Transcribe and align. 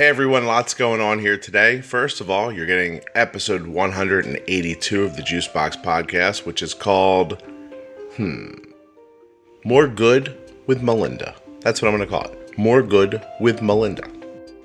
Hey 0.00 0.06
everyone, 0.06 0.46
lots 0.46 0.72
going 0.72 1.02
on 1.02 1.18
here 1.18 1.36
today. 1.36 1.82
First 1.82 2.22
of 2.22 2.30
all, 2.30 2.50
you're 2.50 2.64
getting 2.64 3.02
episode 3.14 3.66
182 3.66 5.04
of 5.04 5.14
the 5.14 5.20
Juicebox 5.20 5.84
podcast, 5.84 6.46
which 6.46 6.62
is 6.62 6.72
called, 6.72 7.42
hmm, 8.16 8.48
More 9.62 9.86
Good 9.86 10.54
with 10.66 10.82
Melinda. 10.82 11.34
That's 11.60 11.82
what 11.82 11.88
I'm 11.88 11.98
going 11.98 12.08
to 12.08 12.10
call 12.10 12.32
it. 12.32 12.58
More 12.58 12.82
Good 12.82 13.22
with 13.40 13.60
Melinda. 13.60 14.04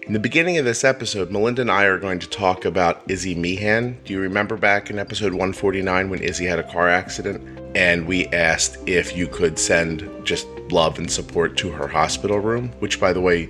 In 0.04 0.14
the 0.14 0.20
beginning 0.20 0.58
of 0.58 0.64
this 0.64 0.86
episode, 0.86 1.32
Melinda 1.32 1.64
and 1.64 1.72
I 1.72 1.84
are 1.84 2.00
going 2.00 2.20
to 2.20 2.30
talk 2.30 2.64
about 2.64 3.04
Izzy 3.10 3.36
Meehan. 3.36 4.00
Do 4.06 4.14
you 4.14 4.22
remember 4.22 4.56
back 4.56 4.90
in 4.90 4.98
episode 4.98 5.34
149 5.34 6.10
when 6.10 6.22
Izzy 6.24 6.46
had 6.46 6.60
a 6.60 6.72
car 6.72 6.88
accident? 6.88 7.76
And 7.76 8.08
we 8.08 8.28
asked 8.28 8.78
if 8.88 9.18
you 9.18 9.28
could 9.28 9.60
send 9.60 10.10
just 10.26 10.48
love 10.72 10.98
and 10.98 11.12
support 11.12 11.58
to 11.58 11.72
her 11.72 11.90
hospital 11.90 12.40
room, 12.40 12.70
which, 12.80 13.02
by 13.02 13.12
the 13.12 13.20
way, 13.20 13.50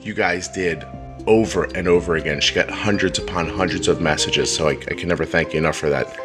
you 0.00 0.14
guys 0.14 0.48
did 0.48 0.84
over 1.26 1.64
and 1.76 1.86
over 1.88 2.16
again. 2.16 2.40
She 2.40 2.54
got 2.54 2.70
hundreds 2.70 3.18
upon 3.18 3.48
hundreds 3.48 3.88
of 3.88 4.00
messages, 4.00 4.54
so 4.54 4.68
I, 4.68 4.72
I 4.72 4.94
can 4.94 5.08
never 5.08 5.24
thank 5.24 5.52
you 5.52 5.58
enough 5.58 5.76
for 5.76 5.88
that. 5.88 6.18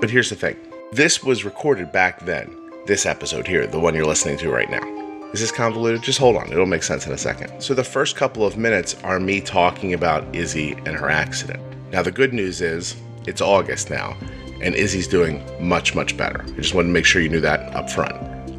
But 0.00 0.10
here's 0.10 0.30
the 0.30 0.36
thing 0.36 0.56
this 0.92 1.22
was 1.22 1.44
recorded 1.44 1.92
back 1.92 2.24
then, 2.24 2.50
this 2.86 3.06
episode 3.06 3.46
here, 3.46 3.66
the 3.66 3.78
one 3.78 3.94
you're 3.94 4.04
listening 4.04 4.38
to 4.38 4.50
right 4.50 4.70
now. 4.70 4.82
Is 5.32 5.40
this 5.40 5.52
convoluted? 5.52 6.02
Just 6.02 6.18
hold 6.18 6.36
on, 6.36 6.50
it'll 6.50 6.66
make 6.66 6.82
sense 6.82 7.06
in 7.06 7.12
a 7.12 7.18
second. 7.18 7.60
So, 7.60 7.74
the 7.74 7.84
first 7.84 8.16
couple 8.16 8.44
of 8.44 8.56
minutes 8.56 8.96
are 9.04 9.20
me 9.20 9.40
talking 9.40 9.94
about 9.94 10.34
Izzy 10.34 10.72
and 10.72 10.96
her 10.96 11.08
accident. 11.08 11.62
Now, 11.92 12.02
the 12.02 12.10
good 12.10 12.32
news 12.32 12.60
is 12.60 12.96
it's 13.26 13.40
August 13.40 13.90
now, 13.90 14.16
and 14.60 14.74
Izzy's 14.74 15.06
doing 15.06 15.44
much, 15.60 15.94
much 15.94 16.16
better. 16.16 16.42
I 16.42 16.50
just 16.56 16.74
wanted 16.74 16.88
to 16.88 16.92
make 16.92 17.04
sure 17.04 17.22
you 17.22 17.28
knew 17.28 17.40
that 17.40 17.74
up 17.76 17.88
front. 17.88 18.16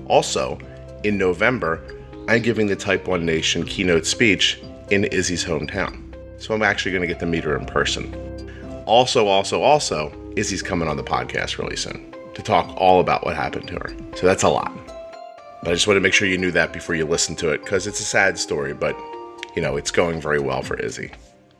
Also, 0.07 0.57
in 1.03 1.17
November, 1.17 1.83
I'm 2.29 2.41
giving 2.41 2.67
the 2.67 2.75
Type 2.75 3.07
1 3.07 3.25
Nation 3.25 3.65
keynote 3.65 4.05
speech 4.05 4.61
in 4.91 5.05
Izzy's 5.05 5.43
hometown. 5.43 5.99
So, 6.39 6.53
I'm 6.53 6.63
actually 6.63 6.91
going 6.91 7.01
to 7.01 7.07
get 7.07 7.19
to 7.19 7.25
meet 7.25 7.43
her 7.43 7.57
in 7.57 7.65
person. 7.65 8.13
Also, 8.85 9.27
also, 9.27 9.61
also, 9.61 10.13
Izzy's 10.35 10.61
coming 10.61 10.87
on 10.87 10.97
the 10.97 11.03
podcast 11.03 11.57
really 11.57 11.75
soon 11.75 12.13
to 12.33 12.41
talk 12.41 12.73
all 12.77 12.99
about 12.99 13.25
what 13.25 13.35
happened 13.35 13.67
to 13.69 13.75
her. 13.75 13.95
So, 14.15 14.25
that's 14.25 14.43
a 14.43 14.49
lot. 14.49 14.71
But 15.63 15.71
I 15.71 15.73
just 15.73 15.87
want 15.87 15.97
to 15.97 16.01
make 16.01 16.13
sure 16.13 16.27
you 16.27 16.37
knew 16.37 16.51
that 16.51 16.73
before 16.73 16.95
you 16.95 17.05
listen 17.05 17.35
to 17.37 17.49
it 17.49 17.61
because 17.61 17.85
it's 17.85 17.99
a 17.99 18.05
sad 18.05 18.37
story, 18.37 18.73
but 18.73 18.95
you 19.55 19.61
know, 19.61 19.75
it's 19.75 19.91
going 19.91 20.19
very 20.19 20.39
well 20.39 20.61
for 20.61 20.75
Izzy, 20.79 21.11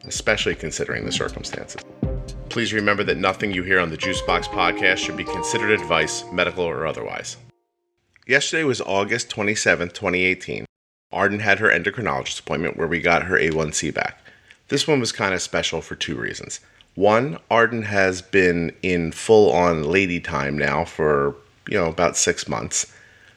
especially 0.05 0.55
considering 0.55 1.05
the 1.05 1.11
circumstances. 1.11 1.81
Please 2.49 2.73
remember 2.73 3.03
that 3.03 3.17
nothing 3.17 3.51
you 3.51 3.63
hear 3.63 3.79
on 3.79 3.89
the 3.89 3.97
Juicebox 3.97 4.45
podcast 4.45 4.97
should 4.97 5.17
be 5.17 5.23
considered 5.23 5.71
advice, 5.71 6.23
medical 6.33 6.63
or 6.63 6.85
otherwise. 6.85 7.37
Yesterday 8.27 8.63
was 8.63 8.81
August 8.81 9.29
27th, 9.29 9.93
2018. 9.93 10.65
Arden 11.11 11.39
had 11.39 11.59
her 11.59 11.69
endocrinologist 11.69 12.39
appointment 12.39 12.77
where 12.77 12.87
we 12.87 13.01
got 13.01 13.23
her 13.23 13.37
A1C 13.37 13.93
back. 13.93 14.17
This 14.69 14.87
one 14.87 14.99
was 14.99 15.11
kind 15.11 15.33
of 15.33 15.41
special 15.41 15.81
for 15.81 15.95
two 15.95 16.15
reasons. 16.15 16.61
One, 16.95 17.37
Arden 17.49 17.83
has 17.83 18.21
been 18.21 18.75
in 18.81 19.11
full 19.11 19.51
on 19.51 19.83
lady 19.83 20.19
time 20.19 20.57
now 20.57 20.85
for, 20.85 21.35
you 21.67 21.77
know, 21.77 21.87
about 21.87 22.17
six 22.17 22.47
months. 22.47 22.93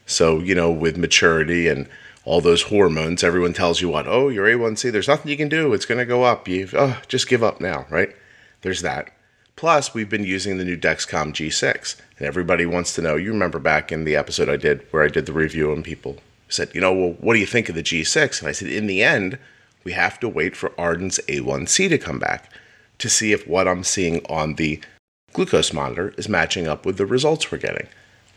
So, 0.06 0.40
you 0.40 0.54
know, 0.54 0.70
with 0.70 0.96
maturity 0.96 1.68
and 1.68 1.88
all 2.24 2.40
those 2.40 2.62
hormones, 2.62 3.22
everyone 3.22 3.52
tells 3.52 3.80
you 3.80 3.88
what, 3.88 4.06
oh, 4.06 4.28
your 4.28 4.46
A1C, 4.46 4.90
there's 4.90 5.08
nothing 5.08 5.30
you 5.30 5.36
can 5.36 5.48
do. 5.48 5.72
It's 5.72 5.86
going 5.86 5.98
to 5.98 6.04
go 6.04 6.24
up. 6.24 6.48
You, 6.48 6.68
oh, 6.72 7.00
just 7.08 7.28
give 7.28 7.42
up 7.42 7.60
now, 7.60 7.86
right? 7.90 8.14
There's 8.62 8.82
that. 8.82 9.10
Plus, 9.56 9.94
we've 9.94 10.10
been 10.10 10.24
using 10.24 10.58
the 10.58 10.64
new 10.64 10.76
Dexcom 10.76 11.32
G6, 11.32 11.96
and 12.18 12.26
everybody 12.26 12.66
wants 12.66 12.94
to 12.94 13.02
know. 13.02 13.14
You 13.14 13.32
remember 13.32 13.60
back 13.60 13.92
in 13.92 14.04
the 14.04 14.16
episode 14.16 14.48
I 14.48 14.56
did 14.56 14.84
where 14.90 15.04
I 15.04 15.08
did 15.08 15.26
the 15.26 15.32
review, 15.32 15.72
and 15.72 15.84
people 15.84 16.18
said, 16.48 16.74
you 16.74 16.80
know, 16.80 16.92
well, 16.92 17.16
what 17.20 17.34
do 17.34 17.40
you 17.40 17.46
think 17.46 17.68
of 17.68 17.74
the 17.74 17.82
G6? 17.82 18.40
And 18.40 18.48
I 18.48 18.52
said, 18.52 18.68
in 18.68 18.86
the 18.86 19.02
end, 19.02 19.38
we 19.84 19.92
have 19.92 20.18
to 20.20 20.28
wait 20.28 20.56
for 20.56 20.78
Arden's 20.78 21.18
A1C 21.28 21.88
to 21.88 21.98
come 21.98 22.18
back 22.18 22.52
to 22.98 23.08
see 23.08 23.32
if 23.32 23.46
what 23.46 23.68
I'm 23.68 23.84
seeing 23.84 24.24
on 24.26 24.54
the 24.54 24.80
glucose 25.32 25.72
monitor 25.72 26.14
is 26.16 26.28
matching 26.28 26.66
up 26.66 26.86
with 26.86 26.96
the 26.96 27.06
results 27.06 27.50
we're 27.50 27.58
getting. 27.58 27.88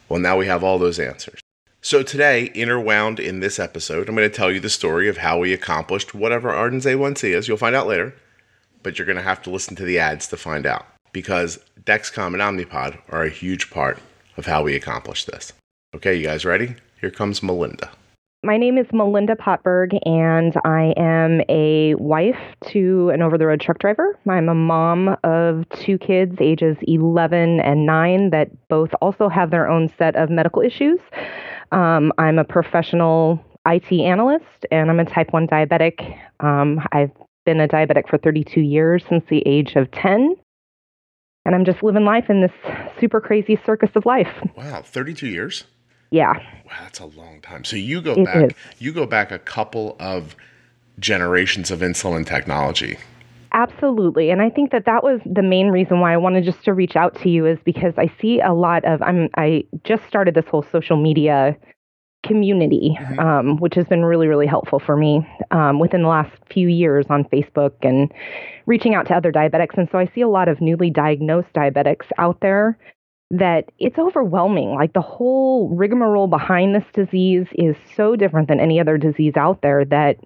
Well, 0.10 0.20
now 0.20 0.38
we 0.38 0.48
have 0.48 0.64
all 0.64 0.80
those 0.80 1.00
answers. 1.00 1.40
So, 1.82 2.02
today, 2.04 2.52
interwound 2.56 3.20
in 3.20 3.40
this 3.40 3.60
episode, 3.60 4.10
I'm 4.10 4.16
going 4.16 4.30
to 4.30 4.36
tell 4.36 4.52
you 4.52 4.60
the 4.60 4.70
story 4.70 5.08
of 5.08 5.18
how 5.18 5.38
we 5.38 5.54
accomplished 5.54 6.14
whatever 6.14 6.50
Arden's 6.50 6.86
A1C 6.86 7.36
is. 7.36 7.48
You'll 7.48 7.58
find 7.58 7.76
out 7.76 7.88
later, 7.88 8.14
but 8.84 8.98
you're 8.98 9.06
going 9.06 9.18
to 9.18 9.24
have 9.24 9.42
to 9.44 9.52
listen 9.52 9.76
to 9.76 9.84
the 9.84 10.00
ads 10.00 10.28
to 10.30 10.38
find 10.38 10.66
out 10.66 10.86
because 11.14 11.60
Dexcom 11.84 12.34
and 12.34 12.42
Omnipod 12.42 12.98
are 13.10 13.24
a 13.24 13.30
huge 13.30 13.70
part 13.70 14.00
of 14.38 14.48
how 14.48 14.64
we 14.64 14.76
accomplished 14.76 15.28
this. 15.28 15.54
Okay, 15.96 16.16
you 16.16 16.24
guys 16.24 16.46
ready? 16.46 16.76
Here 17.00 17.12
comes 17.12 17.44
Melinda. 17.44 17.92
My 18.44 18.58
name 18.58 18.78
is 18.78 18.86
Melinda 18.94 19.36
Potberg, 19.36 19.98
and 20.06 20.54
I 20.64 20.94
am 20.96 21.42
a 21.50 21.96
wife 21.96 22.40
to 22.68 23.10
an 23.10 23.22
over 23.22 23.38
the 23.38 23.46
road 23.48 23.62
truck 23.62 23.80
driver. 23.80 24.18
I'm 24.30 24.48
a 24.48 24.56
mom 24.56 25.18
of 25.24 25.68
two 25.70 25.98
kids, 25.98 26.38
ages 26.40 26.78
11 26.84 27.60
and 27.62 27.86
9, 27.86 28.30
that 28.30 28.50
both 28.68 28.92
also 29.02 29.28
have 29.28 29.52
their 29.52 29.68
own 29.68 29.90
set 29.98 30.16
of 30.16 30.30
medical 30.30 30.62
issues. 30.62 31.00
Um, 31.72 32.14
I'm 32.18 32.40
a 32.40 32.44
professional 32.44 33.44
IT 33.68 33.92
analyst 33.92 34.66
and 34.72 34.90
I'm 34.90 35.00
a 35.00 35.06
type 35.06 35.34
1 35.34 35.48
diabetic. 35.48 36.18
Um, 36.40 36.80
I've 36.92 37.12
been 37.46 37.60
a 37.60 37.68
diabetic 37.68 38.08
for 38.08 38.18
32 38.18 38.62
years 38.62 39.04
since 39.10 39.26
the 39.30 39.44
age 39.46 39.76
of 39.76 39.92
10. 39.92 40.36
And 41.46 41.56
I'm 41.56 41.66
just 41.66 41.84
living 41.84 42.06
life 42.06 42.30
in 42.30 42.42
this 42.42 42.52
super 43.00 43.20
crazy 43.20 43.60
circus 43.66 43.90
of 43.96 44.06
life. 44.06 44.32
Wow, 44.56 44.84
32 44.84 45.28
years? 45.28 45.66
Yeah. 46.12 46.34
Wow, 46.66 46.74
that's 46.82 47.00
a 47.00 47.06
long 47.06 47.42
time. 47.42 47.64
So 47.64 47.76
you 47.76 48.02
go 48.02 48.14
it 48.14 48.26
back 48.26 48.52
is. 48.52 48.52
you 48.80 48.92
go 48.94 49.06
back 49.06 49.32
a 49.32 49.40
couple 49.40 49.96
of 50.00 50.36
generations 51.00 51.72
of 51.72 51.80
insulin 51.80 52.26
technology. 52.26 52.98
Absolutely. 53.54 54.30
And 54.30 54.42
I 54.42 54.50
think 54.50 54.72
that 54.72 54.86
that 54.86 55.04
was 55.04 55.22
the 55.26 55.42
main 55.42 55.70
reason 55.70 56.00
why 56.00 56.14
I 56.14 56.18
wanted 56.18 56.44
just 56.44 56.64
to 56.66 56.74
reach 56.74 56.96
out 56.96 57.16
to 57.22 57.30
you 57.30 57.46
is 57.46 57.58
because 57.64 57.94
I 57.98 58.12
see 58.20 58.40
a 58.40 58.54
lot 58.54 58.84
of 58.86 59.02
I'm 59.02 59.30
I 59.36 59.64
just 59.84 60.04
started 60.08 60.36
this 60.36 60.46
whole 60.46 60.66
social 60.72 60.98
media 60.98 61.58
community, 62.24 62.98
mm-hmm. 63.00 63.20
um, 63.20 63.58
which 63.58 63.76
has 63.76 63.86
been 63.86 64.04
really, 64.04 64.28
really 64.28 64.48
helpful 64.48 64.80
for 64.80 64.98
me 64.98 65.26
um, 65.52 65.80
within 65.80 66.02
the 66.02 66.08
last 66.08 66.32
few 66.52 66.68
years 66.68 67.06
on 67.10 67.24
Facebook 67.26 67.74
and 67.82 68.12
reaching 68.66 68.96
out 68.96 69.08
to 69.08 69.16
other 69.16 69.32
diabetics. 69.32 69.78
And 69.78 69.88
so 69.92 69.98
I 69.98 70.08
see 70.14 70.22
a 70.22 70.28
lot 70.28 70.50
of 70.50 70.60
newly 70.60 70.90
diagnosed 70.90 71.54
diabetics 71.54 72.08
out 72.18 72.40
there 72.42 72.78
that 73.32 73.66
it's 73.80 73.98
overwhelming. 74.00 74.76
Like 74.76 74.94
the 74.94 75.02
whole 75.02 75.70
rigmarole 75.70 76.28
behind 76.28 76.74
this 76.74 76.86
disease 76.94 77.48
is 77.54 77.76
so 77.96 78.16
different 78.16 78.48
than 78.48 78.60
any 78.60 78.80
other 78.80 78.98
disease 78.98 79.34
out 79.36 79.62
there 79.62 79.84
that 79.86 80.18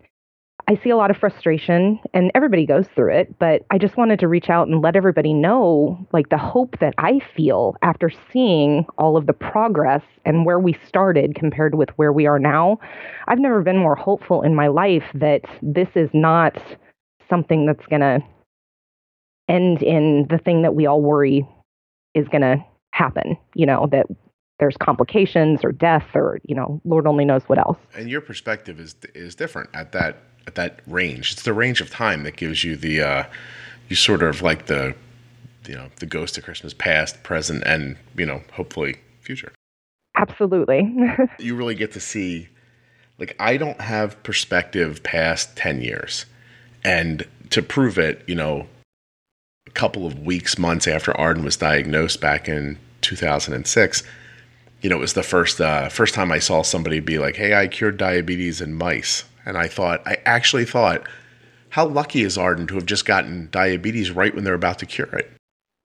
I 0.67 0.79
see 0.83 0.91
a 0.91 0.95
lot 0.95 1.09
of 1.09 1.17
frustration 1.17 1.99
and 2.13 2.31
everybody 2.35 2.65
goes 2.65 2.85
through 2.95 3.13
it, 3.13 3.39
but 3.39 3.65
I 3.71 3.79
just 3.79 3.97
wanted 3.97 4.19
to 4.19 4.27
reach 4.27 4.49
out 4.49 4.67
and 4.67 4.81
let 4.81 4.95
everybody 4.95 5.33
know 5.33 6.07
like 6.13 6.29
the 6.29 6.37
hope 6.37 6.77
that 6.79 6.93
I 6.99 7.19
feel 7.35 7.75
after 7.81 8.11
seeing 8.31 8.85
all 8.97 9.17
of 9.17 9.25
the 9.25 9.33
progress 9.33 10.03
and 10.23 10.45
where 10.45 10.59
we 10.59 10.77
started 10.87 11.35
compared 11.35 11.75
with 11.75 11.89
where 11.95 12.13
we 12.13 12.27
are 12.27 12.39
now. 12.39 12.79
I've 13.27 13.39
never 13.39 13.61
been 13.63 13.77
more 13.77 13.95
hopeful 13.95 14.43
in 14.43 14.53
my 14.55 14.67
life 14.67 15.03
that 15.15 15.41
this 15.63 15.89
is 15.95 16.09
not 16.13 16.61
something 17.27 17.65
that's 17.65 17.85
going 17.87 18.01
to 18.01 18.19
end 19.49 19.81
in 19.81 20.27
the 20.29 20.37
thing 20.37 20.61
that 20.61 20.75
we 20.75 20.85
all 20.85 21.01
worry 21.01 21.47
is 22.13 22.27
going 22.27 22.41
to 22.41 22.63
happen, 22.91 23.37
you 23.55 23.65
know, 23.65 23.87
that 23.91 24.07
there's 24.59 24.77
complications 24.77 25.61
or 25.63 25.71
death 25.71 26.05
or, 26.13 26.39
you 26.43 26.55
know, 26.55 26.79
Lord 26.85 27.07
only 27.07 27.25
knows 27.25 27.41
what 27.47 27.57
else. 27.57 27.77
And 27.95 28.09
your 28.09 28.21
perspective 28.21 28.79
is 28.79 28.95
is 29.15 29.35
different 29.35 29.69
at 29.73 29.91
that 29.93 30.17
at 30.47 30.55
that 30.55 30.79
range. 30.87 31.33
It's 31.33 31.43
the 31.43 31.53
range 31.53 31.81
of 31.81 31.89
time 31.89 32.23
that 32.23 32.35
gives 32.35 32.63
you 32.63 32.75
the 32.75 33.01
uh, 33.01 33.23
you 33.89 33.95
sort 33.95 34.23
of 34.23 34.41
like 34.41 34.67
the 34.67 34.95
you 35.67 35.75
know 35.75 35.89
the 35.99 36.05
ghost 36.05 36.37
of 36.37 36.43
Christmas 36.43 36.73
past, 36.73 37.23
present, 37.23 37.63
and 37.65 37.97
you 38.15 38.25
know 38.25 38.41
hopefully 38.53 38.97
future. 39.21 39.51
Absolutely. 40.15 40.93
you 41.39 41.55
really 41.55 41.75
get 41.75 41.91
to 41.93 41.99
see 41.99 42.49
like 43.21 43.35
I 43.39 43.55
don't 43.55 43.79
have 43.79 44.21
perspective 44.23 45.03
past 45.03 45.55
10 45.55 45.81
years. 45.81 46.25
And 46.83 47.25
to 47.51 47.61
prove 47.61 47.99
it, 47.99 48.23
you 48.27 48.33
know, 48.33 48.67
a 49.67 49.71
couple 49.71 50.07
of 50.07 50.19
weeks, 50.19 50.57
months 50.57 50.87
after 50.87 51.15
Arden 51.15 51.43
was 51.43 51.55
diagnosed 51.55 52.19
back 52.19 52.49
in 52.49 52.79
2006, 53.01 54.03
you 54.81 54.89
know, 54.89 54.95
it 54.95 54.99
was 54.99 55.13
the 55.13 55.23
first 55.23 55.61
uh, 55.61 55.89
first 55.89 56.13
time 56.13 56.31
I 56.31 56.39
saw 56.39 56.61
somebody 56.61 56.99
be 56.99 57.19
like, 57.19 57.35
"Hey, 57.35 57.53
I 57.53 57.67
cured 57.67 57.97
diabetes 57.97 58.61
in 58.61 58.73
mice." 58.73 59.25
And 59.45 59.57
I 59.57 59.67
thought, 59.67 60.05
I 60.05 60.17
actually 60.25 60.65
thought, 60.65 61.07
how 61.69 61.87
lucky 61.87 62.23
is 62.23 62.37
Arden 62.37 62.67
to 62.67 62.75
have 62.75 62.85
just 62.85 63.05
gotten 63.05 63.49
diabetes 63.51 64.11
right 64.11 64.33
when 64.33 64.43
they're 64.43 64.53
about 64.53 64.79
to 64.79 64.85
cure 64.85 65.07
it? 65.13 65.31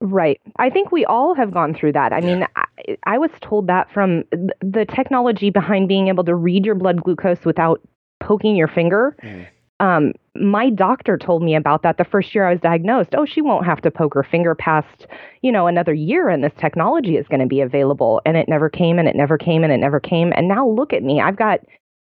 Right. 0.00 0.40
I 0.58 0.68
think 0.68 0.92
we 0.92 1.04
all 1.06 1.34
have 1.34 1.52
gone 1.52 1.74
through 1.74 1.92
that. 1.92 2.12
I 2.12 2.18
yeah. 2.18 2.26
mean, 2.26 2.46
I, 2.56 2.96
I, 3.04 3.18
was 3.18 3.30
told 3.40 3.66
that 3.68 3.90
from 3.90 4.24
the 4.60 4.84
technology 4.94 5.48
behind 5.48 5.88
being 5.88 6.08
able 6.08 6.24
to 6.24 6.34
read 6.34 6.66
your 6.66 6.74
blood 6.74 7.02
glucose 7.02 7.44
without 7.46 7.80
poking 8.20 8.56
your 8.56 8.68
finger. 8.68 9.16
Mm. 9.22 9.46
Um, 9.78 10.12
my 10.34 10.70
doctor 10.70 11.18
told 11.18 11.42
me 11.42 11.54
about 11.54 11.82
that 11.82 11.98
the 11.98 12.04
first 12.04 12.34
year 12.34 12.46
I 12.46 12.52
was 12.52 12.60
diagnosed. 12.60 13.14
Oh, 13.14 13.26
she 13.26 13.42
won't 13.42 13.66
have 13.66 13.80
to 13.82 13.90
poke 13.90 14.14
her 14.14 14.22
finger 14.22 14.54
past, 14.54 15.06
you 15.42 15.52
know, 15.52 15.66
another 15.66 15.92
year 15.92 16.28
and 16.28 16.42
this 16.42 16.52
technology 16.58 17.16
is 17.16 17.28
going 17.28 17.40
to 17.40 17.46
be 17.46 17.60
available. 17.60 18.22
And 18.24 18.36
it 18.36 18.48
never 18.48 18.70
came 18.70 18.98
and 18.98 19.08
it 19.08 19.16
never 19.16 19.36
came 19.36 19.64
and 19.64 19.72
it 19.72 19.78
never 19.78 20.00
came. 20.00 20.32
And 20.34 20.48
now 20.48 20.66
look 20.66 20.92
at 20.92 21.02
me. 21.02 21.20
I've 21.20 21.36
got 21.36 21.60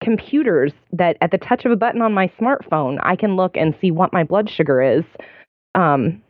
computers 0.01 0.73
that 0.91 1.17
at 1.21 1.31
the 1.31 1.37
touch 1.37 1.65
of 1.65 1.71
a 1.71 1.75
button 1.75 2.01
on 2.01 2.13
my 2.13 2.27
smartphone, 2.39 2.99
I 3.03 3.15
can 3.15 3.35
look 3.35 3.55
and 3.55 3.75
see 3.79 3.91
what 3.91 4.11
my 4.11 4.23
blood 4.23 4.49
sugar 4.49 4.81
is. 4.81 5.03
Um, 5.75 6.21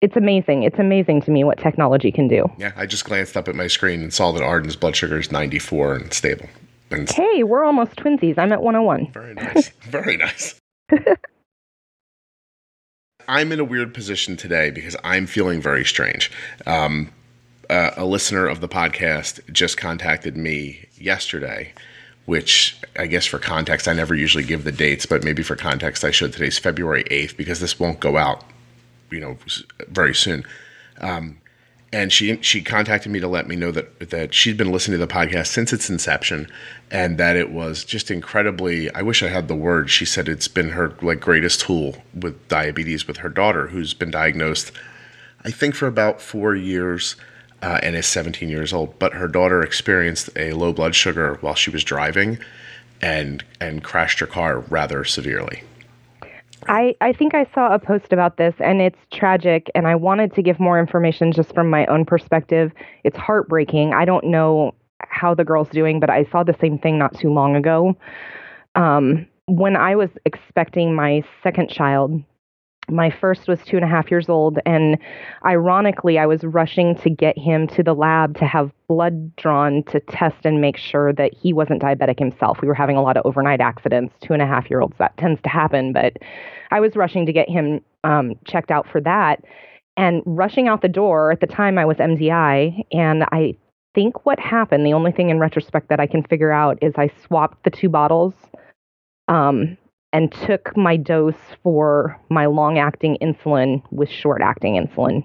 it's 0.00 0.16
amazing. 0.16 0.62
It's 0.62 0.78
amazing 0.78 1.22
to 1.22 1.30
me 1.30 1.44
what 1.44 1.58
technology 1.58 2.10
can 2.10 2.28
do. 2.28 2.46
Yeah, 2.56 2.72
I 2.76 2.86
just 2.86 3.04
glanced 3.04 3.36
up 3.36 3.48
at 3.48 3.54
my 3.54 3.66
screen 3.66 4.00
and 4.00 4.14
saw 4.14 4.32
that 4.32 4.42
Arden's 4.42 4.76
blood 4.76 4.96
sugar 4.96 5.18
is 5.18 5.30
94 5.30 5.96
and 5.96 6.12
stable. 6.12 6.48
And 6.90 7.10
hey, 7.10 7.42
we're 7.42 7.64
almost 7.64 7.96
twinsies. 7.96 8.38
I'm 8.38 8.52
at 8.52 8.62
101. 8.62 9.12
Very 9.12 9.34
nice. 9.34 9.68
Very 9.82 10.16
nice. 10.16 10.57
I'm 13.28 13.52
in 13.52 13.60
a 13.60 13.64
weird 13.64 13.92
position 13.92 14.36
today 14.36 14.70
because 14.70 14.96
I'm 15.04 15.26
feeling 15.26 15.60
very 15.60 15.84
strange. 15.84 16.30
Um, 16.66 17.12
uh, 17.68 17.90
a 17.96 18.06
listener 18.06 18.46
of 18.46 18.60
the 18.60 18.68
podcast 18.68 19.40
just 19.52 19.76
contacted 19.76 20.36
me 20.36 20.86
yesterday, 20.96 21.72
which 22.24 22.78
I 22.98 23.06
guess 23.06 23.26
for 23.26 23.38
context, 23.38 23.86
I 23.86 23.92
never 23.92 24.14
usually 24.14 24.44
give 24.44 24.64
the 24.64 24.72
dates, 24.72 25.04
but 25.04 25.22
maybe 25.24 25.42
for 25.42 25.56
context, 25.56 26.04
I 26.04 26.10
should. 26.10 26.32
Today's 26.32 26.58
February 26.58 27.04
8th 27.04 27.36
because 27.36 27.60
this 27.60 27.78
won't 27.78 28.00
go 28.00 28.16
out, 28.16 28.44
you 29.10 29.20
know, 29.20 29.36
very 29.88 30.14
soon. 30.14 30.44
Um, 31.02 31.38
and 31.92 32.12
she 32.12 32.40
she 32.42 32.62
contacted 32.62 33.10
me 33.10 33.20
to 33.20 33.28
let 33.28 33.48
me 33.48 33.56
know 33.56 33.70
that 33.70 34.10
that 34.10 34.34
she'd 34.34 34.56
been 34.56 34.72
listening 34.72 34.98
to 34.98 35.06
the 35.06 35.12
podcast 35.12 35.46
since 35.46 35.72
its 35.72 35.88
inception 35.88 36.48
and 36.90 37.18
that 37.18 37.36
it 37.36 37.50
was 37.50 37.84
just 37.84 38.10
incredibly 38.10 38.92
I 38.94 39.02
wish 39.02 39.22
I 39.22 39.28
had 39.28 39.48
the 39.48 39.54
word 39.54 39.90
she 39.90 40.04
said 40.04 40.28
it's 40.28 40.48
been 40.48 40.70
her 40.70 40.94
like 41.00 41.20
greatest 41.20 41.60
tool 41.60 41.96
with 42.14 42.48
diabetes 42.48 43.06
with 43.06 43.18
her 43.18 43.28
daughter 43.28 43.68
who's 43.68 43.94
been 43.94 44.10
diagnosed 44.10 44.72
I 45.44 45.50
think 45.50 45.74
for 45.74 45.86
about 45.86 46.20
4 46.20 46.56
years 46.56 47.16
uh, 47.62 47.80
and 47.82 47.96
is 47.96 48.06
17 48.06 48.48
years 48.48 48.72
old. 48.72 48.98
But 48.98 49.14
her 49.14 49.28
daughter 49.28 49.62
experienced 49.62 50.30
a 50.36 50.52
low 50.52 50.72
blood 50.72 50.94
sugar 50.94 51.38
while 51.40 51.54
she 51.54 51.70
was 51.70 51.84
driving 51.84 52.38
and 53.00 53.44
and 53.60 53.82
crashed 53.84 54.18
her 54.18 54.26
car 54.26 54.60
rather 54.60 55.04
severely 55.04 55.62
I, 56.68 56.94
I 57.00 57.12
think 57.12 57.34
I 57.34 57.46
saw 57.54 57.74
a 57.74 57.78
post 57.78 58.12
about 58.12 58.36
this 58.36 58.54
and 58.60 58.80
it's 58.80 58.98
tragic 59.12 59.70
and 59.74 59.86
I 59.86 59.94
wanted 59.94 60.34
to 60.34 60.42
give 60.42 60.60
more 60.60 60.78
information 60.78 61.32
just 61.32 61.54
from 61.54 61.70
my 61.70 61.86
own 61.86 62.04
perspective. 62.04 62.72
It's 63.04 63.16
heartbreaking. 63.16 63.94
I 63.94 64.04
don't 64.04 64.26
know 64.26 64.74
how 65.00 65.34
the 65.34 65.44
girl's 65.44 65.70
doing, 65.70 65.98
but 65.98 66.10
I 66.10 66.24
saw 66.24 66.42
the 66.42 66.56
same 66.60 66.78
thing 66.78 66.98
not 66.98 67.18
too 67.18 67.32
long 67.32 67.56
ago. 67.56 67.96
Um, 68.74 69.26
when 69.46 69.76
I 69.76 69.96
was 69.96 70.10
expecting 70.26 70.94
my 70.94 71.22
second 71.42 71.70
child, 71.70 72.22
my 72.90 73.10
first 73.10 73.48
was 73.48 73.60
two 73.64 73.76
and 73.76 73.84
a 73.84 73.88
half 73.88 74.10
years 74.10 74.28
old, 74.28 74.58
and 74.66 74.98
ironically, 75.44 76.18
I 76.18 76.26
was 76.26 76.44
rushing 76.44 76.94
to 76.96 77.10
get 77.10 77.38
him 77.38 77.66
to 77.68 77.82
the 77.82 77.94
lab 77.94 78.38
to 78.38 78.46
have 78.46 78.70
blood 78.88 79.34
drawn 79.36 79.82
to 79.84 80.00
test 80.00 80.44
and 80.44 80.60
make 80.60 80.76
sure 80.76 81.12
that 81.12 81.34
he 81.34 81.52
wasn't 81.52 81.82
diabetic 81.82 82.18
himself. 82.18 82.60
We 82.60 82.68
were 82.68 82.74
having 82.74 82.96
a 82.96 83.02
lot 83.02 83.16
of 83.16 83.26
overnight 83.26 83.60
accidents, 83.60 84.14
two 84.20 84.32
and 84.32 84.42
a 84.42 84.46
half 84.46 84.70
year 84.70 84.80
olds, 84.80 84.96
that 84.98 85.16
tends 85.16 85.40
to 85.42 85.48
happen, 85.48 85.92
but 85.92 86.16
I 86.70 86.80
was 86.80 86.96
rushing 86.96 87.26
to 87.26 87.32
get 87.32 87.48
him 87.48 87.80
um, 88.04 88.34
checked 88.44 88.70
out 88.70 88.86
for 88.88 89.00
that. 89.02 89.44
And 89.96 90.22
rushing 90.26 90.68
out 90.68 90.82
the 90.82 90.88
door, 90.88 91.32
at 91.32 91.40
the 91.40 91.46
time 91.46 91.76
I 91.76 91.84
was 91.84 91.96
MDI, 91.96 92.84
and 92.92 93.24
I 93.32 93.56
think 93.94 94.24
what 94.24 94.38
happened, 94.38 94.86
the 94.86 94.92
only 94.92 95.10
thing 95.10 95.28
in 95.28 95.40
retrospect 95.40 95.88
that 95.88 95.98
I 95.98 96.06
can 96.06 96.22
figure 96.22 96.52
out 96.52 96.78
is 96.80 96.94
I 96.96 97.10
swapped 97.26 97.64
the 97.64 97.70
two 97.70 97.88
bottles. 97.88 98.34
Um, 99.26 99.76
and 100.12 100.32
took 100.32 100.76
my 100.76 100.96
dose 100.96 101.34
for 101.62 102.18
my 102.30 102.46
long 102.46 102.78
acting 102.78 103.18
insulin 103.20 103.82
with 103.90 104.08
short 104.08 104.40
acting 104.42 104.74
insulin. 104.74 105.24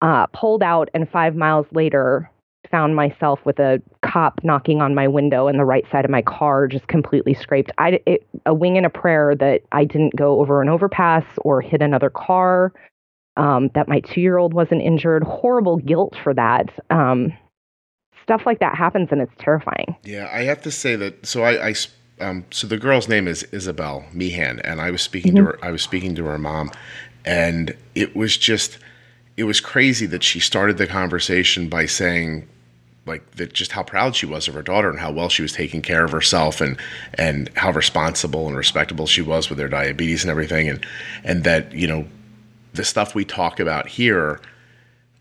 Uh, 0.00 0.26
pulled 0.28 0.62
out, 0.62 0.88
and 0.94 1.10
five 1.10 1.34
miles 1.34 1.66
later, 1.72 2.30
found 2.70 2.94
myself 2.94 3.40
with 3.44 3.58
a 3.58 3.82
cop 4.02 4.40
knocking 4.42 4.80
on 4.80 4.94
my 4.94 5.08
window 5.08 5.48
and 5.48 5.58
the 5.58 5.64
right 5.64 5.84
side 5.90 6.04
of 6.04 6.10
my 6.10 6.22
car 6.22 6.68
just 6.68 6.86
completely 6.88 7.34
scraped. 7.34 7.70
I, 7.78 8.00
it, 8.06 8.26
a 8.46 8.54
wing 8.54 8.76
and 8.76 8.86
a 8.86 8.90
prayer 8.90 9.34
that 9.34 9.62
I 9.72 9.84
didn't 9.84 10.16
go 10.16 10.40
over 10.40 10.62
an 10.62 10.68
overpass 10.68 11.24
or 11.38 11.60
hit 11.60 11.82
another 11.82 12.10
car, 12.10 12.72
um, 13.36 13.70
that 13.74 13.88
my 13.88 14.00
two 14.00 14.20
year 14.20 14.38
old 14.38 14.54
wasn't 14.54 14.82
injured. 14.82 15.24
Horrible 15.24 15.78
guilt 15.78 16.16
for 16.22 16.32
that. 16.34 16.70
Um, 16.90 17.32
stuff 18.22 18.42
like 18.46 18.60
that 18.60 18.76
happens 18.76 19.08
and 19.10 19.20
it's 19.20 19.32
terrifying. 19.38 19.96
Yeah, 20.04 20.30
I 20.32 20.42
have 20.42 20.62
to 20.62 20.70
say 20.70 20.96
that. 20.96 21.26
So 21.26 21.42
I, 21.42 21.68
I 21.68 21.74
um, 22.20 22.44
so 22.50 22.66
the 22.66 22.76
girl's 22.76 23.08
name 23.08 23.26
is 23.26 23.42
Isabel 23.44 24.04
Meehan, 24.12 24.60
and 24.60 24.80
I 24.80 24.90
was 24.90 25.02
speaking 25.02 25.32
mm-hmm. 25.32 25.46
to 25.46 25.52
her. 25.52 25.58
I 25.64 25.70
was 25.70 25.82
speaking 25.82 26.14
to 26.16 26.24
her 26.26 26.38
mom, 26.38 26.70
and 27.24 27.76
it 27.94 28.14
was 28.14 28.36
just, 28.36 28.78
it 29.36 29.44
was 29.44 29.60
crazy 29.60 30.06
that 30.06 30.22
she 30.22 30.40
started 30.40 30.78
the 30.78 30.86
conversation 30.86 31.68
by 31.68 31.86
saying, 31.86 32.48
like 33.06 33.28
that, 33.36 33.52
just 33.52 33.72
how 33.72 33.82
proud 33.82 34.14
she 34.14 34.26
was 34.26 34.46
of 34.46 34.54
her 34.54 34.62
daughter 34.62 34.90
and 34.90 35.00
how 35.00 35.10
well 35.10 35.28
she 35.28 35.42
was 35.42 35.52
taking 35.52 35.82
care 35.82 36.04
of 36.04 36.12
herself, 36.12 36.60
and 36.60 36.78
and 37.14 37.50
how 37.56 37.72
responsible 37.72 38.46
and 38.46 38.56
respectable 38.56 39.06
she 39.06 39.22
was 39.22 39.48
with 39.48 39.58
her 39.58 39.68
diabetes 39.68 40.22
and 40.22 40.30
everything, 40.30 40.68
and 40.68 40.86
and 41.24 41.44
that 41.44 41.72
you 41.72 41.86
know, 41.86 42.06
the 42.74 42.84
stuff 42.84 43.14
we 43.14 43.24
talk 43.24 43.58
about 43.58 43.88
here 43.88 44.40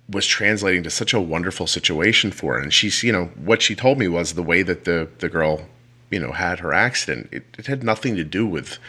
was 0.10 0.26
translating 0.26 0.84
to 0.84 0.90
such 0.90 1.14
a 1.14 1.22
wonderful 1.22 1.68
situation 1.68 2.32
for 2.32 2.56
her. 2.56 2.60
And 2.60 2.74
she's, 2.74 3.04
you 3.04 3.12
know, 3.12 3.26
what 3.36 3.62
she 3.62 3.76
told 3.76 4.00
me 4.00 4.08
was 4.08 4.34
the 4.34 4.44
way 4.44 4.64
that 4.64 4.86
the 4.86 5.08
the 5.20 5.30
girl 5.30 5.62
you 6.12 6.20
know 6.20 6.32
had 6.32 6.60
her 6.60 6.74
accident 6.74 7.30
it, 7.32 7.44
it 7.58 7.68
had 7.68 7.84
nothing 7.84 8.16
to 8.16 8.24
do 8.24 8.46
with 8.46 8.80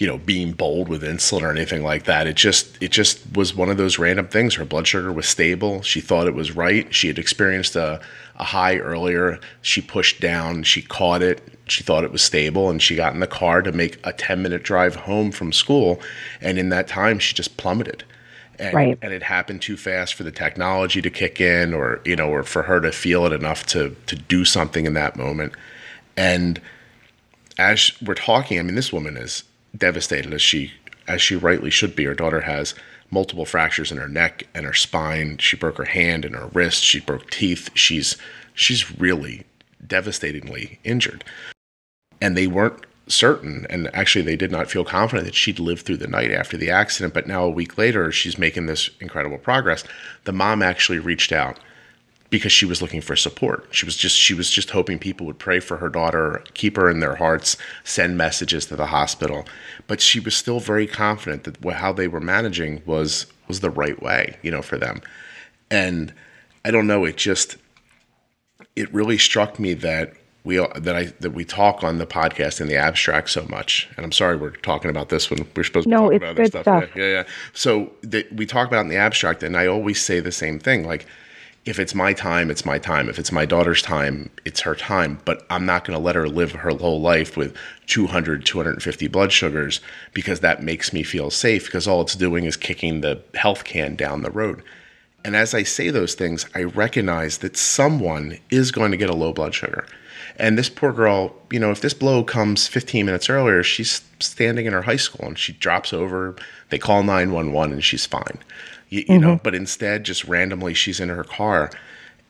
you 0.00 0.06
know 0.06 0.18
being 0.18 0.52
bold 0.52 0.88
with 0.88 1.02
insulin 1.02 1.42
or 1.42 1.50
anything 1.50 1.82
like 1.82 2.04
that. 2.04 2.26
It 2.26 2.34
just 2.34 2.82
it 2.82 2.90
just 2.90 3.20
was 3.36 3.54
one 3.54 3.68
of 3.68 3.76
those 3.76 3.98
random 3.98 4.26
things. 4.26 4.54
Her 4.54 4.64
blood 4.64 4.86
sugar 4.86 5.12
was 5.12 5.28
stable. 5.28 5.82
She 5.82 6.00
thought 6.00 6.26
it 6.26 6.34
was 6.34 6.56
right. 6.56 6.92
She 6.92 7.06
had 7.06 7.18
experienced 7.18 7.76
a, 7.76 8.00
a 8.36 8.44
high 8.44 8.78
earlier. 8.78 9.38
She 9.60 9.82
pushed 9.82 10.20
down. 10.20 10.62
She 10.62 10.82
caught 10.82 11.22
it. 11.22 11.42
She 11.66 11.84
thought 11.84 12.02
it 12.02 12.12
was 12.12 12.22
stable 12.22 12.70
and 12.70 12.82
she 12.82 12.96
got 12.96 13.14
in 13.14 13.20
the 13.20 13.28
car 13.28 13.62
to 13.62 13.70
make 13.70 14.04
a 14.04 14.12
10 14.12 14.42
minute 14.42 14.64
drive 14.64 14.96
home 14.96 15.30
from 15.30 15.52
school 15.52 16.00
and 16.40 16.58
in 16.58 16.70
that 16.70 16.88
time 16.88 17.20
she 17.20 17.34
just 17.34 17.56
plummeted. 17.58 18.02
And, 18.58 18.74
right. 18.74 18.98
and 19.00 19.12
it 19.12 19.22
happened 19.22 19.62
too 19.62 19.76
fast 19.76 20.14
for 20.14 20.24
the 20.24 20.32
technology 20.32 21.00
to 21.00 21.10
kick 21.10 21.40
in 21.40 21.72
or 21.72 22.00
you 22.04 22.16
know 22.16 22.28
or 22.28 22.42
for 22.42 22.62
her 22.64 22.80
to 22.80 22.90
feel 22.90 23.24
it 23.26 23.32
enough 23.32 23.64
to 23.66 23.96
to 24.06 24.16
do 24.16 24.44
something 24.44 24.84
in 24.84 24.94
that 24.94 25.16
moment 25.16 25.54
and 26.20 26.60
as 27.56 27.92
we're 28.02 28.12
talking, 28.12 28.58
I 28.58 28.62
mean, 28.62 28.74
this 28.74 28.92
woman 28.92 29.16
is 29.16 29.44
devastated 29.74 30.34
as 30.34 30.42
she 30.42 30.74
as 31.08 31.22
she 31.22 31.34
rightly 31.34 31.70
should 31.70 31.96
be. 31.96 32.04
Her 32.04 32.14
daughter 32.14 32.42
has 32.42 32.74
multiple 33.10 33.46
fractures 33.46 33.90
in 33.90 33.96
her 33.96 34.06
neck 34.06 34.46
and 34.54 34.66
her 34.66 34.74
spine. 34.74 35.38
She 35.38 35.56
broke 35.56 35.78
her 35.78 35.86
hand 35.86 36.26
and 36.26 36.36
her 36.36 36.48
wrist. 36.48 36.84
She 36.84 37.00
broke 37.00 37.30
teeth. 37.30 37.70
She's 37.72 38.18
she's 38.52 38.98
really 39.00 39.46
devastatingly 39.86 40.78
injured. 40.84 41.24
And 42.20 42.36
they 42.36 42.46
weren't 42.46 42.84
certain, 43.08 43.66
and 43.70 43.88
actually 43.94 44.22
they 44.22 44.36
did 44.36 44.52
not 44.52 44.70
feel 44.70 44.84
confident 44.84 45.24
that 45.24 45.34
she'd 45.34 45.58
live 45.58 45.80
through 45.80 45.96
the 45.96 46.06
night 46.06 46.32
after 46.32 46.58
the 46.58 46.70
accident. 46.70 47.14
But 47.14 47.28
now 47.28 47.44
a 47.44 47.50
week 47.50 47.78
later, 47.78 48.12
she's 48.12 48.36
making 48.36 48.66
this 48.66 48.90
incredible 49.00 49.38
progress. 49.38 49.84
The 50.24 50.32
mom 50.32 50.60
actually 50.60 50.98
reached 50.98 51.32
out 51.32 51.58
because 52.30 52.52
she 52.52 52.64
was 52.64 52.80
looking 52.80 53.00
for 53.00 53.16
support. 53.16 53.66
She 53.72 53.84
was 53.84 53.96
just 53.96 54.16
she 54.16 54.34
was 54.34 54.48
just 54.50 54.70
hoping 54.70 54.98
people 54.98 55.26
would 55.26 55.38
pray 55.38 55.60
for 55.60 55.76
her 55.76 55.88
daughter, 55.88 56.42
keep 56.54 56.76
her 56.76 56.88
in 56.88 57.00
their 57.00 57.16
hearts, 57.16 57.56
send 57.84 58.16
messages 58.16 58.66
to 58.66 58.76
the 58.76 58.86
hospital. 58.86 59.44
But 59.88 60.00
she 60.00 60.20
was 60.20 60.36
still 60.36 60.60
very 60.60 60.86
confident 60.86 61.44
that 61.44 61.74
how 61.74 61.92
they 61.92 62.08
were 62.08 62.20
managing 62.20 62.82
was 62.86 63.26
was 63.48 63.60
the 63.60 63.70
right 63.70 64.00
way, 64.00 64.38
you 64.42 64.50
know, 64.50 64.62
for 64.62 64.78
them. 64.78 65.02
And 65.70 66.14
I 66.64 66.70
don't 66.70 66.86
know, 66.86 67.04
it 67.04 67.16
just 67.16 67.56
it 68.76 68.92
really 68.94 69.18
struck 69.18 69.58
me 69.58 69.74
that 69.74 70.14
we 70.44 70.56
that 70.56 70.96
I 70.96 71.04
that 71.20 71.32
we 71.32 71.44
talk 71.44 71.82
on 71.82 71.98
the 71.98 72.06
podcast 72.06 72.60
in 72.60 72.68
the 72.68 72.76
abstract 72.76 73.30
so 73.30 73.44
much. 73.50 73.88
And 73.96 74.06
I'm 74.06 74.12
sorry 74.12 74.36
we're 74.36 74.50
talking 74.50 74.90
about 74.90 75.08
this 75.08 75.30
when 75.30 75.46
we're 75.56 75.64
supposed 75.64 75.84
to 75.84 75.90
no, 75.90 76.10
talk 76.10 76.14
about 76.14 76.28
other 76.30 76.46
stuff. 76.46 76.62
stuff. 76.62 76.88
Yeah, 76.94 77.02
yeah, 77.02 77.10
yeah. 77.10 77.24
So 77.54 77.92
that 78.02 78.32
we 78.32 78.46
talk 78.46 78.68
about 78.68 78.82
in 78.82 78.88
the 78.88 78.96
abstract, 78.96 79.42
and 79.42 79.56
I 79.56 79.66
always 79.66 80.00
say 80.00 80.20
the 80.20 80.32
same 80.32 80.60
thing, 80.60 80.86
like 80.86 81.06
if 81.70 81.78
it's 81.78 81.94
my 81.94 82.12
time, 82.12 82.50
it's 82.50 82.64
my 82.64 82.78
time. 82.78 83.08
If 83.08 83.18
it's 83.18 83.30
my 83.30 83.46
daughter's 83.46 83.80
time, 83.80 84.28
it's 84.44 84.60
her 84.62 84.74
time. 84.74 85.20
But 85.24 85.46
I'm 85.48 85.64
not 85.64 85.84
going 85.84 85.96
to 85.96 86.04
let 86.04 86.16
her 86.16 86.28
live 86.28 86.50
her 86.50 86.70
whole 86.70 87.00
life 87.00 87.36
with 87.36 87.56
200, 87.86 88.44
250 88.44 89.06
blood 89.06 89.32
sugars 89.32 89.80
because 90.12 90.40
that 90.40 90.64
makes 90.64 90.92
me 90.92 91.04
feel 91.04 91.30
safe 91.30 91.66
because 91.66 91.86
all 91.86 92.00
it's 92.00 92.16
doing 92.16 92.44
is 92.44 92.56
kicking 92.56 93.00
the 93.00 93.22
health 93.34 93.62
can 93.62 93.94
down 93.94 94.22
the 94.22 94.32
road. 94.32 94.64
And 95.24 95.36
as 95.36 95.54
I 95.54 95.62
say 95.62 95.90
those 95.90 96.14
things, 96.14 96.44
I 96.56 96.64
recognize 96.64 97.38
that 97.38 97.56
someone 97.56 98.38
is 98.50 98.72
going 98.72 98.90
to 98.90 98.96
get 98.96 99.10
a 99.10 99.14
low 99.14 99.32
blood 99.32 99.54
sugar. 99.54 99.86
And 100.40 100.58
this 100.58 100.68
poor 100.68 100.92
girl, 100.92 101.34
you 101.50 101.60
know, 101.60 101.70
if 101.70 101.80
this 101.82 101.94
blow 101.94 102.24
comes 102.24 102.66
15 102.66 103.06
minutes 103.06 103.28
earlier, 103.28 103.62
she's 103.62 104.02
standing 104.20 104.66
in 104.66 104.72
her 104.72 104.82
high 104.82 104.96
school 104.96 105.26
and 105.26 105.38
she 105.38 105.52
drops 105.52 105.92
over, 105.92 106.34
they 106.70 106.78
call 106.78 107.02
911 107.02 107.74
and 107.74 107.84
she's 107.84 108.06
fine 108.06 108.38
you, 108.90 109.00
you 109.00 109.04
mm-hmm. 109.06 109.20
know, 109.20 109.40
but 109.42 109.54
instead 109.54 110.04
just 110.04 110.24
randomly 110.24 110.74
she's 110.74 111.00
in 111.00 111.08
her 111.08 111.24
car. 111.24 111.70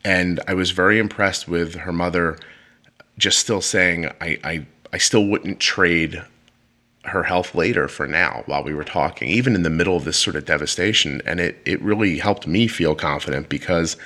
And 0.04 0.40
I 0.46 0.54
was 0.54 0.70
very 0.70 0.98
impressed 0.98 1.48
with 1.48 1.74
her 1.74 1.92
mother 1.92 2.38
just 3.18 3.38
still 3.38 3.60
saying, 3.60 4.06
I, 4.20 4.38
I, 4.44 4.66
I 4.92 4.98
still 4.98 5.26
wouldn't 5.26 5.60
trade 5.60 6.22
her 7.04 7.22
health 7.24 7.54
later 7.54 7.88
for 7.88 8.06
now 8.06 8.42
while 8.46 8.62
we 8.62 8.74
were 8.74 8.84
talking, 8.84 9.28
even 9.28 9.54
in 9.54 9.62
the 9.62 9.70
middle 9.70 9.96
of 9.96 10.04
this 10.04 10.18
sort 10.18 10.36
of 10.36 10.44
devastation. 10.44 11.20
And 11.26 11.40
it, 11.40 11.60
it 11.64 11.82
really 11.82 12.18
helped 12.18 12.46
me 12.46 12.68
feel 12.68 12.94
confident 12.94 13.48
because 13.48 13.96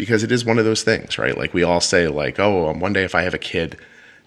because 0.00 0.22
it 0.22 0.32
is 0.32 0.46
one 0.46 0.58
of 0.58 0.64
those 0.64 0.82
things, 0.82 1.18
right? 1.18 1.36
Like 1.36 1.52
we 1.52 1.62
all 1.62 1.78
say, 1.78 2.08
like, 2.08 2.40
oh, 2.40 2.70
um, 2.70 2.80
one 2.80 2.94
day 2.94 3.04
if 3.04 3.14
I 3.14 3.20
have 3.20 3.34
a 3.34 3.38
kid, 3.38 3.76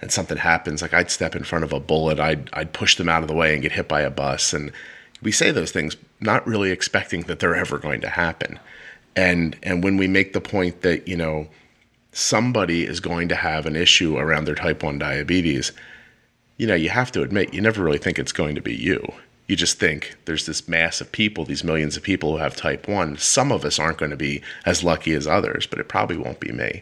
and 0.02 0.12
something 0.12 0.38
happens, 0.38 0.84
like 0.84 0.94
I'd 0.94 1.10
step 1.10 1.36
in 1.36 1.44
front 1.44 1.64
of 1.64 1.74
a 1.74 1.80
bullet, 1.80 2.20
I'd 2.20 2.48
I'd 2.54 2.74
push 2.74 2.96
them 2.96 3.10
out 3.10 3.24
of 3.24 3.28
the 3.28 3.34
way 3.34 3.54
and 3.54 3.64
get 3.64 3.72
hit 3.72 3.88
by 3.88 4.02
a 4.02 4.12
bus, 4.12 4.54
and 4.54 4.72
we 5.24 5.32
say 5.32 5.50
those 5.50 5.72
things 5.72 5.98
not 6.20 6.46
really 6.46 6.70
expecting 6.70 7.22
that 7.22 7.40
they're 7.40 7.56
ever 7.56 7.80
going 7.80 8.02
to 8.02 8.10
happen, 8.10 8.60
and 9.16 9.58
and 9.64 9.84
when 9.84 9.98
we 9.98 10.08
make 10.08 10.34
the 10.34 10.42
point 10.42 10.84
that 10.84 11.08
you 11.08 11.18
know 11.18 11.48
somebody 12.12 12.86
is 12.86 13.00
going 13.00 13.28
to 13.30 13.36
have 13.36 13.66
an 13.66 13.76
issue 13.76 14.16
around 14.16 14.46
their 14.46 14.54
type 14.54 14.84
one 14.84 15.00
diabetes, 15.00 15.72
you 16.58 16.68
know 16.68 16.76
you 16.76 16.90
have 16.90 17.12
to 17.14 17.24
admit 17.24 17.52
you 17.52 17.62
never 17.62 17.84
really 17.84 17.98
think 17.98 18.20
it's 18.20 18.32
going 18.32 18.54
to 18.54 18.62
be 18.62 18.76
you. 18.76 19.02
You 19.54 19.58
just 19.58 19.78
think 19.78 20.16
there's 20.26 20.48
this 20.48 20.68
mass 20.68 21.00
of 21.00 21.12
people, 21.12 21.46
these 21.46 21.64
millions 21.64 21.96
of 21.96 22.02
people 22.02 22.32
who 22.32 22.38
have 22.38 22.56
type 22.56 22.88
1. 22.88 23.20
Some 23.20 23.52
of 23.52 23.64
us 23.64 23.78
aren't 23.78 24.00
going 24.00 24.10
to 24.10 24.18
be 24.18 24.42
as 24.66 24.84
lucky 24.84 25.14
as 25.14 25.28
others, 25.28 25.68
but 25.68 25.78
it 25.78 25.88
probably 25.88 26.18
won't 26.18 26.40
be 26.40 26.52
me. 26.52 26.82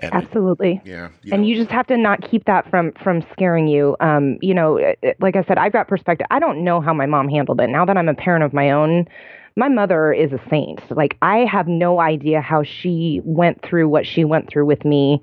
And 0.00 0.12
Absolutely. 0.12 0.82
Yeah. 0.84 1.10
You 1.22 1.32
and 1.32 1.42
know. 1.42 1.48
you 1.48 1.54
just 1.54 1.70
have 1.70 1.86
to 1.86 1.96
not 1.96 2.28
keep 2.28 2.46
that 2.46 2.68
from 2.68 2.90
from 3.04 3.24
scaring 3.30 3.68
you. 3.68 3.96
Um, 4.00 4.38
you 4.42 4.54
know, 4.54 4.92
like 5.20 5.36
I 5.36 5.44
said, 5.44 5.56
I've 5.56 5.72
got 5.72 5.86
perspective. 5.86 6.26
I 6.32 6.40
don't 6.40 6.64
know 6.64 6.80
how 6.80 6.92
my 6.92 7.06
mom 7.06 7.28
handled 7.28 7.60
it. 7.60 7.68
Now 7.68 7.84
that 7.84 7.96
I'm 7.96 8.08
a 8.08 8.14
parent 8.14 8.42
of 8.42 8.52
my 8.52 8.72
own, 8.72 9.06
my 9.54 9.68
mother 9.68 10.12
is 10.12 10.32
a 10.32 10.40
saint. 10.50 10.80
Like 10.90 11.16
I 11.22 11.44
have 11.44 11.68
no 11.68 12.00
idea 12.00 12.40
how 12.40 12.64
she 12.64 13.20
went 13.22 13.62
through 13.62 13.88
what 13.88 14.04
she 14.04 14.24
went 14.24 14.50
through 14.50 14.66
with 14.66 14.84
me 14.84 15.22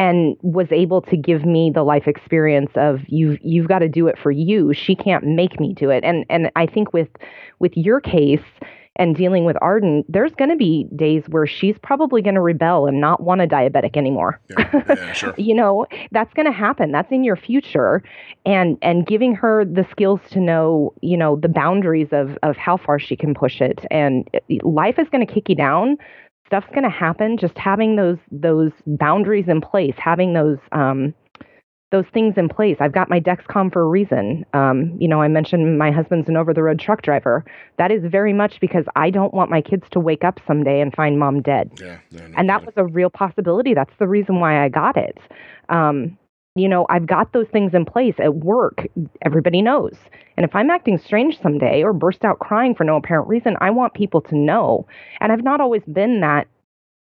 and 0.00 0.34
was 0.40 0.66
able 0.70 1.02
to 1.02 1.16
give 1.16 1.44
me 1.44 1.70
the 1.72 1.82
life 1.82 2.08
experience 2.08 2.70
of 2.74 3.00
you've 3.08 3.38
you've 3.42 3.68
got 3.68 3.80
to 3.80 3.88
do 3.88 4.06
it 4.08 4.18
for 4.18 4.30
you. 4.30 4.72
She 4.72 4.96
can't 4.96 5.24
make 5.24 5.60
me 5.60 5.74
do 5.74 5.90
it. 5.90 6.02
And 6.02 6.24
and 6.30 6.50
I 6.56 6.66
think 6.66 6.94
with 6.94 7.08
with 7.58 7.76
your 7.76 8.00
case, 8.00 8.40
and 8.96 9.14
dealing 9.14 9.44
with 9.44 9.58
Arden, 9.60 10.02
there's 10.08 10.34
going 10.34 10.48
to 10.48 10.56
be 10.56 10.86
days 10.96 11.24
where 11.28 11.46
she's 11.46 11.76
probably 11.82 12.22
going 12.22 12.34
to 12.34 12.40
rebel 12.40 12.86
and 12.86 12.98
not 12.98 13.22
want 13.22 13.42
a 13.42 13.46
diabetic 13.46 13.94
anymore. 13.94 14.40
Yeah, 14.48 14.84
yeah, 14.88 15.12
sure. 15.12 15.34
you 15.38 15.54
know, 15.54 15.86
that's 16.12 16.32
going 16.32 16.46
to 16.46 16.52
happen. 16.52 16.92
That's 16.92 17.12
in 17.12 17.22
your 17.22 17.36
future, 17.36 18.02
and 18.46 18.78
and 18.80 19.06
giving 19.06 19.34
her 19.34 19.66
the 19.66 19.86
skills 19.90 20.20
to 20.30 20.40
know, 20.40 20.94
you 21.02 21.18
know, 21.18 21.36
the 21.36 21.48
boundaries 21.48 22.08
of 22.10 22.38
of 22.42 22.56
how 22.56 22.78
far 22.78 22.98
she 22.98 23.16
can 23.16 23.34
push 23.34 23.60
it. 23.60 23.84
And 23.90 24.26
eh, 24.32 24.58
life 24.62 24.98
is 24.98 25.10
going 25.10 25.26
to 25.26 25.30
kick 25.30 25.50
you 25.50 25.56
down. 25.56 25.98
Stuff's 26.50 26.66
going 26.70 26.82
to 26.82 26.90
happen. 26.90 27.38
Just 27.38 27.56
having 27.56 27.94
those 27.94 28.18
those 28.32 28.72
boundaries 28.84 29.44
in 29.46 29.60
place, 29.60 29.94
having 29.96 30.34
those 30.34 30.58
um, 30.72 31.14
those 31.92 32.06
things 32.12 32.34
in 32.36 32.48
place. 32.48 32.76
I've 32.80 32.92
got 32.92 33.08
my 33.08 33.20
Dexcom 33.20 33.72
for 33.72 33.82
a 33.82 33.86
reason. 33.86 34.44
Um, 34.52 34.96
you 34.98 35.06
know, 35.06 35.22
I 35.22 35.28
mentioned 35.28 35.78
my 35.78 35.92
husband's 35.92 36.28
an 36.28 36.36
over 36.36 36.52
the 36.52 36.62
road 36.64 36.80
truck 36.80 37.02
driver. 37.02 37.44
That 37.78 37.92
is 37.92 38.02
very 38.04 38.32
much 38.32 38.60
because 38.60 38.84
I 38.96 39.10
don't 39.10 39.32
want 39.32 39.48
my 39.48 39.60
kids 39.60 39.84
to 39.92 40.00
wake 40.00 40.24
up 40.24 40.40
someday 40.44 40.80
and 40.80 40.92
find 40.92 41.20
mom 41.20 41.40
dead. 41.40 41.70
Yeah, 41.80 41.98
no, 42.10 42.26
no, 42.26 42.34
and 42.36 42.48
that 42.48 42.64
was 42.64 42.74
a 42.76 42.84
real 42.84 43.10
possibility. 43.10 43.72
That's 43.72 43.94
the 44.00 44.08
reason 44.08 44.40
why 44.40 44.64
I 44.64 44.68
got 44.68 44.96
it. 44.96 45.18
Um, 45.68 46.18
you 46.56 46.68
know, 46.68 46.86
I've 46.90 47.06
got 47.06 47.32
those 47.32 47.48
things 47.48 47.74
in 47.74 47.84
place 47.84 48.16
at 48.18 48.36
work. 48.36 48.86
Everybody 49.22 49.62
knows. 49.62 49.96
And 50.36 50.44
if 50.44 50.54
I'm 50.54 50.70
acting 50.70 50.98
strange 50.98 51.40
someday 51.40 51.82
or 51.82 51.92
burst 51.92 52.24
out 52.24 52.38
crying 52.38 52.74
for 52.74 52.84
no 52.84 52.96
apparent 52.96 53.28
reason, 53.28 53.56
I 53.60 53.70
want 53.70 53.94
people 53.94 54.20
to 54.22 54.36
know. 54.36 54.86
And 55.20 55.30
I've 55.32 55.44
not 55.44 55.60
always 55.60 55.82
been 55.84 56.20
that 56.20 56.48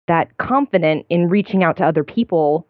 that 0.09 0.37
confident 0.39 1.07
in 1.09 1.29
reaching 1.29 1.63
out 1.63 1.77
to 1.77 1.85
other 1.85 2.03
people 2.03 2.67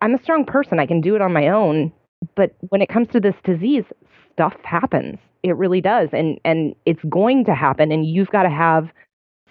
I'm 0.00 0.14
a 0.14 0.22
strong 0.22 0.44
person. 0.44 0.78
I 0.78 0.86
can 0.86 1.00
do 1.00 1.14
it 1.14 1.22
on 1.22 1.32
my 1.32 1.48
own. 1.48 1.92
But 2.34 2.54
when 2.68 2.82
it 2.82 2.88
comes 2.88 3.08
to 3.08 3.20
this 3.20 3.34
disease, 3.44 3.84
stuff 4.32 4.54
happens. 4.62 5.18
It 5.42 5.56
really 5.56 5.80
does. 5.80 6.08
And 6.12 6.40
and 6.44 6.74
it's 6.86 7.02
going 7.08 7.44
to 7.44 7.54
happen 7.54 7.92
and 7.92 8.06
you've 8.06 8.30
got 8.30 8.44
to 8.44 8.50
have 8.50 8.90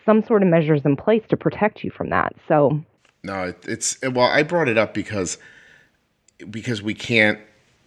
some 0.05 0.23
sort 0.23 0.43
of 0.43 0.49
measures 0.49 0.81
in 0.85 0.95
place 0.95 1.23
to 1.29 1.37
protect 1.37 1.83
you 1.83 1.91
from 1.91 2.09
that. 2.09 2.33
So 2.47 2.81
No, 3.23 3.53
it's 3.63 3.97
well, 4.01 4.27
I 4.27 4.43
brought 4.43 4.67
it 4.67 4.77
up 4.77 4.93
because 4.93 5.37
because 6.49 6.81
we 6.81 6.93
can't 6.93 7.39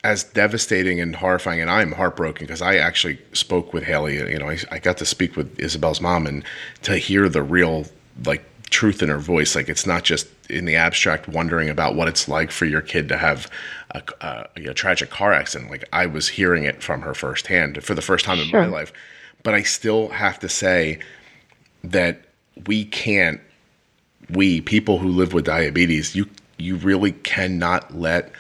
as 0.05 0.25
devastating 0.25 1.00
and 1.00 1.17
horrifying, 1.17 1.61
and 1.61 1.71
I'm 1.71 1.93
heartbroken 1.93 2.47
because 2.47 2.62
I 2.62 2.76
actually 2.76 3.19
spoke 3.33 3.73
with 3.73 3.83
Haley. 3.83 4.17
You 4.17 4.38
know, 4.38 4.49
I, 4.49 4.59
I, 4.71 4.78
got 4.78 4.97
to 4.99 5.05
speak 5.05 5.37
with 5.37 5.59
Isabel's 5.59 6.00
mom, 6.00 6.26
and 6.26 6.45
to 6.83 6.97
hear 6.97 7.28
the 7.28 7.43
real 7.43 7.87
like 8.25 8.45
truth 8.71 9.02
in 9.02 9.09
her 9.09 9.19
voice. 9.19 9.55
Like 9.55 9.69
it's 9.69 9.87
not 9.87 10.05
just 10.05 10.28
in 10.49 10.64
the 10.64 10.76
abstract 10.76 11.28
wondering 11.28 11.69
about 11.69 11.95
what 11.95 12.09
it's 12.09 12.28
like 12.28 12.50
for 12.50 12.64
your 12.64 12.81
kid 12.81 13.09
to 13.09 13.17
have 13.17 13.50
a, 13.90 14.02
a, 14.21 14.71
a 14.71 14.75
tragic 14.75 15.11
car 15.11 15.33
accident. 15.33 15.71
Like 15.71 15.85
I 15.93 16.07
was 16.07 16.28
hearing 16.28 16.64
it 16.64 16.83
from 16.83 17.02
her 17.02 17.14
firsthand 17.14 17.83
for 17.83 17.95
the 17.95 18.02
first 18.02 18.25
time 18.25 18.38
sure. 18.38 18.62
in 18.62 18.71
my 18.71 18.76
life. 18.76 18.93
But 19.43 19.55
I 19.55 19.62
still 19.62 20.09
have 20.09 20.38
to 20.40 20.49
say 20.49 20.99
that 21.85 22.21
we 22.67 22.85
can't, 22.85 23.40
we 24.31 24.61
people 24.61 24.99
who 24.99 25.09
live 25.09 25.33
with 25.33 25.45
diabetes, 25.45 26.14
you 26.14 26.26
you 26.59 26.77
really 26.77 27.12
cannot 27.12 27.95
let 27.97 28.31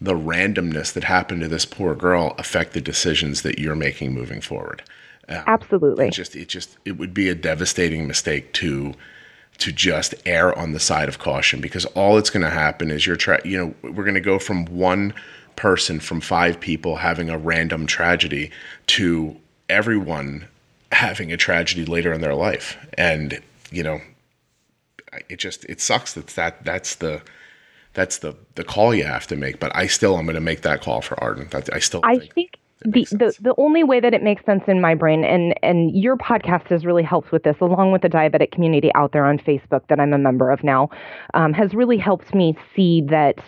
the 0.00 0.14
randomness 0.14 0.92
that 0.92 1.04
happened 1.04 1.40
to 1.42 1.48
this 1.48 1.64
poor 1.64 1.94
girl 1.94 2.34
affect 2.38 2.72
the 2.72 2.80
decisions 2.80 3.42
that 3.42 3.58
you're 3.58 3.76
making 3.76 4.12
moving 4.12 4.40
forward. 4.40 4.82
Um, 5.28 5.42
Absolutely. 5.46 6.08
It 6.08 6.12
just 6.12 6.36
it 6.36 6.48
just 6.48 6.76
it 6.84 6.92
would 6.92 7.14
be 7.14 7.28
a 7.28 7.34
devastating 7.34 8.06
mistake 8.06 8.52
to 8.54 8.94
to 9.58 9.72
just 9.72 10.14
err 10.26 10.56
on 10.56 10.72
the 10.72 10.80
side 10.80 11.08
of 11.08 11.18
caution 11.18 11.60
because 11.60 11.84
all 11.86 12.18
it's 12.18 12.30
going 12.30 12.44
to 12.44 12.50
happen 12.50 12.90
is 12.90 13.06
you're 13.06 13.16
tra- 13.16 13.44
you 13.46 13.58
know 13.58 13.74
we're 13.82 14.04
going 14.04 14.14
to 14.14 14.20
go 14.20 14.38
from 14.38 14.66
one 14.66 15.14
person 15.56 15.98
from 15.98 16.20
five 16.20 16.60
people 16.60 16.96
having 16.96 17.30
a 17.30 17.38
random 17.38 17.86
tragedy 17.86 18.50
to 18.86 19.34
everyone 19.68 20.46
having 20.92 21.32
a 21.32 21.36
tragedy 21.36 21.84
later 21.84 22.12
in 22.12 22.20
their 22.20 22.34
life 22.34 22.76
and 22.98 23.40
you 23.70 23.82
know 23.82 24.00
it 25.28 25.38
just 25.38 25.64
it 25.64 25.80
sucks 25.80 26.12
that 26.12 26.26
that 26.28 26.62
that's 26.64 26.96
the 26.96 27.22
that's 27.96 28.18
the 28.18 28.36
the 28.54 28.62
call 28.62 28.94
you 28.94 29.04
have 29.04 29.26
to 29.26 29.34
make 29.34 29.58
but 29.58 29.74
i 29.74 29.86
still 29.86 30.16
i'm 30.16 30.26
going 30.26 30.34
to 30.34 30.40
make 30.40 30.60
that 30.62 30.82
call 30.82 31.00
for 31.00 31.18
arden. 31.22 31.48
I 31.72 31.78
still 31.80 32.00
i 32.04 32.18
think, 32.18 32.34
think 32.34 32.50
the, 32.82 33.04
the 33.10 33.34
the 33.40 33.54
only 33.56 33.82
way 33.82 34.00
that 34.00 34.12
it 34.12 34.22
makes 34.22 34.44
sense 34.44 34.62
in 34.68 34.80
my 34.80 34.94
brain 34.94 35.24
and 35.24 35.58
and 35.62 35.96
your 35.96 36.16
podcast 36.16 36.68
has 36.68 36.84
really 36.84 37.02
helped 37.02 37.32
with 37.32 37.42
this 37.42 37.56
along 37.60 37.90
with 37.90 38.02
the 38.02 38.08
diabetic 38.08 38.52
community 38.52 38.90
out 38.94 39.12
there 39.12 39.24
on 39.24 39.38
facebook 39.38 39.80
that 39.88 39.98
i'm 39.98 40.12
a 40.12 40.18
member 40.18 40.50
of 40.50 40.62
now 40.62 40.90
um, 41.34 41.52
has 41.54 41.74
really 41.74 41.96
helped 41.96 42.34
me 42.34 42.56
see 42.76 43.02
that 43.08 43.38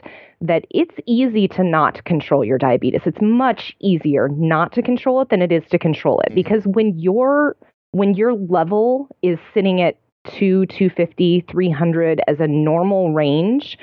that 0.40 0.64
it's 0.70 0.94
easy 1.06 1.48
to 1.48 1.64
not 1.64 2.04
control 2.04 2.44
your 2.44 2.58
diabetes. 2.58 3.00
It's 3.04 3.18
much 3.20 3.74
easier 3.80 4.28
not 4.28 4.72
to 4.74 4.82
control 4.82 5.20
it 5.20 5.30
than 5.30 5.42
it 5.42 5.50
is 5.50 5.64
to 5.70 5.80
control 5.80 6.20
it 6.20 6.26
mm-hmm. 6.28 6.36
because 6.36 6.62
when 6.64 6.96
your 6.96 7.56
when 7.90 8.14
your 8.14 8.34
level 8.34 9.08
is 9.22 9.38
sitting 9.52 9.80
at 9.80 9.96
2 10.38 10.66
250 10.66 11.44
300 11.50 12.20
as 12.26 12.40
a 12.40 12.46
normal 12.46 13.12
range. 13.12 13.78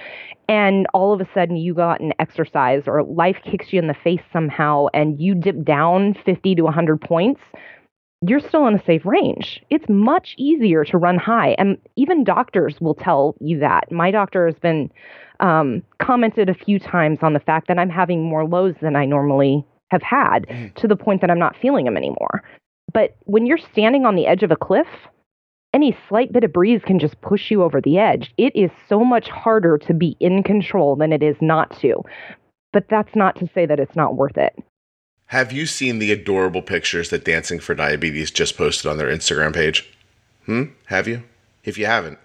And 0.47 0.85
all 0.93 1.13
of 1.13 1.21
a 1.21 1.29
sudden 1.33 1.55
you 1.55 1.73
got 1.73 2.01
an 2.01 2.13
exercise 2.19 2.83
or 2.85 3.03
life 3.03 3.37
kicks 3.43 3.73
you 3.73 3.79
in 3.79 3.87
the 3.87 3.95
face 3.95 4.21
somehow 4.31 4.87
and 4.93 5.19
you 5.19 5.33
dip 5.33 5.63
down 5.63 6.15
50 6.25 6.55
to 6.55 6.61
100 6.63 7.01
points 7.01 7.41
you're 8.27 8.39
still 8.39 8.65
in 8.65 8.73
a 8.73 8.83
safe 8.85 9.05
range. 9.05 9.61
It's 9.69 9.85
much 9.87 10.33
easier 10.37 10.83
to 10.85 10.97
run 10.97 11.17
high. 11.17 11.49
And 11.59 11.77
even 11.95 12.23
doctors 12.23 12.79
will 12.79 12.95
tell 12.95 13.35
you 13.39 13.59
that. 13.59 13.91
My 13.91 14.09
doctor 14.09 14.47
has 14.47 14.55
been 14.55 14.89
um, 15.39 15.83
commented 15.99 16.49
a 16.49 16.53
few 16.53 16.79
times 16.79 17.19
on 17.21 17.33
the 17.33 17.39
fact 17.39 17.67
that 17.67 17.77
i'm 17.77 17.89
having 17.89 18.23
more 18.23 18.47
lows 18.47 18.75
than 18.81 18.95
i 18.95 19.05
normally 19.05 19.65
have 19.91 20.01
had 20.01 20.47
mm. 20.47 20.73
to 20.75 20.87
the 20.87 20.95
point 20.95 21.21
that 21.21 21.29
i'm 21.29 21.39
not 21.39 21.55
feeling 21.61 21.85
them 21.85 21.97
anymore. 21.97 22.43
But 22.93 23.15
when 23.23 23.45
you're 23.45 23.57
standing 23.57 24.05
on 24.05 24.15
the 24.15 24.27
edge 24.27 24.43
of 24.43 24.51
a 24.51 24.55
cliff 24.55 24.87
any 25.75 25.95
slight 26.07 26.31
bit 26.31 26.45
of 26.45 26.53
breeze 26.53 26.81
can 26.85 26.99
just 26.99 27.19
push 27.19 27.51
you 27.51 27.61
over 27.61 27.81
the 27.81 27.99
edge. 27.99 28.33
It 28.37 28.55
is 28.55 28.71
so 28.87 29.03
much 29.03 29.27
harder 29.27 29.77
to 29.79 29.93
be 29.93 30.15
in 30.21 30.41
control 30.41 30.95
than 30.95 31.11
it 31.11 31.21
is 31.21 31.35
not 31.41 31.77
to. 31.81 32.01
But 32.71 32.87
that's 32.89 33.13
not 33.13 33.35
to 33.39 33.49
say 33.53 33.65
that 33.65 33.81
it's 33.81 33.95
not 33.95 34.15
worth 34.15 34.37
it. 34.37 34.57
Have 35.27 35.51
you 35.51 35.65
seen 35.65 35.99
the 35.99 36.13
adorable 36.13 36.61
pictures 36.61 37.09
that 37.09 37.25
Dancing 37.25 37.59
for 37.59 37.75
Diabetes 37.75 38.31
just 38.31 38.55
posted 38.55 38.89
on 38.89 38.97
their 38.97 39.09
Instagram 39.09 39.53
page? 39.53 39.93
Hmm? 40.45 40.63
Have 40.85 41.09
you? 41.09 41.23
If 41.65 41.77
you 41.77 41.87
haven't, 41.87 42.19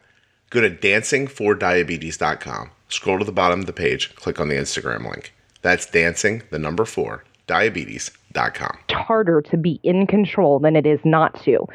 go 0.50 0.60
to 0.60 0.70
dancingfordiabetes.com. 0.70 2.70
Scroll 2.88 3.18
to 3.18 3.24
the 3.24 3.32
bottom 3.32 3.58
of 3.60 3.66
the 3.66 3.72
page, 3.72 4.14
click 4.14 4.38
on 4.38 4.48
the 4.48 4.54
Instagram 4.54 5.10
link. 5.10 5.34
That's 5.62 5.86
dancing, 5.86 6.42
the 6.50 6.58
number 6.58 6.84
four, 6.84 7.24
diabetes.com. 7.46 8.78
It's 8.88 8.98
harder 8.98 9.42
to 9.42 9.56
be 9.56 9.80
in 9.82 10.06
control 10.06 10.60
than 10.60 10.76
it 10.76 10.86
is 10.86 11.00
not 11.04 11.42
to 11.44 11.66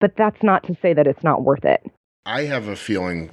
but 0.00 0.16
that's 0.16 0.42
not 0.42 0.62
to 0.64 0.76
say 0.80 0.92
that 0.92 1.06
it's 1.06 1.22
not 1.22 1.42
worth 1.42 1.64
it. 1.64 1.82
I 2.26 2.42
have 2.42 2.68
a 2.68 2.76
feeling 2.76 3.30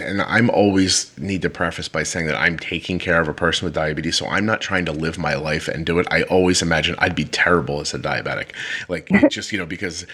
and 0.00 0.20
I'm 0.22 0.50
always 0.50 1.16
need 1.18 1.42
to 1.42 1.50
preface 1.50 1.88
by 1.88 2.02
saying 2.02 2.26
that 2.26 2.36
I'm 2.36 2.58
taking 2.58 2.98
care 2.98 3.20
of 3.20 3.28
a 3.28 3.34
person 3.34 3.64
with 3.64 3.74
diabetes, 3.74 4.16
so 4.16 4.26
I'm 4.26 4.44
not 4.44 4.60
trying 4.60 4.84
to 4.86 4.92
live 4.92 5.18
my 5.18 5.34
life 5.34 5.68
and 5.68 5.86
do 5.86 5.98
it. 5.98 6.06
I 6.10 6.22
always 6.24 6.62
imagine 6.62 6.94
I'd 6.98 7.14
be 7.14 7.24
terrible 7.24 7.80
as 7.80 7.94
a 7.94 7.98
diabetic, 7.98 8.50
like 8.88 9.08
just 9.30 9.52
you 9.52 9.58
know 9.58 9.66
because 9.66 10.06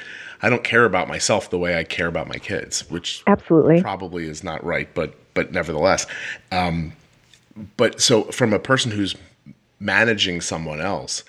I 0.43 0.51
don't 0.51 0.65
care 0.65 0.85
about 0.85 1.09
myself 1.09 1.51
the 1.51 1.59
way 1.59 1.77
I 1.77 1.85
care 1.85 2.07
about 2.07 2.29
my 2.29 2.37
kids, 2.37 2.89
which 2.91 3.23
absolutely 3.27 3.83
probably 3.83 4.27
is 4.27 4.45
not 4.45 4.65
right, 4.65 4.89
but 4.95 5.15
but 5.35 5.53
nevertheless, 5.53 6.07
um, 6.53 6.93
but 7.77 8.01
so 8.01 8.25
from 8.25 8.53
a 8.53 8.59
person 8.59 8.91
who's 8.91 9.17
managing 9.81 10.41
someone 10.41 10.81
else, 10.81 11.25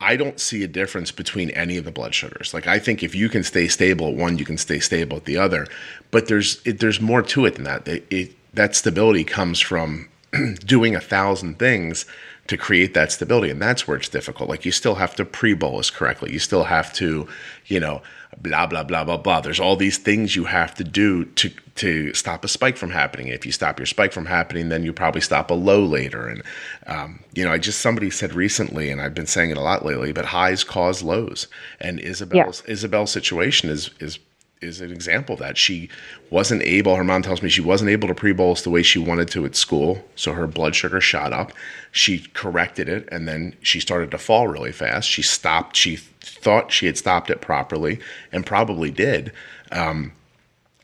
I 0.00 0.16
don't 0.16 0.38
see 0.38 0.62
a 0.62 0.68
difference 0.68 1.10
between 1.10 1.50
any 1.50 1.78
of 1.78 1.84
the 1.84 1.90
blood 1.90 2.14
sugars. 2.14 2.52
Like 2.52 2.66
I 2.66 2.78
think 2.78 3.02
if 3.02 3.14
you 3.14 3.28
can 3.28 3.42
stay 3.42 3.66
stable 3.66 4.08
at 4.08 4.14
one, 4.14 4.38
you 4.38 4.44
can 4.44 4.58
stay 4.58 4.78
stable 4.78 5.16
at 5.16 5.24
the 5.24 5.38
other. 5.38 5.66
But 6.10 6.28
there's 6.28 6.60
it, 6.66 6.80
there's 6.80 7.00
more 7.00 7.22
to 7.22 7.46
it 7.46 7.54
than 7.54 7.64
that. 7.64 7.88
It, 7.88 8.06
it, 8.10 8.54
that 8.54 8.74
stability 8.74 9.24
comes 9.24 9.58
from 9.60 10.08
doing 10.66 10.94
a 10.94 11.00
thousand 11.00 11.58
things 11.58 12.04
to 12.48 12.56
create 12.56 12.94
that 12.94 13.10
stability. 13.10 13.50
And 13.50 13.60
that's 13.60 13.88
where 13.88 13.96
it's 13.96 14.08
difficult. 14.08 14.50
Like 14.50 14.64
you 14.64 14.72
still 14.72 14.96
have 14.96 15.14
to 15.16 15.24
pre 15.24 15.54
bolus 15.54 15.90
correctly. 15.90 16.32
You 16.32 16.38
still 16.38 16.64
have 16.64 16.92
to, 16.94 17.26
you 17.66 17.80
know, 17.80 18.02
blah, 18.40 18.66
blah, 18.66 18.82
blah, 18.84 19.04
blah, 19.04 19.16
blah. 19.16 19.40
There's 19.40 19.60
all 19.60 19.76
these 19.76 19.98
things 19.98 20.36
you 20.36 20.44
have 20.44 20.74
to 20.76 20.84
do 20.84 21.24
to, 21.24 21.50
to 21.76 22.14
stop 22.14 22.44
a 22.44 22.48
spike 22.48 22.76
from 22.76 22.90
happening. 22.90 23.28
If 23.28 23.46
you 23.46 23.52
stop 23.52 23.78
your 23.78 23.86
spike 23.86 24.12
from 24.12 24.26
happening, 24.26 24.68
then 24.68 24.84
you 24.84 24.92
probably 24.92 25.20
stop 25.20 25.50
a 25.50 25.54
low 25.54 25.84
later. 25.84 26.28
And, 26.28 26.42
um, 26.86 27.20
you 27.34 27.44
know, 27.44 27.52
I 27.52 27.58
just, 27.58 27.80
somebody 27.80 28.10
said 28.10 28.34
recently, 28.34 28.90
and 28.90 29.00
I've 29.00 29.14
been 29.14 29.26
saying 29.26 29.50
it 29.50 29.56
a 29.56 29.62
lot 29.62 29.84
lately, 29.84 30.12
but 30.12 30.26
highs 30.26 30.64
cause 30.64 31.02
lows. 31.02 31.48
And 31.80 31.98
Isabel's, 32.00 32.62
yeah. 32.66 32.72
Isabel's 32.72 33.10
situation 33.10 33.70
is, 33.70 33.90
is 34.00 34.18
is 34.60 34.80
an 34.80 34.90
example 34.90 35.34
of 35.34 35.40
that. 35.40 35.56
She 35.56 35.88
wasn't 36.30 36.62
able, 36.62 36.96
her 36.96 37.04
mom 37.04 37.22
tells 37.22 37.42
me 37.42 37.48
she 37.48 37.60
wasn't 37.60 37.90
able 37.90 38.08
to 38.08 38.14
pre 38.14 38.32
bolus 38.32 38.62
the 38.62 38.70
way 38.70 38.82
she 38.82 38.98
wanted 38.98 39.28
to 39.28 39.44
at 39.44 39.54
school. 39.54 40.04
So 40.14 40.32
her 40.32 40.46
blood 40.46 40.74
sugar 40.74 41.00
shot 41.00 41.32
up. 41.32 41.52
She 41.92 42.20
corrected 42.34 42.88
it 42.88 43.08
and 43.12 43.28
then 43.28 43.54
she 43.60 43.80
started 43.80 44.10
to 44.12 44.18
fall 44.18 44.48
really 44.48 44.72
fast. 44.72 45.08
She 45.08 45.22
stopped, 45.22 45.76
she 45.76 45.96
thought 45.96 46.72
she 46.72 46.86
had 46.86 46.98
stopped 46.98 47.30
it 47.30 47.40
properly 47.40 48.00
and 48.32 48.46
probably 48.46 48.90
did. 48.90 49.32
Um, 49.72 50.12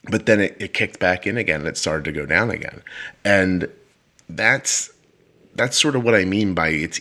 but 0.04 0.26
then 0.26 0.40
it, 0.40 0.56
it 0.58 0.74
kicked 0.74 0.98
back 0.98 1.26
in 1.26 1.36
again 1.36 1.60
and 1.60 1.68
it 1.68 1.76
started 1.76 2.04
to 2.04 2.12
go 2.12 2.26
down 2.26 2.50
again. 2.50 2.82
And 3.24 3.68
that's 4.28 4.90
that's 5.54 5.76
sort 5.76 5.96
of 5.96 6.02
what 6.02 6.14
I 6.14 6.24
mean 6.24 6.54
by 6.54 6.68
it's 6.68 7.00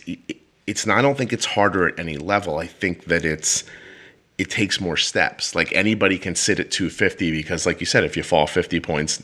it's 0.66 0.86
not 0.86 0.98
I 0.98 1.02
don't 1.02 1.16
think 1.16 1.32
it's 1.32 1.46
harder 1.46 1.88
at 1.88 1.98
any 1.98 2.16
level. 2.16 2.58
I 2.58 2.66
think 2.66 3.04
that 3.06 3.24
it's 3.24 3.64
it 4.38 4.50
takes 4.50 4.80
more 4.80 4.96
steps. 4.96 5.54
Like 5.54 5.72
anybody 5.72 6.18
can 6.18 6.34
sit 6.34 6.58
at 6.58 6.70
250 6.70 7.30
because, 7.32 7.66
like 7.66 7.80
you 7.80 7.86
said, 7.86 8.04
if 8.04 8.16
you 8.16 8.22
fall 8.22 8.46
50 8.46 8.80
points, 8.80 9.22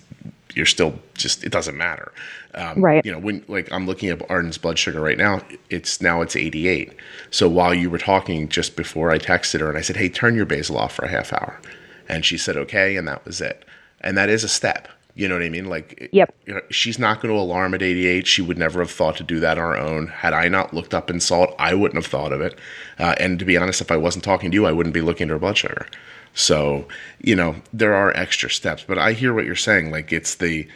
you're 0.54 0.66
still 0.66 0.98
just 1.14 1.44
it 1.44 1.52
doesn't 1.52 1.76
matter. 1.76 2.12
Um, 2.54 2.82
right. 2.82 3.04
You 3.04 3.12
know, 3.12 3.18
when 3.18 3.44
like 3.48 3.70
I'm 3.72 3.86
looking 3.86 4.08
at 4.08 4.28
Arden's 4.30 4.58
blood 4.58 4.78
sugar 4.78 5.00
right 5.00 5.18
now, 5.18 5.40
it's 5.70 6.00
now 6.00 6.20
it's 6.22 6.36
88. 6.36 6.92
So 7.30 7.48
while 7.48 7.74
you 7.74 7.90
were 7.90 7.98
talking 7.98 8.48
just 8.48 8.76
before 8.76 9.10
I 9.10 9.18
texted 9.18 9.60
her 9.60 9.68
and 9.68 9.78
I 9.78 9.82
said, 9.82 9.96
"Hey, 9.96 10.08
turn 10.08 10.34
your 10.34 10.46
basal 10.46 10.78
off 10.78 10.94
for 10.94 11.04
a 11.04 11.08
half 11.08 11.32
hour," 11.32 11.60
and 12.08 12.24
she 12.24 12.38
said, 12.38 12.56
"Okay," 12.56 12.96
and 12.96 13.06
that 13.06 13.24
was 13.24 13.40
it. 13.40 13.64
And 14.00 14.16
that 14.16 14.28
is 14.28 14.44
a 14.44 14.48
step. 14.48 14.88
You 15.18 15.26
know 15.26 15.34
what 15.34 15.42
I 15.42 15.48
mean? 15.48 15.64
Like, 15.64 16.10
yep. 16.12 16.32
You 16.46 16.54
know, 16.54 16.60
she's 16.70 16.96
not 16.96 17.20
going 17.20 17.34
to 17.34 17.40
alarm 17.40 17.74
at 17.74 17.82
88. 17.82 18.24
She 18.24 18.40
would 18.40 18.56
never 18.56 18.78
have 18.78 18.90
thought 18.92 19.16
to 19.16 19.24
do 19.24 19.40
that 19.40 19.58
on 19.58 19.64
her 19.64 19.76
own. 19.76 20.06
Had 20.06 20.32
I 20.32 20.48
not 20.48 20.72
looked 20.72 20.94
up 20.94 21.10
and 21.10 21.20
saw 21.20 21.42
it, 21.42 21.54
I 21.58 21.74
wouldn't 21.74 21.96
have 21.96 22.06
thought 22.06 22.32
of 22.32 22.40
it. 22.40 22.56
Uh, 23.00 23.16
and 23.18 23.36
to 23.40 23.44
be 23.44 23.56
honest, 23.56 23.80
if 23.80 23.90
I 23.90 23.96
wasn't 23.96 24.22
talking 24.22 24.52
to 24.52 24.54
you, 24.54 24.64
I 24.64 24.70
wouldn't 24.70 24.94
be 24.94 25.00
looking 25.00 25.24
at 25.24 25.32
her 25.32 25.38
blood 25.40 25.58
sugar. 25.58 25.88
So, 26.34 26.86
you 27.20 27.34
know, 27.34 27.56
there 27.72 27.94
are 27.94 28.16
extra 28.16 28.48
steps. 28.48 28.84
But 28.86 28.96
I 28.96 29.12
hear 29.12 29.34
what 29.34 29.44
you're 29.44 29.56
saying. 29.56 29.90
Like, 29.90 30.12
it's 30.12 30.36
the 30.36 30.68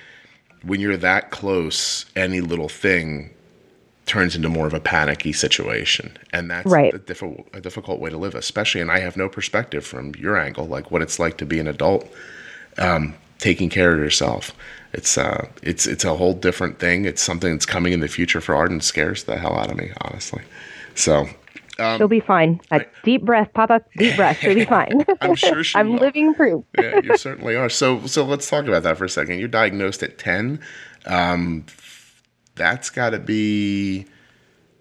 when 0.64 0.80
you're 0.80 0.96
that 0.96 1.30
close, 1.30 2.06
any 2.16 2.40
little 2.40 2.68
thing 2.68 3.30
turns 4.06 4.34
into 4.34 4.48
more 4.48 4.66
of 4.66 4.74
a 4.74 4.80
panicky 4.80 5.32
situation 5.32 6.18
and 6.32 6.50
that's 6.50 6.66
right. 6.66 6.92
a, 6.92 6.98
difficult, 6.98 7.46
a 7.52 7.60
difficult 7.60 8.00
way 8.00 8.10
to 8.10 8.16
live 8.18 8.34
especially 8.34 8.80
and 8.80 8.90
i 8.90 8.98
have 8.98 9.16
no 9.16 9.28
perspective 9.28 9.86
from 9.86 10.12
your 10.16 10.36
angle 10.36 10.66
like 10.66 10.90
what 10.90 11.00
it's 11.00 11.20
like 11.20 11.38
to 11.38 11.46
be 11.46 11.60
an 11.60 11.68
adult 11.68 12.12
um, 12.78 13.14
taking 13.42 13.68
care 13.68 13.92
of 13.92 13.98
yourself. 13.98 14.54
It's 14.92 15.18
uh, 15.18 15.48
it's 15.62 15.86
it's 15.86 16.04
a 16.04 16.14
whole 16.14 16.32
different 16.32 16.78
thing. 16.78 17.04
It's 17.04 17.20
something 17.20 17.52
that's 17.52 17.66
coming 17.66 17.92
in 17.92 18.00
the 18.00 18.08
future 18.08 18.40
for 18.40 18.54
Arden. 18.54 18.80
Scares 18.80 19.24
the 19.24 19.36
hell 19.36 19.58
out 19.58 19.70
of 19.70 19.76
me, 19.76 19.90
honestly. 20.02 20.42
So 20.94 21.26
um, 21.78 21.98
she'll 21.98 22.08
be 22.08 22.20
fine. 22.20 22.60
A 22.70 22.76
I, 22.76 22.86
deep 23.02 23.24
breath, 23.24 23.52
Papa. 23.52 23.82
Deep 23.96 24.16
breath. 24.16 24.38
She'll 24.38 24.54
be 24.54 24.64
fine. 24.64 25.04
I'm 25.20 25.34
sure 25.34 25.64
she. 25.64 25.76
I'm 25.78 25.94
will. 25.94 26.00
living 26.00 26.34
proof. 26.34 26.64
yeah, 26.78 27.00
you 27.02 27.16
certainly 27.16 27.56
are. 27.56 27.68
So 27.68 28.06
so 28.06 28.24
let's 28.24 28.48
talk 28.48 28.66
about 28.66 28.84
that 28.84 28.96
for 28.96 29.04
a 29.04 29.10
second. 29.10 29.38
You're 29.38 29.48
diagnosed 29.48 30.02
at 30.02 30.18
ten. 30.18 30.60
Um, 31.06 31.66
that's 32.54 32.90
got 32.90 33.10
to 33.10 33.18
be. 33.18 34.06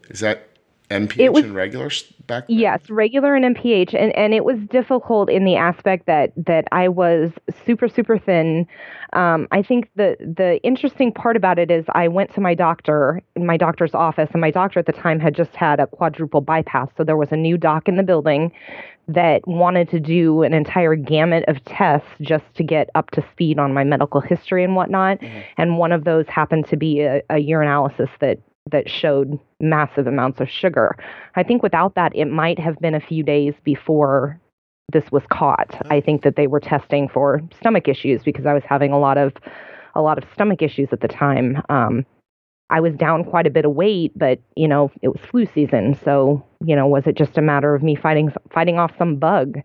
Is 0.09 0.19
that 0.19 0.49
NPH 0.91 1.33
was, 1.33 1.43
and 1.43 1.55
regular 1.55 1.89
back 2.27 2.47
then? 2.47 2.57
Yes, 2.57 2.89
regular 2.89 3.35
and 3.35 3.55
NPH, 3.55 3.93
and 3.93 4.15
and 4.15 4.33
it 4.33 4.43
was 4.43 4.57
difficult 4.69 5.29
in 5.29 5.45
the 5.45 5.55
aspect 5.55 6.05
that 6.07 6.33
that 6.35 6.65
I 6.71 6.87
was 6.87 7.31
super 7.65 7.87
super 7.87 8.17
thin. 8.17 8.67
Um, 9.13 9.47
I 9.51 9.61
think 9.61 9.89
the 9.95 10.15
the 10.19 10.59
interesting 10.63 11.11
part 11.11 11.35
about 11.35 11.59
it 11.59 11.71
is 11.71 11.85
I 11.93 12.07
went 12.07 12.33
to 12.35 12.41
my 12.41 12.53
doctor, 12.53 13.21
my 13.37 13.57
doctor's 13.57 13.93
office, 13.93 14.29
and 14.33 14.41
my 14.41 14.51
doctor 14.51 14.79
at 14.79 14.85
the 14.85 14.93
time 14.93 15.19
had 15.19 15.35
just 15.35 15.55
had 15.55 15.79
a 15.79 15.87
quadruple 15.87 16.41
bypass, 16.41 16.89
so 16.97 17.03
there 17.03 17.17
was 17.17 17.31
a 17.31 17.37
new 17.37 17.57
doc 17.57 17.87
in 17.87 17.95
the 17.95 18.03
building 18.03 18.51
that 19.07 19.45
wanted 19.47 19.89
to 19.89 19.99
do 19.99 20.43
an 20.43 20.53
entire 20.53 20.95
gamut 20.95 21.43
of 21.47 21.63
tests 21.65 22.07
just 22.21 22.45
to 22.55 22.63
get 22.63 22.89
up 22.95 23.11
to 23.11 23.25
speed 23.31 23.59
on 23.59 23.73
my 23.73 23.83
medical 23.83 24.21
history 24.21 24.63
and 24.63 24.75
whatnot. 24.75 25.19
Mm-hmm. 25.19 25.39
And 25.57 25.77
one 25.77 25.91
of 25.91 26.03
those 26.03 26.27
happened 26.27 26.67
to 26.67 26.77
be 26.77 27.01
a, 27.01 27.17
a 27.29 27.35
urinalysis 27.35 28.09
that 28.19 28.39
that 28.69 28.89
showed 28.89 29.39
massive 29.59 30.07
amounts 30.07 30.39
of 30.39 30.49
sugar. 30.49 30.95
I 31.35 31.43
think 31.43 31.63
without 31.63 31.95
that, 31.95 32.15
it 32.15 32.25
might 32.25 32.59
have 32.59 32.77
been 32.79 32.93
a 32.93 32.99
few 32.99 33.23
days 33.23 33.53
before 33.63 34.39
this 34.91 35.11
was 35.11 35.23
caught. 35.31 35.75
I 35.89 36.01
think 36.01 36.23
that 36.23 36.35
they 36.35 36.47
were 36.47 36.59
testing 36.59 37.09
for 37.09 37.41
stomach 37.59 37.87
issues 37.87 38.23
because 38.23 38.45
I 38.45 38.53
was 38.53 38.63
having 38.67 38.91
a 38.91 38.99
lot 38.99 39.17
of 39.17 39.33
a 39.95 40.01
lot 40.01 40.17
of 40.17 40.23
stomach 40.33 40.61
issues 40.61 40.89
at 40.91 41.01
the 41.01 41.07
time. 41.07 41.61
Um, 41.69 42.05
I 42.69 42.79
was 42.79 42.93
down 42.95 43.25
quite 43.25 43.45
a 43.45 43.51
bit 43.51 43.65
of 43.65 43.73
weight, 43.73 44.17
but 44.17 44.39
you 44.55 44.67
know 44.67 44.91
it 45.01 45.09
was 45.09 45.21
flu 45.29 45.45
season, 45.45 45.97
so 46.03 46.45
you 46.65 46.75
know 46.75 46.87
was 46.87 47.07
it 47.07 47.17
just 47.17 47.37
a 47.37 47.41
matter 47.41 47.73
of 47.75 47.83
me 47.83 47.95
fighting 47.95 48.31
fighting 48.53 48.79
off 48.79 48.91
some 48.97 49.17
bug? 49.17 49.59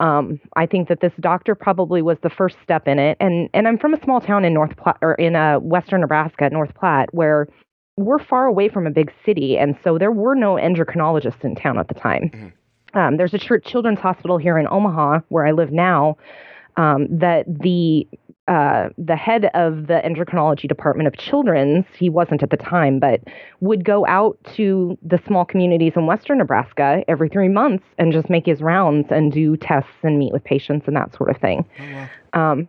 Um, 0.00 0.38
I 0.54 0.64
think 0.66 0.88
that 0.88 1.00
this 1.00 1.12
doctor 1.18 1.56
probably 1.56 2.02
was 2.02 2.18
the 2.22 2.30
first 2.30 2.56
step 2.62 2.86
in 2.86 2.98
it, 2.98 3.16
and 3.20 3.48
and 3.52 3.66
I'm 3.66 3.78
from 3.78 3.94
a 3.94 4.02
small 4.02 4.20
town 4.20 4.44
in 4.44 4.54
North 4.54 4.76
Platte 4.76 4.98
or 5.02 5.14
in 5.14 5.36
uh, 5.36 5.58
western 5.58 6.00
Nebraska, 6.00 6.48
North 6.50 6.74
Platte, 6.74 7.12
where 7.12 7.48
we're 7.98 8.18
far 8.18 8.46
away 8.46 8.68
from 8.68 8.86
a 8.86 8.90
big 8.90 9.12
city, 9.24 9.58
and 9.58 9.76
so 9.82 9.98
there 9.98 10.12
were 10.12 10.34
no 10.34 10.54
endocrinologists 10.54 11.44
in 11.44 11.54
town 11.54 11.78
at 11.78 11.88
the 11.88 11.94
time. 11.94 12.30
Mm-hmm. 12.32 12.98
Um, 12.98 13.16
there's 13.16 13.34
a 13.34 13.38
ch- 13.38 13.64
children's 13.64 13.98
hospital 13.98 14.38
here 14.38 14.56
in 14.56 14.66
Omaha, 14.68 15.20
where 15.28 15.46
I 15.46 15.52
live 15.52 15.72
now, 15.72 16.16
um, 16.76 17.06
that 17.10 17.44
the 17.46 18.06
uh, 18.46 18.88
the 18.96 19.16
head 19.16 19.50
of 19.52 19.88
the 19.88 20.00
endocrinology 20.06 20.66
department 20.66 21.06
of 21.06 21.14
children's, 21.18 21.84
he 21.98 22.08
wasn't 22.08 22.42
at 22.42 22.48
the 22.48 22.56
time, 22.56 22.98
but 22.98 23.20
would 23.60 23.84
go 23.84 24.06
out 24.06 24.38
to 24.56 24.96
the 25.02 25.20
small 25.26 25.44
communities 25.44 25.92
in 25.96 26.06
western 26.06 26.38
Nebraska 26.38 27.04
every 27.08 27.28
three 27.28 27.48
months 27.48 27.84
and 27.98 28.10
just 28.10 28.30
make 28.30 28.46
his 28.46 28.62
rounds 28.62 29.08
and 29.10 29.30
do 29.32 29.54
tests 29.58 29.90
and 30.02 30.18
meet 30.18 30.32
with 30.32 30.42
patients 30.44 30.86
and 30.86 30.96
that 30.96 31.14
sort 31.14 31.28
of 31.28 31.36
thing. 31.36 31.68
Oh, 31.78 31.92
wow. 31.92 32.52
um, 32.52 32.68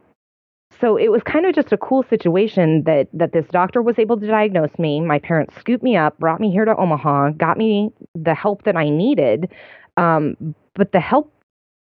so 0.81 0.97
it 0.97 1.11
was 1.11 1.21
kind 1.23 1.45
of 1.45 1.53
just 1.53 1.71
a 1.71 1.77
cool 1.77 2.03
situation 2.09 2.83
that 2.83 3.07
that 3.13 3.33
this 3.33 3.45
doctor 3.51 3.81
was 3.81 3.99
able 3.99 4.19
to 4.19 4.27
diagnose 4.27 4.77
me. 4.79 5.01
My 5.01 5.19
parents 5.19 5.55
scooped 5.59 5.83
me 5.83 5.97
up, 5.97 6.17
brought 6.19 6.39
me 6.39 6.51
here 6.51 6.65
to 6.65 6.75
Omaha, 6.75 7.31
got 7.31 7.57
me 7.57 7.91
the 8.15 8.33
help 8.33 8.63
that 8.63 8.75
I 8.75 8.89
needed. 8.89 9.51
Um, 9.97 10.55
but 10.75 10.91
the 10.91 10.99
help, 10.99 11.33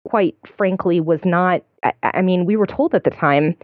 quite 0.07 0.35
frankly, 0.57 1.01
was 1.01 1.19
not. 1.25 1.63
I, 1.83 1.93
I 2.03 2.21
mean, 2.21 2.45
we 2.45 2.55
were 2.55 2.67
told 2.67 2.95
at 2.95 3.03
the 3.03 3.09
time 3.09 3.55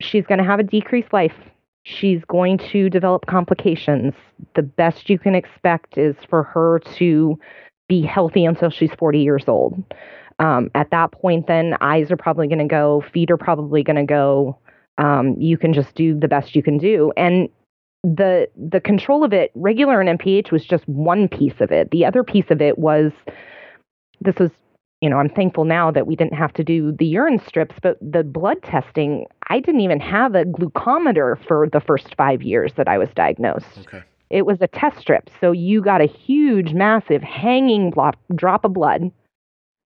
she's 0.00 0.24
going 0.26 0.38
to 0.38 0.44
have 0.44 0.60
a 0.60 0.64
decreased 0.64 1.12
life. 1.12 1.34
She's 1.84 2.24
going 2.24 2.58
to 2.72 2.90
develop 2.90 3.26
complications. 3.26 4.14
The 4.54 4.62
best 4.62 5.08
you 5.08 5.18
can 5.18 5.34
expect 5.34 5.98
is 5.98 6.16
for 6.28 6.42
her 6.42 6.80
to 6.96 7.38
be 7.88 8.02
healthy 8.02 8.44
until 8.44 8.70
she's 8.70 8.90
40 8.98 9.20
years 9.20 9.44
old. 9.46 9.84
Um, 10.38 10.70
at 10.74 10.90
that 10.90 11.12
point, 11.12 11.46
then 11.46 11.76
eyes 11.80 12.10
are 12.10 12.16
probably 12.16 12.46
going 12.46 12.58
to 12.58 12.66
go, 12.66 13.02
feet 13.12 13.30
are 13.30 13.36
probably 13.36 13.82
going 13.82 13.96
to 13.96 14.04
go. 14.04 14.58
Um, 14.98 15.34
you 15.38 15.56
can 15.56 15.72
just 15.72 15.94
do 15.94 16.18
the 16.18 16.28
best 16.28 16.54
you 16.54 16.62
can 16.62 16.78
do, 16.78 17.12
and 17.16 17.48
the 18.02 18.48
the 18.56 18.80
control 18.80 19.24
of 19.24 19.32
it, 19.32 19.50
regular 19.54 20.00
and 20.00 20.18
NPH, 20.18 20.50
was 20.50 20.64
just 20.64 20.86
one 20.88 21.28
piece 21.28 21.60
of 21.60 21.70
it. 21.70 21.90
The 21.90 22.04
other 22.04 22.22
piece 22.22 22.50
of 22.50 22.62
it 22.62 22.78
was 22.78 23.12
this 24.20 24.36
was 24.36 24.50
you 25.02 25.10
know, 25.10 25.18
I'm 25.18 25.28
thankful 25.28 25.64
now 25.64 25.90
that 25.90 26.06
we 26.06 26.16
didn't 26.16 26.34
have 26.34 26.54
to 26.54 26.64
do 26.64 26.92
the 26.92 27.06
urine 27.06 27.38
strips, 27.46 27.74
but 27.82 27.98
the 28.00 28.24
blood 28.24 28.62
testing, 28.62 29.26
I 29.48 29.60
didn't 29.60 29.82
even 29.82 30.00
have 30.00 30.34
a 30.34 30.44
glucometer 30.44 31.36
for 31.46 31.68
the 31.70 31.80
first 31.80 32.14
five 32.16 32.42
years 32.42 32.72
that 32.76 32.88
I 32.88 32.96
was 32.96 33.10
diagnosed. 33.14 33.78
Okay. 33.80 34.02
It 34.30 34.46
was 34.46 34.58
a 34.60 34.66
test 34.66 34.98
strip. 34.98 35.28
So 35.40 35.52
you 35.52 35.82
got 35.82 36.00
a 36.00 36.06
huge, 36.06 36.72
massive 36.72 37.22
hanging 37.22 37.92
drop 38.34 38.64
of 38.64 38.72
blood 38.72 39.12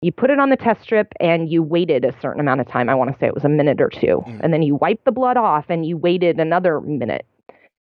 you 0.03 0.11
put 0.11 0.31
it 0.31 0.39
on 0.39 0.51
the 0.51 0.57
test 0.57 0.83
strip 0.83 1.13
and 1.21 1.49
you 1.49 1.63
waited 1.63 2.05
a 2.05 2.13
certain 2.21 2.41
amount 2.41 2.61
of 2.61 2.69
time. 2.69 2.89
I 2.89 2.95
want 2.95 3.13
to 3.13 3.19
say 3.19 3.27
it 3.27 3.35
was 3.35 3.45
a 3.45 3.49
minute 3.49 3.81
or 3.81 3.89
2 3.89 3.99
mm. 4.01 4.41
And 4.43 4.53
then 4.53 4.63
you 4.63 4.75
wiped 4.75 5.05
the 5.05 5.13
blood 5.13 5.37
off 5.37 5.67
and 5.69 5.87
you 5.87 5.97
waited 5.97 6.41
another 6.41 6.81
minute. 6.81 7.25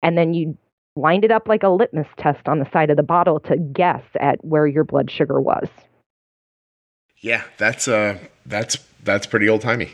And 0.03 0.17
then 0.17 0.35
you 0.35 0.57
lined 0.97 1.25
it 1.25 1.33
up 1.33 1.49
like 1.49 1.63
a 1.63 1.69
litmus 1.69 2.07
test 2.19 2.47
on 2.47 2.59
the 2.59 2.71
side 2.73 2.91
of 2.91 2.97
the 2.97 3.03
bottle 3.03 3.41
to 3.41 3.57
guess 3.57 4.03
at 4.21 4.45
where 4.45 4.67
your 4.67 4.85
blood 4.85 5.11
sugar 5.11 5.41
was. 5.41 5.67
Yeah, 7.19 7.43
that's 7.57 7.89
uh 7.89 8.19
that's 8.45 8.77
that's 9.03 9.27
pretty 9.27 9.49
old 9.49 9.63
timey. 9.63 9.93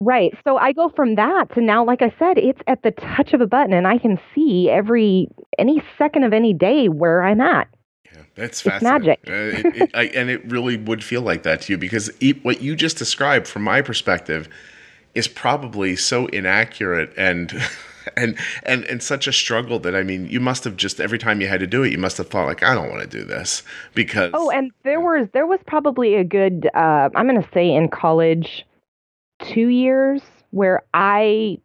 Right. 0.00 0.32
So 0.44 0.58
I 0.58 0.72
go 0.72 0.90
from 0.94 1.16
that 1.16 1.52
to 1.54 1.60
now, 1.60 1.84
like 1.84 2.02
I 2.02 2.14
said, 2.18 2.38
it's 2.38 2.60
at 2.68 2.82
the 2.82 2.92
touch 2.92 3.32
of 3.32 3.40
a 3.40 3.46
button 3.46 3.72
and 3.72 3.86
I 3.86 3.98
can 3.98 4.20
see 4.34 4.68
every 4.70 5.28
any 5.58 5.82
second 5.96 6.24
of 6.24 6.32
any 6.32 6.52
day 6.52 6.88
where 6.88 7.24
I'm 7.24 7.40
at. 7.40 7.68
That's 8.38 8.60
fascinating. 8.60 9.16
It's 9.22 9.28
magic. 9.28 9.64
uh, 9.64 9.68
it, 9.68 9.82
it, 9.82 9.90
I, 9.94 10.04
and 10.04 10.30
it 10.30 10.44
really 10.44 10.76
would 10.76 11.02
feel 11.02 11.22
like 11.22 11.42
that 11.42 11.62
to 11.62 11.72
you 11.72 11.78
because 11.78 12.10
what 12.42 12.62
you 12.62 12.76
just 12.76 12.96
described, 12.96 13.48
from 13.48 13.62
my 13.62 13.82
perspective, 13.82 14.48
is 15.14 15.26
probably 15.26 15.96
so 15.96 16.26
inaccurate 16.26 17.12
and 17.16 17.52
and 18.16 18.38
and 18.62 18.84
and 18.84 19.02
such 19.02 19.26
a 19.26 19.32
struggle 19.32 19.80
that 19.80 19.96
I 19.96 20.04
mean, 20.04 20.26
you 20.28 20.38
must 20.38 20.62
have 20.62 20.76
just 20.76 21.00
every 21.00 21.18
time 21.18 21.40
you 21.40 21.48
had 21.48 21.58
to 21.60 21.66
do 21.66 21.82
it, 21.82 21.90
you 21.90 21.98
must 21.98 22.16
have 22.18 22.28
thought 22.28 22.46
like, 22.46 22.62
I 22.62 22.74
don't 22.74 22.88
want 22.88 23.02
to 23.02 23.08
do 23.08 23.24
this 23.24 23.64
because. 23.94 24.30
Oh, 24.34 24.50
and 24.50 24.70
there 24.84 25.00
was 25.00 25.28
there 25.32 25.46
was 25.46 25.58
probably 25.66 26.14
a 26.14 26.24
good 26.24 26.70
uh, 26.74 27.10
I'm 27.16 27.28
going 27.28 27.42
to 27.42 27.48
say 27.52 27.74
in 27.74 27.88
college, 27.88 28.64
two 29.42 29.68
years 29.68 30.22
where 30.50 30.84
I 30.94 31.58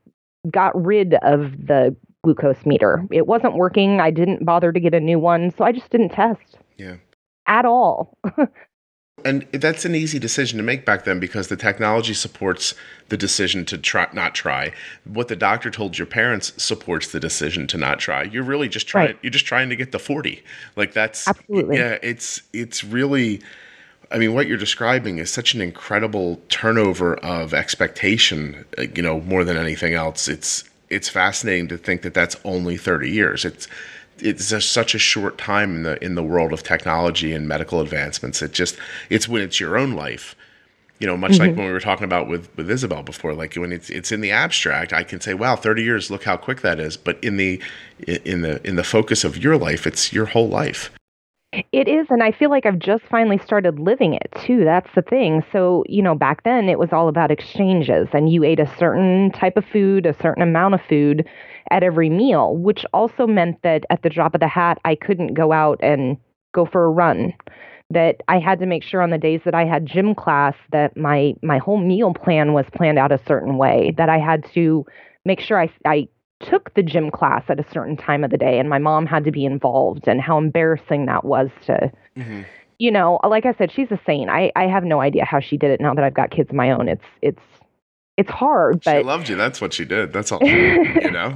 got 0.50 0.74
rid 0.84 1.14
of 1.22 1.52
the 1.68 1.96
glucose 2.24 2.66
meter. 2.66 3.06
It 3.12 3.28
wasn't 3.28 3.56
working. 3.56 4.02
I 4.02 4.10
didn't 4.10 4.44
bother 4.44 4.72
to 4.72 4.80
get 4.80 4.96
a 4.96 5.00
new 5.00 5.20
one, 5.20 5.54
so 5.56 5.64
I 5.64 5.72
just 5.72 5.90
didn't 5.92 6.10
test. 6.10 6.58
Yeah. 6.78 6.96
At 7.48 7.66
all. 7.66 8.18
and 9.26 9.48
that's 9.52 9.86
an 9.86 9.96
easy 9.96 10.20
decision 10.20 10.58
to 10.58 10.64
make 10.64 10.86
back 10.86 11.04
then 11.04 11.20
because 11.20 11.48
the 11.48 11.56
technology 11.56 12.14
supports 12.14 12.74
the 13.10 13.18
decision 13.18 13.66
to 13.66 13.78
try 13.78 14.08
not 14.14 14.34
try. 14.34 14.72
What 15.06 15.28
the 15.28 15.36
doctor 15.36 15.70
told 15.70 15.98
your 15.98 16.08
parents 16.08 16.54
supports 16.62 17.12
the 17.12 17.20
decision 17.20 17.68
to 17.68 17.78
not 17.78 18.00
try. 18.00 18.24
You're 18.24 18.44
really 18.44 18.70
just 18.70 18.88
trying 18.88 19.08
right. 19.08 19.20
you're 19.22 19.32
just 19.32 19.46
trying 19.46 19.70
to 19.70 19.76
get 19.76 19.92
the 19.92 20.00
40. 20.00 20.44
Like 20.76 20.94
that's 20.94 21.28
Absolutely. 21.28 21.78
Yeah, 21.78 21.98
it's 22.02 22.42
it's 22.54 22.84
really 22.84 23.42
I 24.12 24.20
mean, 24.20 24.36
what 24.36 24.46
you're 24.46 24.58
describing 24.58 25.18
is 25.18 25.32
such 25.34 25.56
an 25.56 25.62
incredible 25.62 26.40
turnover 26.50 27.16
of 27.16 27.54
expectation. 27.54 28.64
Uh, 28.78 28.84
you 28.96 29.02
know, 29.02 29.22
more 29.22 29.44
than 29.44 29.58
anything 29.58 29.96
else, 29.96 30.28
it's 30.28 30.64
it's 30.90 31.10
fascinating 31.10 31.68
to 31.70 31.78
think 31.78 32.04
that 32.04 32.14
that's 32.14 32.36
only 32.46 32.78
30 32.78 33.10
years. 33.10 33.44
It's 33.44 33.68
it's 34.24 34.52
a, 34.52 34.62
such 34.62 34.96
a 34.96 35.00
short 35.00 35.38
time 35.38 35.78
in 35.78 35.84
the 35.84 36.04
in 36.04 36.16
the 36.16 36.24
world 36.24 36.54
of 36.54 36.64
technology 36.64 37.34
and 37.34 37.48
medical 37.48 37.82
advancements. 37.82 38.42
It 38.42 38.54
just 38.54 38.78
it's 39.10 39.28
when 39.28 39.42
it's 39.42 39.60
your 39.60 39.78
own 39.78 39.94
life. 39.94 40.36
You 41.00 41.08
know, 41.08 41.18
much 41.18 41.34
mm-hmm. 41.34 41.42
like 41.42 41.56
when 41.58 41.66
we 41.66 41.72
were 41.72 41.80
talking 41.80 42.06
about 42.06 42.28
with 42.28 42.56
with 42.56 42.70
Isabel 42.70 43.04
before, 43.04 43.34
like 43.34 43.56
when 43.56 43.72
it's 43.72 43.90
it's 43.90 44.12
in 44.12 44.22
the 44.22 44.32
abstract, 44.32 44.94
I 44.94 45.04
can 45.04 45.20
say, 45.20 45.34
"Wow, 45.34 45.56
30 45.56 45.84
years, 45.84 46.10
look 46.10 46.24
how 46.24 46.38
quick 46.38 46.62
that 46.62 46.80
is." 46.80 46.96
But 46.96 47.22
in 47.24 47.38
the 47.38 47.62
in 48.08 48.42
the 48.42 48.66
in 48.66 48.78
the 48.78 48.84
focus 48.84 49.24
of 49.24 49.38
your 49.38 49.58
life, 49.58 49.86
it's 49.86 50.14
your 50.14 50.28
whole 50.28 50.48
life. 50.48 50.92
It 51.72 51.88
is, 51.88 52.08
and 52.10 52.24
I 52.24 52.32
feel 52.32 52.50
like 52.50 52.66
I've 52.66 52.80
just 52.80 53.04
finally 53.06 53.38
started 53.38 53.78
living 53.80 54.14
it 54.16 54.28
too. 54.44 54.64
That's 54.64 54.90
the 54.96 55.04
thing. 55.04 55.44
So, 55.52 55.84
you 55.88 56.02
know, 56.02 56.16
back 56.16 56.44
then 56.44 56.68
it 56.68 56.80
was 56.80 56.92
all 56.92 57.08
about 57.08 57.30
exchanges, 57.32 58.08
and 58.14 58.32
you 58.32 58.44
ate 58.44 58.60
a 58.60 58.76
certain 58.78 59.32
type 59.32 59.56
of 59.58 59.66
food, 59.66 60.06
a 60.08 60.14
certain 60.14 60.42
amount 60.42 60.74
of 60.74 60.82
food 60.90 61.28
at 61.70 61.84
every 61.84 62.10
meal, 62.10 62.56
which 62.58 62.86
also 62.94 63.28
meant 63.28 63.62
that 63.62 63.86
at 63.92 64.02
the 64.02 64.10
drop 64.10 64.34
of 64.34 64.40
the 64.40 64.48
hat, 64.48 64.80
I 64.84 64.96
couldn't 64.96 65.36
go 65.36 65.52
out 65.52 65.80
and 65.84 66.18
go 66.54 66.66
for 66.66 66.86
a 66.86 66.90
run. 66.90 67.34
That 67.92 68.22
I 68.28 68.40
had 68.40 68.60
to 68.60 68.66
make 68.66 68.82
sure 68.82 69.04
on 69.04 69.12
the 69.12 69.20
days 69.20 69.42
that 69.46 69.54
I 69.54 69.66
had 69.66 69.86
gym 69.86 70.16
class 70.16 70.56
that 70.72 70.98
my 70.98 71.36
my 71.44 71.60
whole 71.60 71.78
meal 71.78 72.14
plan 72.14 72.54
was 72.54 72.66
planned 72.74 72.98
out 72.98 73.12
a 73.12 73.20
certain 73.28 73.58
way. 73.58 73.94
That 73.98 74.10
I 74.10 74.18
had 74.18 74.44
to 74.54 74.86
make 75.26 75.40
sure 75.40 75.60
I 75.62 75.70
I 75.86 76.08
took 76.50 76.74
the 76.74 76.84
gym 76.84 77.12
class 77.12 77.44
at 77.50 77.60
a 77.60 77.66
certain 77.72 77.98
time 77.98 78.24
of 78.24 78.32
the 78.32 78.38
day 78.38 78.60
and 78.60 78.70
my 78.70 78.80
mom 78.80 79.06
had 79.06 79.24
to 79.24 79.32
be 79.32 79.46
involved 79.46 80.08
and 80.08 80.22
how 80.22 80.38
embarrassing 80.38 81.06
that 81.06 81.24
was 81.24 81.50
to 81.66 81.92
mm-hmm. 82.18 82.42
you 82.80 82.92
know 82.92 83.20
like 83.28 83.46
i 83.46 83.54
said 83.54 83.72
she's 83.72 83.92
a 83.92 84.00
saint. 84.06 84.30
I, 84.30 84.52
I 84.56 84.68
have 84.68 84.84
no 84.84 85.02
idea 85.02 85.26
how 85.26 85.40
she 85.40 85.58
did 85.58 85.72
it. 85.72 85.82
Now 85.82 85.94
that 85.94 86.04
i've 86.04 86.14
got 86.14 86.32
kids 86.32 86.50
of 86.50 86.56
my 86.56 86.72
own 86.72 86.88
it's 86.88 87.06
it's 87.22 87.42
it's 88.18 88.30
hard 88.30 88.82
but 88.84 88.98
she 89.00 89.04
loved 89.04 89.30
you. 89.30 89.36
That's 89.36 89.60
what 89.60 89.74
she 89.74 89.86
did. 89.86 90.14
That's 90.14 90.32
all 90.32 90.40
you 90.44 91.12
know? 91.12 91.34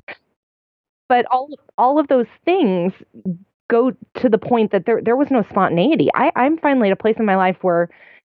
But 1.10 1.26
all 1.32 1.50
all 1.78 2.00
of 2.00 2.08
those 2.08 2.28
things 2.46 2.94
go 3.70 3.92
to 4.16 4.30
the 4.30 4.38
point 4.38 4.72
that 4.72 4.86
there 4.86 5.02
there 5.02 5.16
was 5.16 5.30
no 5.32 5.44
spontaneity. 5.50 6.10
I 6.14 6.32
i'm 6.36 6.58
finally 6.58 6.90
at 6.90 6.94
a 6.94 6.98
place 6.98 7.16
in 7.18 7.26
my 7.26 7.36
life 7.36 7.58
where 7.62 7.90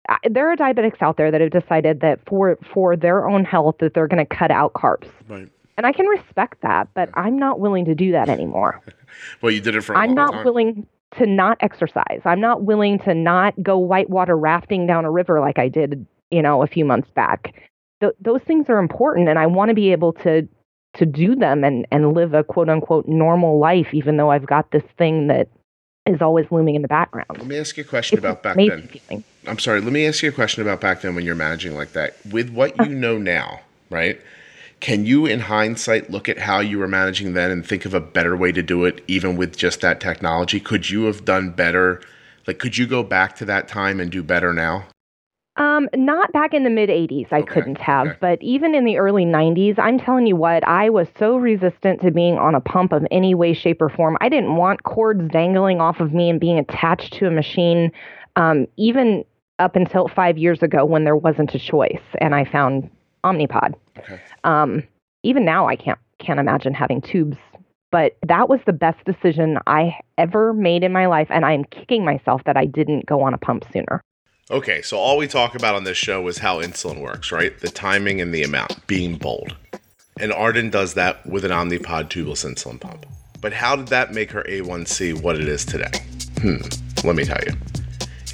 I, 0.08 0.18
there 0.30 0.50
are 0.52 0.56
diabetics 0.56 1.02
out 1.02 1.16
there 1.16 1.32
that 1.32 1.40
have 1.40 1.50
decided 1.50 2.00
that 2.00 2.20
for 2.28 2.58
for 2.72 2.96
their 2.96 3.28
own 3.28 3.44
health 3.44 3.76
that 3.80 3.94
they're 3.94 4.06
going 4.08 4.24
to 4.24 4.36
cut 4.36 4.50
out 4.50 4.74
carbs. 4.74 5.08
Right 5.28 5.50
and 5.76 5.86
I 5.86 5.92
can 5.92 6.06
respect 6.06 6.60
that, 6.62 6.88
but 6.94 7.10
mm-hmm. 7.10 7.20
I'm 7.20 7.38
not 7.38 7.60
willing 7.60 7.84
to 7.86 7.94
do 7.94 8.12
that 8.12 8.28
anymore. 8.36 8.80
well, 9.42 9.52
you 9.52 9.60
did 9.60 9.74
it 9.74 9.82
for. 9.82 9.96
I'm 9.96 10.14
not 10.14 10.32
time. 10.32 10.44
willing 10.44 10.86
to 11.18 11.26
not 11.26 11.58
exercise. 11.60 12.20
I'm 12.24 12.40
not 12.40 12.62
willing 12.62 12.98
to 13.00 13.14
not 13.14 13.54
go 13.62 13.78
whitewater 13.78 14.36
rafting 14.36 14.86
down 14.86 15.04
a 15.04 15.10
river 15.10 15.40
like 15.40 15.58
I 15.58 15.68
did, 15.68 16.06
you 16.30 16.42
know, 16.42 16.62
a 16.62 16.66
few 16.66 16.84
months 16.84 17.08
back. 17.14 17.54
Th- 18.00 18.12
those 18.20 18.42
things 18.46 18.66
are 18.68 18.78
important, 18.78 19.28
and 19.28 19.38
I 19.38 19.46
want 19.46 19.70
to 19.70 19.74
be 19.74 19.92
able 19.92 20.12
to 20.14 20.46
to 20.94 21.06
do 21.06 21.36
them 21.36 21.62
and 21.62 21.86
and 21.90 22.14
live 22.14 22.34
a 22.34 22.42
quote 22.42 22.68
unquote 22.68 23.06
normal 23.06 23.58
life, 23.58 23.88
even 23.92 24.16
though 24.16 24.30
I've 24.30 24.46
got 24.46 24.70
this 24.70 24.84
thing 24.98 25.28
that 25.28 25.48
is 26.06 26.22
always 26.22 26.46
looming 26.50 26.76
in 26.76 26.82
the 26.82 26.88
background. 26.88 27.26
Let 27.30 27.46
me 27.46 27.58
ask 27.58 27.76
you 27.76 27.82
a 27.82 27.86
question 27.86 28.18
it's 28.18 28.24
about 28.24 28.42
back 28.42 28.56
then. 28.56 28.88
Feeling. 28.88 29.24
I'm 29.46 29.58
sorry. 29.58 29.80
Let 29.80 29.92
me 29.92 30.06
ask 30.06 30.22
you 30.22 30.28
a 30.28 30.32
question 30.32 30.62
about 30.62 30.80
back 30.80 31.02
then 31.02 31.14
when 31.14 31.24
you're 31.24 31.34
managing 31.34 31.74
like 31.74 31.92
that. 31.92 32.16
With 32.30 32.50
what 32.50 32.78
uh. 32.80 32.84
you 32.84 32.94
know 32.94 33.18
now, 33.18 33.60
right? 33.90 34.20
Can 34.80 35.06
you, 35.06 35.26
in 35.26 35.40
hindsight, 35.40 36.10
look 36.10 36.28
at 36.28 36.38
how 36.38 36.60
you 36.60 36.78
were 36.78 36.88
managing 36.88 37.32
then 37.32 37.50
and 37.50 37.66
think 37.66 37.84
of 37.86 37.94
a 37.94 38.00
better 38.00 38.36
way 38.36 38.52
to 38.52 38.62
do 38.62 38.84
it, 38.84 39.02
even 39.08 39.36
with 39.36 39.56
just 39.56 39.80
that 39.80 40.00
technology? 40.00 40.60
Could 40.60 40.90
you 40.90 41.04
have 41.04 41.24
done 41.24 41.50
better? 41.50 42.00
Like, 42.46 42.58
could 42.58 42.76
you 42.76 42.86
go 42.86 43.02
back 43.02 43.36
to 43.36 43.44
that 43.46 43.68
time 43.68 44.00
and 44.00 44.10
do 44.10 44.22
better 44.22 44.52
now? 44.52 44.86
Um, 45.56 45.88
not 45.94 46.30
back 46.32 46.52
in 46.52 46.64
the 46.64 46.70
mid 46.70 46.90
80s, 46.90 47.28
I 47.32 47.38
okay. 47.38 47.46
couldn't 47.46 47.78
have, 47.78 48.06
okay. 48.08 48.16
but 48.20 48.42
even 48.42 48.74
in 48.74 48.84
the 48.84 48.98
early 48.98 49.24
90s, 49.24 49.78
I'm 49.78 49.98
telling 49.98 50.26
you 50.26 50.36
what, 50.36 50.62
I 50.68 50.90
was 50.90 51.08
so 51.18 51.36
resistant 51.38 52.02
to 52.02 52.10
being 52.10 52.36
on 52.36 52.54
a 52.54 52.60
pump 52.60 52.92
of 52.92 53.06
any 53.10 53.34
way, 53.34 53.54
shape, 53.54 53.80
or 53.80 53.88
form. 53.88 54.18
I 54.20 54.28
didn't 54.28 54.56
want 54.56 54.82
cords 54.82 55.26
dangling 55.30 55.80
off 55.80 55.98
of 55.98 56.12
me 56.12 56.28
and 56.28 56.38
being 56.38 56.58
attached 56.58 57.14
to 57.14 57.26
a 57.26 57.30
machine, 57.30 57.90
um, 58.36 58.66
even 58.76 59.24
up 59.58 59.76
until 59.76 60.08
five 60.08 60.36
years 60.36 60.62
ago 60.62 60.84
when 60.84 61.04
there 61.04 61.16
wasn't 61.16 61.54
a 61.54 61.58
choice 61.58 62.02
and 62.20 62.34
I 62.34 62.44
found 62.44 62.90
Omnipod. 63.24 63.74
Okay. 63.98 64.20
Um, 64.44 64.82
even 65.22 65.44
now, 65.44 65.66
I 65.68 65.76
can't 65.76 65.98
can't 66.18 66.40
imagine 66.40 66.74
having 66.74 67.00
tubes. 67.00 67.36
But 67.92 68.16
that 68.26 68.48
was 68.48 68.60
the 68.66 68.72
best 68.72 69.02
decision 69.04 69.58
I 69.66 70.00
ever 70.18 70.52
made 70.52 70.82
in 70.82 70.92
my 70.92 71.06
life, 71.06 71.28
and 71.30 71.44
I'm 71.44 71.64
kicking 71.64 72.04
myself 72.04 72.42
that 72.44 72.56
I 72.56 72.66
didn't 72.66 73.06
go 73.06 73.22
on 73.22 73.32
a 73.32 73.38
pump 73.38 73.64
sooner. 73.72 74.02
Okay, 74.50 74.82
so 74.82 74.96
all 74.98 75.16
we 75.16 75.26
talk 75.26 75.54
about 75.54 75.74
on 75.74 75.84
this 75.84 75.96
show 75.96 76.26
is 76.28 76.38
how 76.38 76.60
insulin 76.60 77.00
works, 77.00 77.32
right? 77.32 77.58
The 77.58 77.68
timing 77.68 78.20
and 78.20 78.34
the 78.34 78.42
amount, 78.42 78.86
being 78.86 79.16
bold. 79.16 79.56
And 80.20 80.32
Arden 80.32 80.70
does 80.70 80.94
that 80.94 81.24
with 81.26 81.44
an 81.44 81.50
Omnipod 81.50 82.08
tubeless 82.08 82.44
insulin 82.44 82.80
pump. 82.80 83.06
But 83.40 83.52
how 83.52 83.76
did 83.76 83.88
that 83.88 84.12
make 84.12 84.30
her 84.30 84.44
A1C 84.44 85.20
what 85.20 85.36
it 85.36 85.48
is 85.48 85.64
today? 85.64 85.90
Hmm, 86.40 86.56
let 87.04 87.16
me 87.16 87.24
tell 87.24 87.40
you. 87.46 87.52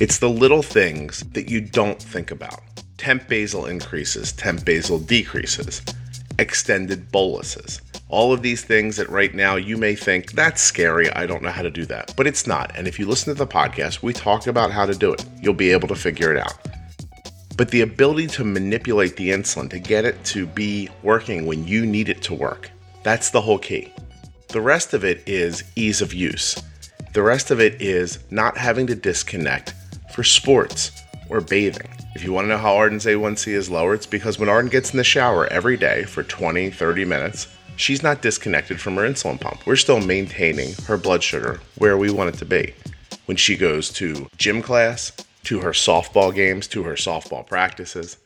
It's 0.01 0.18
the 0.18 0.29
little 0.29 0.62
things 0.62 1.20
that 1.33 1.51
you 1.51 1.61
don't 1.61 2.01
think 2.01 2.31
about 2.31 2.61
temp 3.02 3.26
basal 3.26 3.66
increases, 3.66 4.30
temp 4.30 4.64
basal 4.64 4.96
decreases, 4.96 5.82
extended 6.38 7.10
boluses. 7.10 7.80
All 8.08 8.32
of 8.32 8.42
these 8.42 8.62
things 8.62 8.96
that 8.96 9.08
right 9.08 9.34
now 9.34 9.56
you 9.56 9.76
may 9.76 9.96
think, 9.96 10.30
that's 10.32 10.62
scary, 10.62 11.10
I 11.10 11.26
don't 11.26 11.42
know 11.42 11.50
how 11.50 11.62
to 11.62 11.70
do 11.70 11.84
that. 11.86 12.14
But 12.16 12.28
it's 12.28 12.46
not. 12.46 12.70
And 12.76 12.86
if 12.86 13.00
you 13.00 13.06
listen 13.06 13.34
to 13.34 13.38
the 13.38 13.44
podcast, 13.44 14.04
we 14.04 14.12
talk 14.12 14.46
about 14.46 14.70
how 14.70 14.86
to 14.86 14.94
do 14.94 15.12
it. 15.12 15.24
You'll 15.40 15.52
be 15.52 15.72
able 15.72 15.88
to 15.88 15.96
figure 15.96 16.32
it 16.32 16.38
out. 16.38 16.56
But 17.56 17.72
the 17.72 17.80
ability 17.80 18.28
to 18.28 18.44
manipulate 18.44 19.16
the 19.16 19.30
insulin, 19.30 19.68
to 19.70 19.80
get 19.80 20.04
it 20.04 20.22
to 20.26 20.46
be 20.46 20.88
working 21.02 21.44
when 21.44 21.66
you 21.66 21.84
need 21.84 22.08
it 22.08 22.22
to 22.22 22.34
work, 22.34 22.70
that's 23.02 23.30
the 23.30 23.40
whole 23.40 23.58
key. 23.58 23.92
The 24.50 24.60
rest 24.60 24.94
of 24.94 25.04
it 25.04 25.24
is 25.26 25.64
ease 25.74 26.00
of 26.00 26.14
use. 26.14 26.54
The 27.14 27.22
rest 27.24 27.50
of 27.50 27.60
it 27.60 27.82
is 27.82 28.20
not 28.30 28.56
having 28.56 28.86
to 28.86 28.94
disconnect 28.94 29.74
for 30.14 30.22
sports 30.22 30.92
or 31.28 31.40
bathing. 31.40 31.88
If 32.14 32.25
you 32.25 32.33
want 32.33 32.44
to 32.44 32.48
know 32.51 32.59
how 32.59 32.77
Arden's 32.77 33.07
A1C 33.07 33.53
is 33.53 33.70
lower, 33.70 33.94
it's 33.94 34.07
because 34.07 34.38
when 34.38 34.51
Arden 34.51 34.70
gets 34.70 34.90
in 34.90 34.98
the 34.98 35.05
shower 35.05 35.46
every 35.46 35.79
day 35.79 36.05
for 36.05 36.22
20, 36.22 36.70
30 36.70 37.05
minutes, 37.07 37.48
she's 37.77 38.03
not 38.03 38.20
disconnected 38.20 38.79
from 38.79 38.96
her 38.96 39.03
insulin 39.03 39.40
pump. 39.40 39.66
We're 39.66 39.77
still 39.77 40.01
maintaining 40.01 40.75
her 40.87 40.98
blood 40.98 41.22
sugar 41.22 41.61
where 41.79 41.96
we 41.96 42.11
want 42.11 42.35
it 42.35 42.38
to 42.38 42.44
be. 42.44 42.75
When 43.25 43.38
she 43.38 43.57
goes 43.57 43.90
to 43.94 44.29
gym 44.37 44.61
class, 44.61 45.12
to 45.44 45.61
her 45.61 45.70
softball 45.70 46.35
games, 46.35 46.66
to 46.68 46.83
her 46.83 46.94
softball 46.94 47.46
practices, 47.46 48.18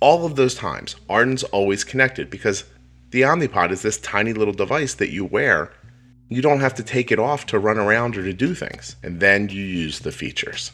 all 0.00 0.26
of 0.26 0.34
those 0.34 0.56
times, 0.56 0.96
Arden's 1.08 1.44
always 1.44 1.84
connected 1.84 2.30
because 2.30 2.64
the 3.10 3.22
Omnipod 3.22 3.70
is 3.70 3.82
this 3.82 3.98
tiny 3.98 4.32
little 4.32 4.52
device 4.52 4.94
that 4.94 5.10
you 5.10 5.24
wear. 5.24 5.72
You 6.28 6.42
don't 6.42 6.60
have 6.60 6.74
to 6.74 6.82
take 6.82 7.12
it 7.12 7.18
off 7.20 7.46
to 7.46 7.60
run 7.60 7.78
around 7.78 8.16
or 8.16 8.24
to 8.24 8.32
do 8.32 8.54
things. 8.54 8.96
And 9.04 9.20
then 9.20 9.48
you 9.48 9.62
use 9.62 10.00
the 10.00 10.12
features. 10.12 10.72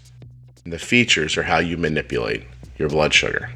The 0.66 0.78
features 0.78 1.36
are 1.36 1.42
how 1.42 1.58
you 1.58 1.76
manipulate 1.76 2.44
your 2.78 2.88
blood 2.88 3.12
sugar. 3.12 3.50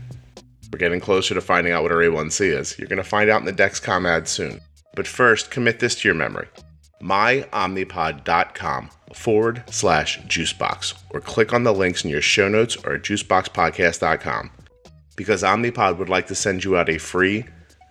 We're 0.72 0.78
getting 0.78 1.00
closer 1.00 1.34
to 1.34 1.40
finding 1.40 1.72
out 1.72 1.82
what 1.82 1.92
our 1.92 1.98
A1C 1.98 2.54
is. 2.54 2.78
You're 2.78 2.88
going 2.88 2.98
to 2.98 3.04
find 3.04 3.30
out 3.30 3.40
in 3.40 3.46
the 3.46 3.52
Dexcom 3.52 4.06
ad 4.06 4.28
soon. 4.28 4.60
But 4.94 5.06
first, 5.06 5.50
commit 5.50 5.80
this 5.80 5.94
to 5.96 6.08
your 6.08 6.14
memory 6.14 6.48
myomnipod.com 7.00 8.90
forward 9.14 9.62
slash 9.70 10.20
juicebox, 10.22 10.94
or 11.10 11.20
click 11.20 11.52
on 11.52 11.62
the 11.62 11.72
links 11.72 12.04
in 12.04 12.10
your 12.10 12.20
show 12.20 12.48
notes 12.48 12.76
or 12.76 12.98
juiceboxpodcast.com 12.98 14.50
because 15.16 15.42
Omnipod 15.42 15.98
would 15.98 16.08
like 16.08 16.28
to 16.28 16.34
send 16.34 16.62
you 16.64 16.76
out 16.76 16.88
a 16.88 16.96
free, 16.98 17.44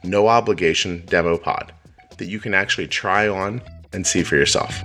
no 0.03 0.27
obligation 0.27 1.03
demo 1.07 1.37
pod 1.37 1.73
that 2.17 2.27
you 2.27 2.39
can 2.39 2.53
actually 2.53 2.87
try 2.87 3.27
on 3.27 3.61
and 3.93 4.07
see 4.07 4.23
for 4.23 4.35
yourself. 4.35 4.81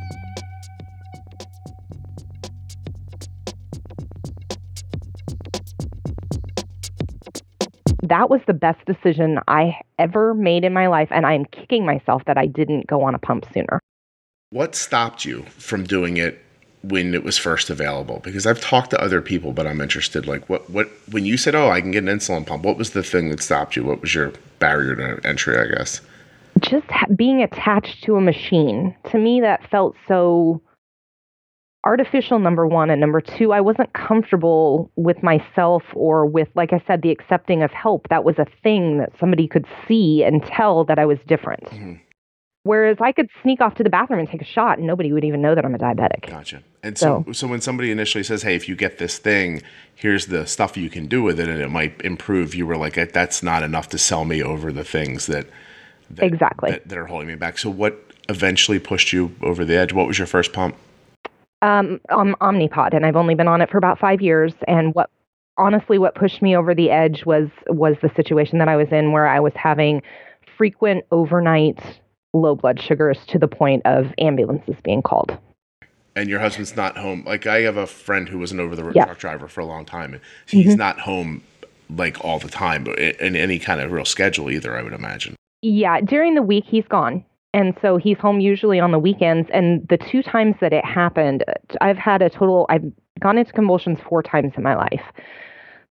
That 8.03 8.31
was 8.31 8.41
the 8.47 8.55
best 8.55 8.85
decision 8.85 9.39
I 9.49 9.81
ever 9.99 10.35
made 10.35 10.65
in 10.65 10.73
my 10.73 10.89
life. 10.89 11.09
And 11.11 11.25
I'm 11.27 11.45
kicking 11.47 11.87
myself 11.87 12.23
that 12.27 12.37
I 12.37 12.47
didn't 12.47 12.87
go 12.87 13.03
on 13.03 13.15
a 13.15 13.19
pump 13.19 13.47
sooner. 13.55 13.81
What 14.51 14.75
stopped 14.75 15.25
you 15.25 15.45
from 15.57 15.85
doing 15.85 16.19
it 16.19 16.45
when 16.83 17.15
it 17.15 17.25
was 17.25 17.39
first 17.39 17.71
available? 17.71 18.21
Because 18.23 18.47
I've 18.47 18.61
talked 18.61 18.91
to 18.91 19.03
other 19.03 19.23
people, 19.23 19.53
but 19.53 19.67
I'm 19.67 19.81
interested. 19.81 20.27
Like, 20.27 20.47
what, 20.49 20.69
what, 20.69 20.91
when 21.11 21.25
you 21.25 21.37
said, 21.37 21.55
"Oh, 21.55 21.71
I 21.71 21.81
can 21.81 21.91
get 21.91 22.05
an 22.05 22.11
insulin 22.11 22.47
pump," 22.47 22.65
what 22.65 22.77
was 22.77 22.91
the 22.91 23.03
thing 23.03 23.31
that 23.31 23.41
stopped 23.41 23.77
you? 23.77 23.85
What 23.85 24.03
was 24.03 24.15
your 24.15 24.33
barrier 24.59 24.95
to 24.97 25.27
entry? 25.27 25.57
I 25.57 25.75
guess 25.75 26.03
just 26.61 26.91
ha- 26.91 27.07
being 27.15 27.43
attached 27.43 28.03
to 28.05 28.17
a 28.17 28.21
machine. 28.21 28.95
To 29.11 29.19
me, 29.19 29.41
that 29.41 29.69
felt 29.71 29.97
so 30.09 30.61
artificial 31.85 32.39
number 32.39 32.67
one 32.67 32.91
and 32.91 33.01
number 33.01 33.21
two 33.21 33.53
i 33.53 33.61
wasn't 33.61 33.93
comfortable 33.93 34.91
with 34.97 35.23
myself 35.23 35.83
or 35.95 36.25
with 36.25 36.49
like 36.55 36.73
i 36.73 36.83
said 36.87 37.03
the 37.03 37.11
accepting 37.11 37.63
of 37.63 37.71
help. 37.73 38.09
That 38.09 38.25
was 38.25 38.39
a 38.39 38.47
thing 38.63 38.99
that 38.99 39.13
somebody 39.19 39.49
could 39.49 39.67
see 39.89 40.23
and 40.25 40.43
tell 40.45 40.85
that 40.85 40.99
i 40.99 41.07
was 41.07 41.19
different. 41.27 41.65
Mm-hmm. 41.65 41.95
whereas 42.63 42.99
i 43.01 43.11
could 43.11 43.29
sneak 43.43 43.61
off 43.61 43.75
to 43.77 43.83
the 43.83 43.91
bathroom 43.91 44.21
and 44.21 44.29
take 44.29 44.43
a 44.43 44.47
shot 44.47 44.79
and 44.79 44.87
nobody 44.87 45.13
would 45.13 45.25
even 45.25 45.43
know 45.43 45.55
that 45.55 45.65
i'm 45.65 45.75
a 45.75 45.79
diabetic. 45.79 46.29
Gotcha. 46.29 46.63
And 46.85 46.97
so 46.97 47.25
so, 47.27 47.33
so 47.33 47.47
when 47.49 47.61
somebody 47.61 47.91
initially 47.91 48.25
says 48.25 48.43
hey 48.43 48.55
if 48.55 48.69
you 48.69 48.77
get 48.77 48.99
this 48.99 49.19
thing 49.19 49.63
here's 49.95 50.27
the 50.27 50.47
stuff 50.47 50.77
you 50.77 50.89
can 50.89 51.07
do 51.07 51.23
with 51.23 51.41
it 51.41 51.49
and 51.49 51.61
it 51.61 51.71
might 51.71 52.01
improve 52.03 52.55
you 52.55 52.67
were 52.67 52.77
like 52.77 52.95
that's 53.13 53.43
not 53.43 53.63
enough 53.65 53.89
to 53.89 53.99
sell 53.99 54.25
me 54.25 54.43
over 54.43 54.73
the 54.73 54.85
things 54.85 55.27
that, 55.27 55.47
that 56.11 56.25
exactly. 56.25 56.71
that, 56.71 56.89
that 56.89 56.99
are 56.99 57.07
holding 57.07 57.29
me 57.29 57.35
back. 57.35 57.59
So 57.59 57.71
what 57.71 58.01
eventually 58.29 58.79
pushed 58.79 59.13
you 59.13 59.35
over 59.43 59.65
the 59.65 59.77
edge? 59.77 59.93
What 59.93 60.07
was 60.07 60.19
your 60.19 60.27
first 60.27 60.53
pump 60.53 60.77
um, 61.63 62.01
um, 62.11 62.37
Omnipod, 62.41 62.93
and 62.93 63.07
I've 63.07 63.17
only 63.17 63.35
been 63.35 63.49
on 63.49 63.63
it 63.63 63.71
for 63.71 63.79
about 63.79 63.99
five 63.99 64.21
years. 64.21 64.53
And 64.69 64.95
what 64.95 65.09
honestly, 65.57 65.99
what 65.99 66.15
pushed 66.15 66.43
me 66.43 66.57
over 66.57 66.75
the 66.75 66.91
edge 66.91 67.25
was 67.25 67.49
was 67.69 67.97
the 68.03 68.11
situation 68.15 68.59
that 68.59 68.69
I 68.69 68.77
was 68.77 68.89
in, 68.91 69.13
where 69.13 69.27
I 69.27 69.41
was 69.41 69.53
having 69.55 70.03
frequent 70.57 71.05
overnight 71.11 71.79
low 72.35 72.55
blood 72.55 72.81
sugars 72.81 73.19
to 73.29 73.39
the 73.39 73.49
point 73.49 73.83
of 73.85 74.13
ambulances 74.19 74.77
being 74.83 75.03
called. 75.03 75.37
And 76.15 76.29
your 76.29 76.41
husband's 76.41 76.77
not 76.77 76.99
home. 76.99 77.25
Like 77.25 77.47
I 77.47 77.61
have 77.61 77.77
a 77.77 77.87
friend 77.87 78.29
who 78.29 78.39
was 78.39 78.53
an 78.53 78.61
over 78.61 78.77
the 78.77 78.85
road 78.85 78.95
truck 78.95 79.19
driver 79.19 79.49
for 79.49 79.61
a 79.61 79.67
long 79.67 79.85
time, 79.85 80.13
and 80.13 80.23
he's 80.47 80.69
mm-hmm. 80.69 80.79
not 80.79 81.01
home 81.01 81.43
like 81.89 82.23
all 82.25 82.39
the 82.39 82.49
time, 82.49 82.85
but 82.85 82.99
in 82.99 83.37
any 83.37 83.59
kind 83.59 83.81
of 83.81 83.93
real 83.93 84.05
schedule 84.05 84.51
either. 84.51 84.77
I 84.77 84.83
would 84.83 84.93
imagine. 84.93 85.37
Yeah, 85.63 86.01
during 86.01 86.35
the 86.35 86.43
week 86.43 86.65
he's 86.67 86.87
gone. 86.89 87.25
And 87.55 87.77
so 87.83 87.97
he's 87.99 88.19
home 88.19 88.41
usually 88.41 88.81
on 88.81 88.93
the 88.93 88.99
weekends. 88.99 89.49
And 89.53 89.87
the 89.89 89.99
two 89.99 90.23
times 90.23 90.57
that 90.61 90.73
it 90.73 90.85
happened, 90.85 91.45
I've 91.81 91.99
had 91.99 92.23
a 92.23 92.31
total, 92.31 92.67
I've 92.71 92.85
gone 93.21 93.39
into 93.39 93.53
convulsions 93.53 93.99
four 94.09 94.23
times 94.23 94.53
in 94.57 94.63
my 94.63 94.75
life. 94.75 95.03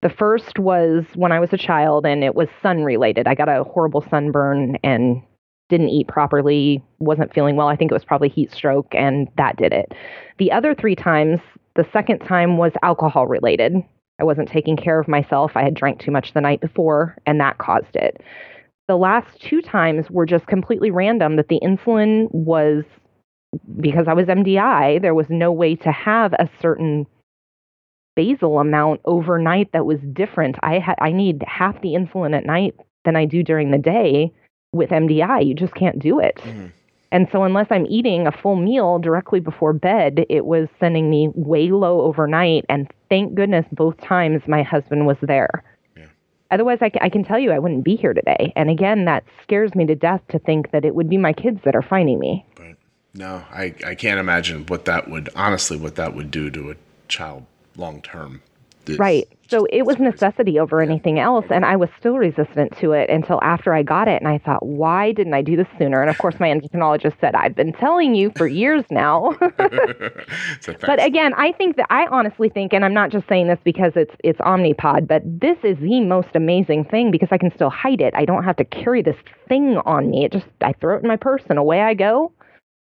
The 0.02 0.08
first 0.08 0.60
was 0.60 1.04
when 1.16 1.32
I 1.32 1.40
was 1.40 1.52
a 1.52 1.58
child 1.58 2.06
and 2.06 2.22
it 2.22 2.36
was 2.36 2.48
sun 2.62 2.84
related. 2.84 3.26
I 3.26 3.34
got 3.34 3.48
a 3.48 3.64
horrible 3.64 4.04
sunburn 4.08 4.78
and 4.84 5.22
didn't 5.68 5.88
eat 5.88 6.06
properly, 6.06 6.84
wasn't 7.00 7.34
feeling 7.34 7.56
well. 7.56 7.68
I 7.68 7.76
think 7.76 7.90
it 7.90 7.94
was 7.94 8.04
probably 8.04 8.28
heat 8.28 8.52
stroke, 8.52 8.94
and 8.94 9.28
that 9.36 9.56
did 9.56 9.72
it. 9.72 9.92
The 10.38 10.50
other 10.52 10.74
three 10.74 10.94
times, 10.94 11.40
the 11.74 11.86
second 11.92 12.20
time 12.20 12.56
was 12.56 12.72
alcohol 12.82 13.26
related. 13.26 13.74
I 14.18 14.24
wasn't 14.24 14.48
taking 14.48 14.76
care 14.76 14.98
of 14.98 15.08
myself. 15.08 15.52
I 15.56 15.62
had 15.62 15.74
drank 15.74 16.00
too 16.00 16.10
much 16.10 16.32
the 16.32 16.40
night 16.40 16.60
before, 16.60 17.18
and 17.26 17.38
that 17.40 17.58
caused 17.58 17.94
it 17.96 18.22
the 18.88 18.96
last 18.96 19.40
two 19.40 19.60
times 19.60 20.10
were 20.10 20.26
just 20.26 20.46
completely 20.46 20.90
random 20.90 21.36
that 21.36 21.48
the 21.48 21.60
insulin 21.62 22.28
was 22.32 22.84
because 23.80 24.06
I 24.08 24.14
was 24.14 24.26
MDI, 24.26 25.00
there 25.00 25.14
was 25.14 25.26
no 25.28 25.52
way 25.52 25.74
to 25.76 25.92
have 25.92 26.32
a 26.34 26.48
certain 26.60 27.06
basal 28.16 28.58
amount 28.58 29.00
overnight 29.04 29.70
that 29.72 29.86
was 29.86 30.00
different. 30.12 30.56
I 30.62 30.78
had 30.78 30.96
I 31.00 31.12
need 31.12 31.44
half 31.46 31.80
the 31.82 31.90
insulin 31.90 32.36
at 32.36 32.44
night 32.44 32.74
than 33.04 33.14
I 33.14 33.26
do 33.26 33.42
during 33.42 33.70
the 33.70 33.78
day 33.78 34.32
with 34.72 34.90
MDI. 34.90 35.46
You 35.46 35.54
just 35.54 35.74
can't 35.74 35.98
do 35.98 36.18
it. 36.18 36.36
Mm-hmm. 36.36 36.66
And 37.10 37.28
so 37.32 37.44
unless 37.44 37.68
I'm 37.70 37.86
eating 37.86 38.26
a 38.26 38.32
full 38.32 38.56
meal 38.56 38.98
directly 38.98 39.40
before 39.40 39.72
bed, 39.72 40.26
it 40.28 40.44
was 40.44 40.68
sending 40.78 41.08
me 41.08 41.30
way 41.34 41.70
low 41.70 42.02
overnight 42.02 42.66
and 42.68 42.90
thank 43.08 43.34
goodness 43.34 43.64
both 43.72 43.98
times 44.00 44.42
my 44.46 44.62
husband 44.62 45.06
was 45.06 45.16
there. 45.22 45.62
Otherwise, 46.50 46.78
I, 46.80 46.90
I 47.00 47.08
can 47.08 47.24
tell 47.24 47.38
you 47.38 47.52
I 47.52 47.58
wouldn't 47.58 47.84
be 47.84 47.96
here 47.96 48.14
today. 48.14 48.52
And 48.56 48.70
again, 48.70 49.04
that 49.04 49.24
scares 49.42 49.74
me 49.74 49.86
to 49.86 49.94
death 49.94 50.22
to 50.30 50.38
think 50.38 50.70
that 50.70 50.84
it 50.84 50.94
would 50.94 51.08
be 51.08 51.18
my 51.18 51.32
kids 51.32 51.60
that 51.64 51.74
are 51.74 51.82
finding 51.82 52.18
me. 52.18 52.46
Right. 52.58 52.76
No, 53.14 53.44
I, 53.50 53.74
I 53.86 53.94
can't 53.94 54.20
imagine 54.20 54.64
what 54.66 54.84
that 54.86 55.08
would, 55.08 55.28
honestly, 55.34 55.76
what 55.76 55.96
that 55.96 56.14
would 56.14 56.30
do 56.30 56.50
to 56.50 56.70
a 56.70 56.74
child 57.08 57.44
long 57.76 58.00
term. 58.02 58.42
Right. 58.98 59.28
So 59.50 59.66
it 59.72 59.86
was 59.86 59.98
necessity 59.98 60.58
over 60.58 60.82
anything 60.82 61.18
else. 61.18 61.46
And 61.50 61.64
I 61.64 61.76
was 61.76 61.88
still 61.98 62.18
resistant 62.18 62.76
to 62.78 62.92
it 62.92 63.08
until 63.08 63.40
after 63.42 63.72
I 63.72 63.82
got 63.82 64.06
it. 64.06 64.20
And 64.20 64.28
I 64.28 64.38
thought, 64.38 64.64
why 64.64 65.12
didn't 65.12 65.32
I 65.32 65.40
do 65.40 65.56
this 65.56 65.66
sooner? 65.78 66.02
And 66.02 66.10
of 66.10 66.18
course, 66.18 66.38
my 66.38 66.48
endocrinologist 66.48 67.18
said, 67.20 67.34
I've 67.34 67.54
been 67.54 67.72
telling 67.72 68.14
you 68.14 68.30
for 68.36 68.46
years 68.46 68.84
now. 68.90 69.34
but 69.56 71.02
again, 71.02 71.32
I 71.34 71.52
think 71.56 71.76
that 71.76 71.86
I 71.88 72.06
honestly 72.10 72.50
think, 72.50 72.74
and 72.74 72.84
I'm 72.84 72.92
not 72.92 73.10
just 73.10 73.26
saying 73.26 73.48
this 73.48 73.58
because 73.64 73.92
it's, 73.96 74.14
it's 74.22 74.38
Omnipod, 74.40 75.06
but 75.06 75.22
this 75.24 75.56
is 75.64 75.78
the 75.78 76.00
most 76.00 76.28
amazing 76.34 76.84
thing 76.84 77.10
because 77.10 77.28
I 77.30 77.38
can 77.38 77.50
still 77.54 77.70
hide 77.70 78.02
it. 78.02 78.12
I 78.14 78.26
don't 78.26 78.44
have 78.44 78.56
to 78.56 78.64
carry 78.64 79.02
this 79.02 79.16
thing 79.48 79.78
on 79.86 80.10
me. 80.10 80.26
It 80.26 80.32
just, 80.32 80.46
I 80.60 80.74
throw 80.74 80.96
it 80.96 81.02
in 81.02 81.08
my 81.08 81.16
purse 81.16 81.42
and 81.48 81.58
away 81.58 81.80
I 81.80 81.94
go. 81.94 82.32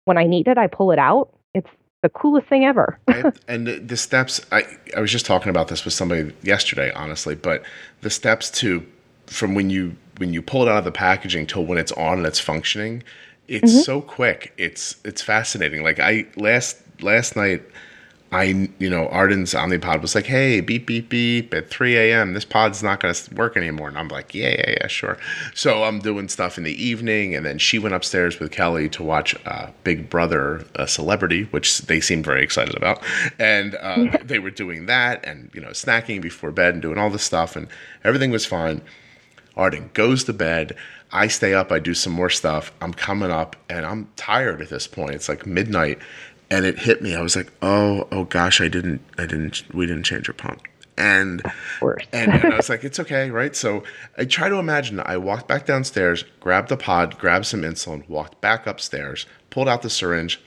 When 0.04 0.18
I 0.18 0.24
need 0.24 0.46
it, 0.46 0.56
I 0.56 0.68
pull 0.68 0.92
it 0.92 0.98
out. 0.98 1.30
It's 1.54 1.70
the 2.04 2.10
coolest 2.10 2.46
thing 2.48 2.66
ever. 2.66 2.98
and 3.48 3.66
the 3.66 3.96
steps, 3.96 4.38
I, 4.52 4.64
I 4.94 5.00
was 5.00 5.10
just 5.10 5.24
talking 5.24 5.48
about 5.48 5.68
this 5.68 5.86
with 5.86 5.94
somebody 5.94 6.34
yesterday, 6.42 6.92
honestly, 6.92 7.34
but 7.34 7.64
the 8.02 8.10
steps 8.10 8.50
to 8.60 8.86
from 9.26 9.54
when 9.54 9.70
you 9.70 9.96
when 10.18 10.34
you 10.34 10.42
pull 10.42 10.62
it 10.64 10.68
out 10.68 10.76
of 10.76 10.84
the 10.84 10.92
packaging 10.92 11.46
till 11.46 11.64
when 11.64 11.78
it's 11.78 11.92
on 11.92 12.18
and 12.18 12.26
it's 12.26 12.38
functioning, 12.38 13.02
it's 13.48 13.72
mm-hmm. 13.72 13.80
so 13.80 14.02
quick. 14.02 14.52
It's 14.58 14.96
it's 15.02 15.22
fascinating. 15.22 15.82
Like 15.82 15.98
I 15.98 16.26
last 16.36 16.76
last 17.00 17.36
night 17.36 17.62
I, 18.34 18.68
you 18.80 18.90
know, 18.90 19.06
Arden's 19.10 19.54
Omnipod 19.54 20.02
was 20.02 20.16
like, 20.16 20.26
hey, 20.26 20.60
beep, 20.60 20.86
beep, 20.86 21.08
beep 21.08 21.54
at 21.54 21.70
3 21.70 21.96
a.m. 21.96 22.34
This 22.34 22.44
pod's 22.44 22.82
not 22.82 22.98
going 22.98 23.14
to 23.14 23.34
work 23.36 23.56
anymore. 23.56 23.86
And 23.86 23.96
I'm 23.96 24.08
like, 24.08 24.34
yeah, 24.34 24.56
yeah, 24.58 24.74
yeah, 24.80 24.86
sure. 24.88 25.18
So 25.54 25.84
I'm 25.84 26.00
doing 26.00 26.28
stuff 26.28 26.58
in 26.58 26.64
the 26.64 26.84
evening. 26.84 27.36
And 27.36 27.46
then 27.46 27.58
she 27.58 27.78
went 27.78 27.94
upstairs 27.94 28.40
with 28.40 28.50
Kelly 28.50 28.88
to 28.88 29.04
watch 29.04 29.36
uh, 29.46 29.68
Big 29.84 30.10
Brother 30.10 30.64
a 30.74 30.88
Celebrity, 30.88 31.44
which 31.52 31.82
they 31.82 32.00
seemed 32.00 32.24
very 32.24 32.42
excited 32.42 32.76
about. 32.76 33.00
And 33.38 33.76
uh, 33.76 34.18
they 34.24 34.40
were 34.40 34.50
doing 34.50 34.86
that 34.86 35.24
and, 35.24 35.48
you 35.54 35.60
know, 35.60 35.68
snacking 35.68 36.20
before 36.20 36.50
bed 36.50 36.74
and 36.74 36.82
doing 36.82 36.98
all 36.98 37.10
this 37.10 37.22
stuff. 37.22 37.54
And 37.54 37.68
everything 38.02 38.32
was 38.32 38.44
fine. 38.44 38.82
Arden 39.56 39.90
goes 39.94 40.24
to 40.24 40.32
bed. 40.32 40.74
I 41.12 41.28
stay 41.28 41.54
up. 41.54 41.70
I 41.70 41.78
do 41.78 41.94
some 41.94 42.12
more 42.12 42.30
stuff. 42.30 42.72
I'm 42.80 42.94
coming 42.94 43.30
up 43.30 43.54
and 43.70 43.86
I'm 43.86 44.08
tired 44.16 44.60
at 44.60 44.70
this 44.70 44.88
point. 44.88 45.12
It's 45.12 45.28
like 45.28 45.46
midnight 45.46 46.00
and 46.50 46.64
it 46.64 46.78
hit 46.78 47.02
me. 47.02 47.14
I 47.14 47.22
was 47.22 47.36
like, 47.36 47.52
oh, 47.62 48.06
oh 48.10 48.24
gosh, 48.24 48.60
I 48.60 48.68
didn't, 48.68 49.00
I 49.18 49.26
didn't, 49.26 49.62
we 49.74 49.86
didn't 49.86 50.04
change 50.04 50.28
your 50.28 50.34
pump. 50.34 50.62
And, 50.96 51.42
and, 52.12 52.32
and 52.32 52.52
I 52.52 52.56
was 52.56 52.68
like, 52.68 52.84
it's 52.84 53.00
okay, 53.00 53.28
right? 53.30 53.56
So 53.56 53.82
I 54.16 54.24
try 54.26 54.48
to 54.48 54.56
imagine 54.56 55.00
I 55.04 55.16
walked 55.16 55.48
back 55.48 55.66
downstairs, 55.66 56.24
grabbed 56.38 56.68
the 56.68 56.76
pod, 56.76 57.18
grabbed 57.18 57.46
some 57.46 57.62
insulin, 57.62 58.08
walked 58.08 58.40
back 58.40 58.66
upstairs, 58.66 59.26
pulled 59.50 59.68
out 59.68 59.82
the 59.82 59.90
syringe, 59.90 60.40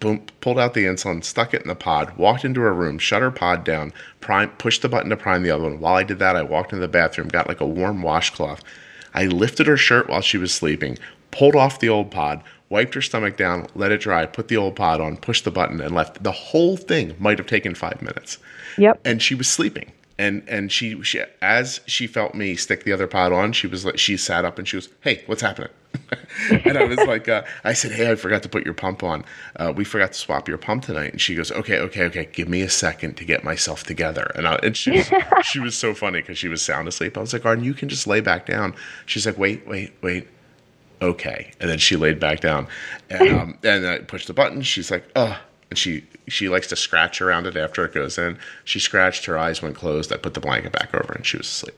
boom, 0.00 0.24
pulled 0.40 0.58
out 0.58 0.72
the 0.72 0.84
insulin, 0.84 1.22
stuck 1.22 1.52
it 1.52 1.60
in 1.60 1.68
the 1.68 1.74
pod, 1.74 2.16
walked 2.16 2.44
into 2.44 2.62
her 2.62 2.72
room, 2.72 2.98
shut 2.98 3.20
her 3.20 3.30
pod 3.30 3.64
down, 3.64 3.92
prime, 4.20 4.48
pushed 4.52 4.80
the 4.80 4.88
button 4.88 5.10
to 5.10 5.16
prime 5.16 5.42
the 5.42 5.50
other 5.50 5.64
one. 5.64 5.78
While 5.78 5.96
I 5.96 6.04
did 6.04 6.18
that, 6.20 6.36
I 6.36 6.42
walked 6.42 6.72
into 6.72 6.80
the 6.80 6.88
bathroom, 6.88 7.28
got 7.28 7.48
like 7.48 7.60
a 7.60 7.66
warm 7.66 8.00
washcloth. 8.00 8.62
I 9.12 9.26
lifted 9.26 9.66
her 9.66 9.76
shirt 9.76 10.08
while 10.08 10.22
she 10.22 10.38
was 10.38 10.54
sleeping, 10.54 10.98
pulled 11.30 11.54
off 11.54 11.80
the 11.80 11.90
old 11.90 12.10
pod, 12.10 12.42
wiped 12.72 12.94
her 12.94 13.02
stomach 13.02 13.36
down, 13.36 13.66
let 13.74 13.92
it 13.92 14.00
dry, 14.00 14.24
put 14.24 14.48
the 14.48 14.56
old 14.56 14.74
pod 14.74 14.98
on, 14.98 15.18
pushed 15.18 15.44
the 15.44 15.50
button, 15.50 15.78
and 15.80 15.94
left. 15.94 16.22
The 16.22 16.32
whole 16.32 16.78
thing 16.78 17.14
might 17.18 17.38
have 17.38 17.46
taken 17.46 17.74
five 17.74 18.00
minutes. 18.00 18.38
Yep. 18.78 18.98
And 19.04 19.22
she 19.22 19.34
was 19.34 19.46
sleeping. 19.46 19.92
And 20.18 20.42
and 20.48 20.72
she, 20.72 21.02
she 21.02 21.22
as 21.42 21.80
she 21.86 22.06
felt 22.06 22.34
me 22.34 22.54
stick 22.56 22.84
the 22.84 22.92
other 22.92 23.06
pod 23.06 23.32
on, 23.32 23.52
she 23.52 23.66
was 23.66 23.84
like 23.84 23.98
she 23.98 24.16
sat 24.16 24.44
up 24.44 24.58
and 24.58 24.66
she 24.66 24.76
was, 24.76 24.88
Hey, 25.00 25.22
what's 25.26 25.42
happening? 25.42 25.70
and 26.64 26.78
I 26.78 26.84
was 26.84 26.98
like, 26.98 27.28
uh, 27.28 27.42
I 27.64 27.74
said, 27.74 27.92
Hey, 27.92 28.10
I 28.10 28.14
forgot 28.14 28.42
to 28.44 28.48
put 28.48 28.64
your 28.64 28.74
pump 28.74 29.02
on. 29.02 29.24
Uh, 29.56 29.72
we 29.74 29.84
forgot 29.84 30.12
to 30.12 30.18
swap 30.18 30.48
your 30.48 30.58
pump 30.58 30.84
tonight. 30.84 31.12
And 31.12 31.20
she 31.20 31.34
goes, 31.34 31.50
Okay, 31.52 31.78
okay, 31.78 32.04
okay, 32.04 32.28
give 32.32 32.48
me 32.48 32.62
a 32.62 32.70
second 32.70 33.16
to 33.18 33.24
get 33.24 33.42
myself 33.44 33.84
together. 33.84 34.30
And 34.34 34.46
I, 34.46 34.54
and 34.62 34.76
she 34.76 34.92
was, 34.92 35.10
she 35.42 35.60
was 35.60 35.76
so 35.76 35.92
funny 35.92 36.20
because 36.20 36.38
she 36.38 36.48
was 36.48 36.62
sound 36.62 36.88
asleep. 36.88 37.18
I 37.18 37.20
was 37.20 37.32
like, 37.32 37.44
Arden, 37.44 37.64
you 37.64 37.74
can 37.74 37.88
just 37.88 38.06
lay 38.06 38.20
back 38.20 38.46
down. 38.46 38.74
She's 39.06 39.26
like, 39.26 39.36
Wait, 39.36 39.66
wait, 39.66 39.92
wait 40.02 40.28
okay. 41.02 41.52
And 41.60 41.68
then 41.68 41.78
she 41.78 41.96
laid 41.96 42.18
back 42.18 42.40
down, 42.40 42.68
and 43.10 43.28
um, 43.28 43.58
and 43.64 43.86
I 43.86 43.98
pushed 43.98 44.28
the 44.28 44.34
button. 44.34 44.62
She's 44.62 44.90
like, 44.90 45.04
oh, 45.16 45.38
and 45.70 45.78
she 45.78 46.04
she 46.28 46.48
likes 46.48 46.68
to 46.68 46.76
scratch 46.76 47.20
around 47.20 47.46
it 47.46 47.56
after 47.56 47.84
it 47.84 47.92
goes 47.92 48.18
in. 48.18 48.38
She 48.64 48.78
scratched, 48.78 49.24
her 49.26 49.38
eyes 49.38 49.62
went 49.62 49.76
closed. 49.76 50.12
I 50.12 50.16
put 50.16 50.34
the 50.34 50.40
blanket 50.40 50.72
back 50.72 50.94
over, 50.94 51.12
and 51.12 51.26
she 51.26 51.36
was 51.36 51.46
asleep. 51.46 51.74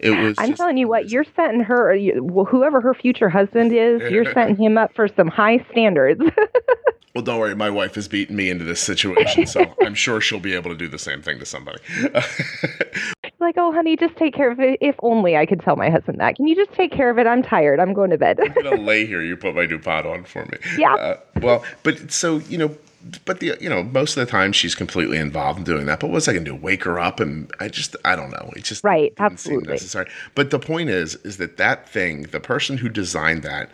It 0.00 0.10
was. 0.10 0.34
I'm 0.38 0.54
telling 0.54 0.76
you 0.76 0.88
what, 0.88 1.10
you're 1.10 1.24
setting 1.36 1.60
her, 1.60 1.96
whoever 1.96 2.80
her 2.80 2.94
future 2.94 3.28
husband 3.28 3.72
is, 3.72 4.02
you're 4.10 4.30
setting 4.32 4.56
him 4.56 4.76
up 4.76 4.94
for 4.94 5.08
some 5.08 5.28
high 5.28 5.64
standards. 5.70 6.20
well, 7.14 7.24
don't 7.24 7.38
worry, 7.38 7.54
my 7.54 7.70
wife 7.70 7.94
has 7.94 8.08
beaten 8.08 8.36
me 8.36 8.50
into 8.50 8.64
this 8.64 8.80
situation, 8.80 9.46
so 9.46 9.74
I'm 9.82 9.94
sure 9.94 10.20
she'll 10.20 10.40
be 10.40 10.54
able 10.54 10.70
to 10.70 10.76
do 10.76 10.88
the 10.88 10.98
same 10.98 11.22
thing 11.22 11.38
to 11.38 11.46
somebody. 11.46 11.78
Like, 13.44 13.56
oh, 13.58 13.72
honey, 13.72 13.96
just 13.96 14.16
take 14.16 14.34
care 14.34 14.50
of 14.50 14.60
it. 14.60 14.78
If 14.80 14.96
only 15.02 15.36
I 15.36 15.46
could 15.46 15.60
tell 15.60 15.76
my 15.76 15.90
husband 15.90 16.18
that. 16.20 16.36
Can 16.36 16.46
you 16.46 16.56
just 16.56 16.72
take 16.72 16.92
care 16.92 17.10
of 17.10 17.18
it? 17.18 17.26
I'm 17.26 17.42
tired. 17.42 17.80
I'm 17.80 17.92
going 17.94 18.10
to 18.10 18.18
bed. 18.18 18.38
I'm 18.42 18.52
gonna 18.52 18.72
lay 18.74 19.06
here. 19.06 19.22
You 19.22 19.36
put 19.36 19.54
my 19.54 19.66
new 19.66 19.78
pot 19.78 20.06
on 20.06 20.24
for 20.24 20.44
me. 20.46 20.58
Yeah. 20.76 20.96
Uh, 20.96 21.16
well, 21.40 21.64
but 21.82 22.10
so 22.10 22.38
you 22.38 22.58
know, 22.58 22.76
but 23.24 23.40
the 23.40 23.56
you 23.60 23.68
know 23.68 23.82
most 23.82 24.16
of 24.16 24.26
the 24.26 24.30
time 24.30 24.52
she's 24.52 24.74
completely 24.74 25.18
involved 25.18 25.58
in 25.58 25.64
doing 25.64 25.86
that. 25.86 26.00
But 26.00 26.10
what's 26.10 26.28
I 26.28 26.32
gonna 26.34 26.44
do? 26.44 26.54
Wake 26.54 26.84
her 26.84 26.98
up? 26.98 27.20
And 27.20 27.50
I 27.60 27.68
just 27.68 27.96
I 28.04 28.16
don't 28.16 28.30
know. 28.30 28.52
It 28.56 28.64
just 28.64 28.84
Right, 28.84 29.12
absolutely. 29.18 29.68
necessary. 29.72 30.08
But 30.34 30.50
the 30.50 30.58
point 30.58 30.90
is, 30.90 31.14
is 31.16 31.38
that 31.38 31.56
that 31.56 31.88
thing, 31.88 32.22
the 32.24 32.40
person 32.40 32.76
who 32.78 32.88
designed 32.88 33.42
that, 33.44 33.70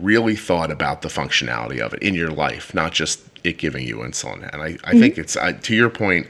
really 0.00 0.36
thought 0.36 0.70
about 0.70 1.02
the 1.02 1.08
functionality 1.08 1.78
of 1.80 1.94
it 1.94 2.02
in 2.02 2.14
your 2.14 2.30
life, 2.30 2.74
not 2.74 2.92
just 2.92 3.20
it 3.44 3.58
giving 3.58 3.86
you 3.86 3.96
insulin. 3.98 4.48
And 4.52 4.62
I 4.62 4.78
I 4.84 4.94
Mm-hmm. 4.94 4.98
think 4.98 5.18
it's 5.18 5.36
I, 5.36 5.52
to 5.52 5.74
your 5.76 5.90
point. 5.90 6.26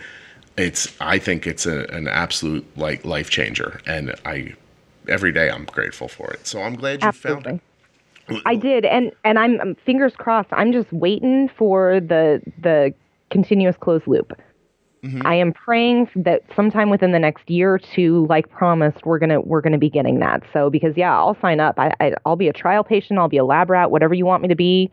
It's 0.58 0.94
I 1.00 1.18
think 1.18 1.46
it's 1.46 1.66
a, 1.66 1.84
an 1.86 2.08
absolute 2.08 2.66
like 2.76 3.04
life 3.04 3.30
changer, 3.30 3.80
and 3.86 4.14
I 4.24 4.54
every 5.08 5.32
day 5.32 5.50
I'm 5.50 5.64
grateful 5.64 6.08
for 6.08 6.30
it. 6.32 6.46
So 6.46 6.62
I'm 6.62 6.74
glad 6.74 7.02
you 7.02 7.12
found 7.12 7.46
Absolutely. 7.46 7.54
it. 7.54 8.42
I 8.44 8.56
did, 8.56 8.84
and 8.84 9.12
and 9.24 9.38
I'm 9.38 9.60
um, 9.60 9.74
fingers 9.86 10.14
crossed. 10.16 10.48
I'm 10.52 10.72
just 10.72 10.92
waiting 10.92 11.48
for 11.56 12.00
the 12.00 12.42
the 12.62 12.92
continuous 13.30 13.76
closed 13.80 14.06
loop. 14.06 14.38
Mm-hmm. 15.02 15.26
I 15.26 15.34
am 15.36 15.52
praying 15.52 16.08
that 16.16 16.42
sometime 16.56 16.90
within 16.90 17.12
the 17.12 17.18
next 17.18 17.48
year 17.48 17.74
or 17.74 17.78
two, 17.78 18.26
like 18.28 18.50
promised, 18.50 19.06
we're 19.06 19.18
gonna 19.18 19.40
we're 19.40 19.60
gonna 19.60 19.78
be 19.78 19.88
getting 19.88 20.18
that. 20.18 20.42
So 20.52 20.70
because 20.70 20.96
yeah, 20.96 21.16
I'll 21.16 21.38
sign 21.40 21.60
up. 21.60 21.78
I, 21.78 21.92
I 22.00 22.14
I'll 22.26 22.36
be 22.36 22.48
a 22.48 22.52
trial 22.52 22.84
patient. 22.84 23.18
I'll 23.18 23.28
be 23.28 23.36
a 23.36 23.44
lab 23.44 23.70
rat. 23.70 23.90
Whatever 23.90 24.14
you 24.14 24.26
want 24.26 24.42
me 24.42 24.48
to 24.48 24.56
be, 24.56 24.90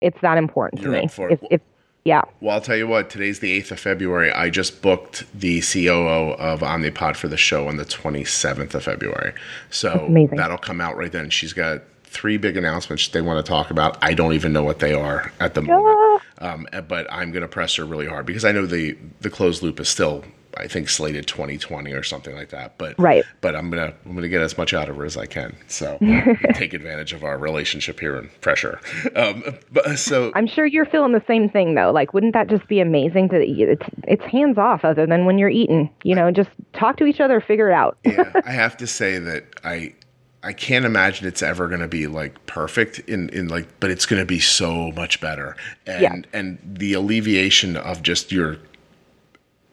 it's 0.00 0.18
that 0.22 0.38
important 0.38 0.82
You're 0.82 0.92
to 0.92 0.98
me. 0.98 1.04
up 1.04 1.12
for 1.12 1.30
it. 1.30 1.40
If 1.40 1.52
if 1.52 1.60
yeah, 2.04 2.22
Well, 2.40 2.54
I'll 2.54 2.60
tell 2.60 2.76
you 2.76 2.86
what, 2.86 3.10
today's 3.10 3.40
the 3.40 3.60
8th 3.60 3.72
of 3.72 3.80
February. 3.80 4.32
I 4.32 4.48
just 4.48 4.80
booked 4.80 5.24
the 5.38 5.60
COO 5.60 6.32
of 6.38 6.60
Omnipod 6.60 7.16
for 7.16 7.28
the 7.28 7.36
show 7.36 7.68
on 7.68 7.76
the 7.76 7.84
27th 7.84 8.74
of 8.74 8.84
February. 8.84 9.34
So 9.70 10.06
that'll 10.38 10.56
come 10.58 10.80
out 10.80 10.96
right 10.96 11.12
then. 11.12 11.28
She's 11.30 11.52
got 11.52 11.82
three 12.04 12.38
big 12.38 12.56
announcements 12.56 13.06
they 13.08 13.20
want 13.20 13.44
to 13.44 13.48
talk 13.48 13.70
about. 13.70 13.98
I 14.02 14.14
don't 14.14 14.32
even 14.32 14.54
know 14.54 14.62
what 14.62 14.78
they 14.78 14.94
are 14.94 15.30
at 15.40 15.52
the 15.54 15.60
moment. 15.62 16.22
Um, 16.40 16.66
but 16.88 17.06
I'm 17.12 17.30
going 17.32 17.42
to 17.42 17.48
press 17.48 17.74
her 17.76 17.84
really 17.84 18.06
hard 18.06 18.24
because 18.24 18.44
I 18.44 18.52
know 18.52 18.64
the, 18.64 18.96
the 19.20 19.28
closed 19.28 19.62
loop 19.62 19.78
is 19.80 19.88
still, 19.90 20.24
I 20.56 20.66
think, 20.66 20.88
slated 20.88 21.26
2020 21.26 21.92
or 21.92 22.02
something 22.02 22.34
like 22.34 22.48
that. 22.50 22.78
But 22.78 22.98
Right. 22.98 23.24
But 23.40 23.54
I'm 23.54 23.70
gonna 23.70 23.92
I'm 24.06 24.14
gonna 24.14 24.28
get 24.28 24.40
as 24.40 24.56
much 24.58 24.72
out 24.74 24.88
of 24.88 24.96
her 24.96 25.04
as 25.04 25.16
I 25.16 25.26
can. 25.26 25.54
So 25.68 25.98
take 26.54 26.72
advantage 26.74 27.12
of 27.12 27.22
our 27.24 27.38
relationship 27.38 28.00
here 28.00 28.16
and 28.16 28.28
pressure. 28.40 28.80
Um, 29.14 29.44
but 29.72 29.98
so 29.98 30.32
I'm 30.34 30.46
sure 30.46 30.66
you're 30.66 30.86
feeling 30.86 31.12
the 31.12 31.22
same 31.26 31.48
thing 31.48 31.74
though. 31.74 31.90
Like, 31.92 32.14
wouldn't 32.14 32.32
that 32.34 32.48
just 32.48 32.66
be 32.68 32.80
amazing? 32.80 33.28
To 33.30 33.36
it's 33.40 33.86
it's 34.04 34.24
hands 34.24 34.58
off, 34.58 34.84
other 34.84 35.06
than 35.06 35.24
when 35.26 35.38
you're 35.38 35.48
eating. 35.50 35.90
You 36.02 36.14
know, 36.14 36.30
just 36.30 36.50
talk 36.72 36.96
to 36.98 37.04
each 37.04 37.20
other, 37.20 37.40
figure 37.40 37.68
it 37.70 37.74
out. 37.74 37.98
yeah, 38.04 38.32
I 38.44 38.52
have 38.52 38.76
to 38.78 38.86
say 38.86 39.18
that 39.18 39.44
I 39.64 39.94
I 40.42 40.52
can't 40.52 40.84
imagine 40.84 41.26
it's 41.26 41.42
ever 41.42 41.66
going 41.68 41.80
to 41.80 41.88
be 41.88 42.06
like 42.06 42.46
perfect 42.46 43.00
in 43.00 43.28
in 43.30 43.48
like 43.48 43.66
but 43.80 43.90
it's 43.90 44.06
going 44.06 44.22
to 44.22 44.26
be 44.26 44.38
so 44.40 44.92
much 44.92 45.20
better. 45.20 45.56
And 45.86 46.00
Yeah. 46.02 46.38
and 46.38 46.58
the 46.64 46.92
alleviation 46.94 47.76
of 47.76 48.02
just 48.02 48.30
your 48.32 48.56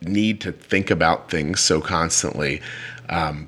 need 0.07 0.41
to 0.41 0.51
think 0.51 0.91
about 0.91 1.29
things 1.29 1.59
so 1.59 1.81
constantly 1.81 2.61
um 3.09 3.47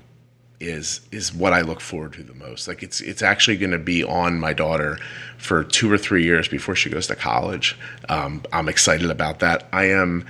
is 0.59 1.01
is 1.11 1.33
what 1.33 1.53
I 1.53 1.61
look 1.61 1.79
forward 1.81 2.13
to 2.13 2.23
the 2.23 2.33
most. 2.33 2.67
Like 2.67 2.81
it's 2.81 2.99
it's 3.01 3.21
actually 3.21 3.57
going 3.57 3.71
to 3.71 3.77
be 3.77 4.03
on 4.03 4.39
my 4.39 4.53
daughter 4.53 4.97
for 5.37 5.63
2 5.63 5.91
or 5.91 5.99
3 5.99 6.23
years 6.23 6.47
before 6.47 6.75
she 6.75 6.89
goes 6.89 7.07
to 7.07 7.15
college. 7.15 7.77
Um 8.09 8.43
I'm 8.51 8.67
excited 8.67 9.11
about 9.11 9.39
that. 9.39 9.67
I 9.71 9.85
am 9.85 10.25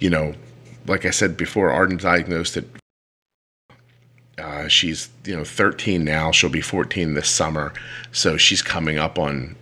you 0.00 0.10
know, 0.10 0.34
like 0.86 1.04
I 1.04 1.10
said 1.10 1.36
before, 1.36 1.70
Arden 1.70 1.98
diagnosed 1.98 2.56
it 2.56 2.66
uh, 4.38 4.68
she's 4.68 5.08
you 5.24 5.36
know 5.36 5.44
13 5.44 6.04
now. 6.04 6.30
She'll 6.30 6.50
be 6.50 6.60
14 6.60 7.14
this 7.14 7.28
summer, 7.28 7.72
so 8.12 8.36
she's 8.36 8.62
coming 8.62 8.98
up 8.98 9.18
on. 9.18 9.56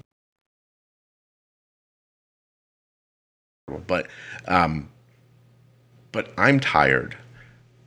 But, 3.87 4.09
um, 4.47 4.89
but 6.15 6.33
I'm 6.39 6.61
tired. 6.61 7.17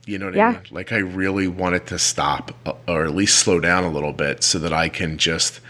You 0.06 0.20
know 0.20 0.28
what 0.28 0.36
I 0.36 0.52
mean? 0.52 0.62
Like 0.70 0.92
I 0.92 0.98
really 0.98 1.48
want 1.48 1.76
it 1.76 1.88
to 1.88 1.98
stop, 1.98 2.52
uh, 2.66 2.74
or 2.88 3.06
at 3.06 3.16
least 3.16 3.40
slow 3.40 3.60
down 3.60 3.84
a 3.84 3.90
little 3.90 4.14
bit, 4.14 4.44
so 4.44 4.60
that 4.60 4.74
I 4.74 4.90
can 4.90 5.18
just. 5.18 5.62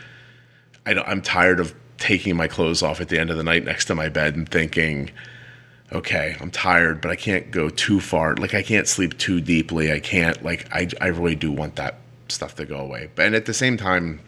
I 0.86 0.94
don't, 0.94 1.08
I'm 1.08 1.22
tired 1.22 1.60
of 1.60 1.74
taking 1.98 2.36
my 2.36 2.48
clothes 2.48 2.82
off 2.82 3.00
at 3.00 3.10
the 3.10 3.20
end 3.20 3.30
of 3.30 3.38
the 3.38 3.44
night 3.44 3.64
next 3.64 3.86
to 3.86 3.96
my 3.96 4.10
bed 4.10 4.36
and 4.36 4.50
thinking, 4.50 5.12
okay, 5.92 6.36
I'm 6.40 6.52
tired, 6.52 7.02
but 7.02 7.12
I 7.12 7.16
can't 7.16 7.52
go 7.52 7.70
too 7.70 8.00
far. 8.00 8.36
Like 8.36 8.54
I 8.54 8.64
can't 8.64 8.88
sleep 8.88 9.18
too 9.18 9.40
deeply. 9.40 9.92
I 9.92 10.00
can't 10.00 10.44
like 10.44 10.68
I 10.74 10.90
I 11.00 11.08
really 11.08 11.36
do 11.36 11.52
want 11.52 11.76
that 11.76 12.00
stuff 12.28 12.56
to 12.56 12.66
go 12.66 12.78
away. 12.80 13.10
But 13.16 13.28
and 13.28 13.36
at 13.36 13.46
the 13.46 13.54
same 13.54 13.78
time, 13.78 14.20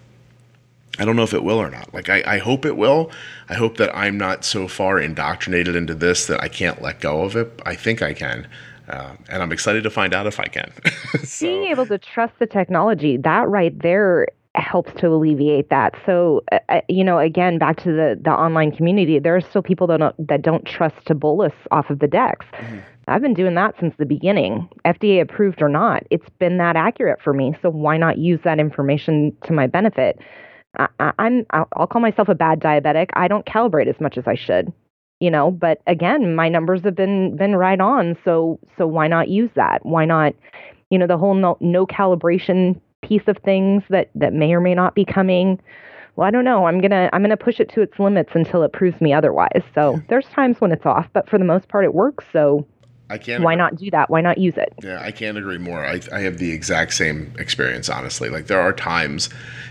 I 1.00 1.06
don't 1.06 1.16
know 1.16 1.24
if 1.24 1.34
it 1.34 1.44
will 1.44 1.58
or 1.58 1.70
not. 1.70 1.94
Like 1.94 2.10
I, 2.10 2.22
I 2.26 2.38
hope 2.38 2.66
it 2.66 2.76
will. 2.76 3.10
I 3.48 3.54
hope 3.54 3.78
that 3.78 3.96
I'm 3.96 4.18
not 4.18 4.44
so 4.44 4.68
far 4.68 5.00
indoctrinated 5.00 5.76
into 5.76 5.96
this 5.96 6.28
that 6.28 6.44
I 6.44 6.50
can't 6.50 6.82
let 6.82 7.00
go 7.00 7.22
of 7.22 7.36
it. 7.36 7.60
I 7.66 7.76
think 7.76 8.02
I 8.02 8.14
can. 8.14 8.48
Uh, 8.90 9.16
and 9.30 9.42
I'm 9.42 9.52
excited 9.52 9.84
to 9.84 9.90
find 9.90 10.14
out 10.14 10.28
if 10.28 10.40
I 10.40 10.46
can. 10.46 10.72
so, 11.24 11.46
being 11.46 11.66
able 11.66 11.86
to 11.86 11.98
trust 11.98 12.34
the 12.40 12.48
technology 12.48 13.18
that 13.18 13.48
right 13.48 13.78
there 13.80 14.28
helps 14.56 14.92
to 15.00 15.08
alleviate 15.08 15.70
that 15.70 15.94
so 16.06 16.44
uh, 16.52 16.60
uh, 16.70 16.82
you 16.90 17.04
know 17.04 17.20
again 17.20 17.60
back 17.60 17.78
to 17.78 17.92
the 17.92 18.20
the 18.22 18.32
online 18.32 18.72
community 18.72 19.20
there 19.20 19.36
are 19.36 19.42
still 19.42 19.62
people 19.62 19.86
that 19.86 19.98
don't 19.98 20.28
that 20.28 20.42
don't 20.42 20.66
trust 20.66 20.96
to 21.06 21.14
bolus 21.14 21.54
off 21.70 21.90
of 21.92 22.00
the 22.00 22.08
Dex 22.08 22.46
i've 23.08 23.22
been 23.22 23.36
doing 23.36 23.54
that 23.54 23.76
since 23.80 23.94
the 23.98 24.08
beginning 24.08 24.68
fda 24.86 25.22
approved 25.22 25.62
or 25.62 25.70
not 25.70 26.04
it's 26.10 26.28
been 26.40 26.58
that 26.58 26.76
accurate 26.76 27.22
for 27.22 27.32
me 27.32 27.56
so 27.62 27.70
why 27.70 27.96
not 27.96 28.18
use 28.18 28.40
that 28.44 28.60
information 28.60 29.36
to 29.44 29.54
my 29.54 29.68
benefit 29.68 30.20
I, 30.78 30.88
I, 31.00 31.12
i'm 31.20 31.46
I'll, 31.52 31.68
I'll 31.74 31.88
call 31.88 32.02
myself 32.02 32.30
a 32.30 32.36
bad 32.36 32.60
diabetic. 32.60 33.10
I 33.14 33.28
don't 33.28 33.46
calibrate 33.46 33.88
as 33.88 34.00
much 34.00 34.18
as 34.18 34.28
i 34.28 34.36
should 34.36 34.72
you 35.20 35.30
know 35.32 35.52
but 35.52 35.82
again 35.88 36.36
my 36.36 36.50
numbers 36.50 36.82
have 36.84 36.96
been 36.96 37.36
been 37.36 37.56
right 37.56 37.80
on. 37.80 38.18
So 38.24 38.60
so 38.78 38.88
why 38.88 39.08
not 39.08 39.30
use 39.30 39.50
that? 39.56 39.86
Why 39.86 40.06
not 40.06 40.34
you 40.90 40.98
know 40.98 41.08
the 41.08 41.18
whole 41.18 41.34
no, 41.34 41.58
no 41.60 41.86
calibration 41.86 42.80
piece 43.02 43.28
of 43.28 43.38
things 43.44 43.84
that 43.90 44.10
that 44.16 44.34
may 44.34 44.54
or 44.54 44.62
may 44.62 44.76
not 44.76 44.96
be 44.96 45.06
coming? 45.06 45.60
Well 46.16 46.28
i 46.28 46.32
don't 46.32 46.46
know. 46.46 46.66
I'm 46.66 46.82
gonna 46.82 47.10
i'm 47.14 47.22
gonna 47.22 47.38
push 47.38 47.60
it 47.60 47.70
to 47.74 47.82
its 47.82 47.98
limits 48.00 48.32
until 48.34 48.64
it 48.64 48.74
proves 48.74 49.00
me 49.02 49.14
otherwise. 49.14 49.64
So 49.74 50.00
there's 50.10 50.28
times 50.28 50.60
when 50.62 50.72
it's 50.72 50.86
off 50.86 51.08
but 51.14 51.30
for 51.30 51.38
the 51.38 51.46
most 51.46 51.68
part 51.70 51.86
it 51.86 51.94
works. 51.94 52.26
So 52.32 52.66
I 53.10 53.18
can't. 53.18 53.44
why 53.44 53.56
not 53.56 53.76
do 53.76 53.90
that 53.92 54.10
why 54.10 54.22
not 54.22 54.38
use 54.38 54.56
it 54.56 54.74
Yeah, 54.84 55.02
I 55.02 55.12
can't 55.12 55.38
agree 55.38 55.58
more. 55.58 55.86
I, 55.86 56.02
I 56.14 56.20
have 56.20 56.38
the 56.38 56.52
exact 56.52 56.94
same 56.94 57.34
experience, 57.40 57.90
honestly. 57.90 58.30
Like, 58.30 58.48
there 58.48 58.62
are 58.62 58.72
times, 58.72 59.30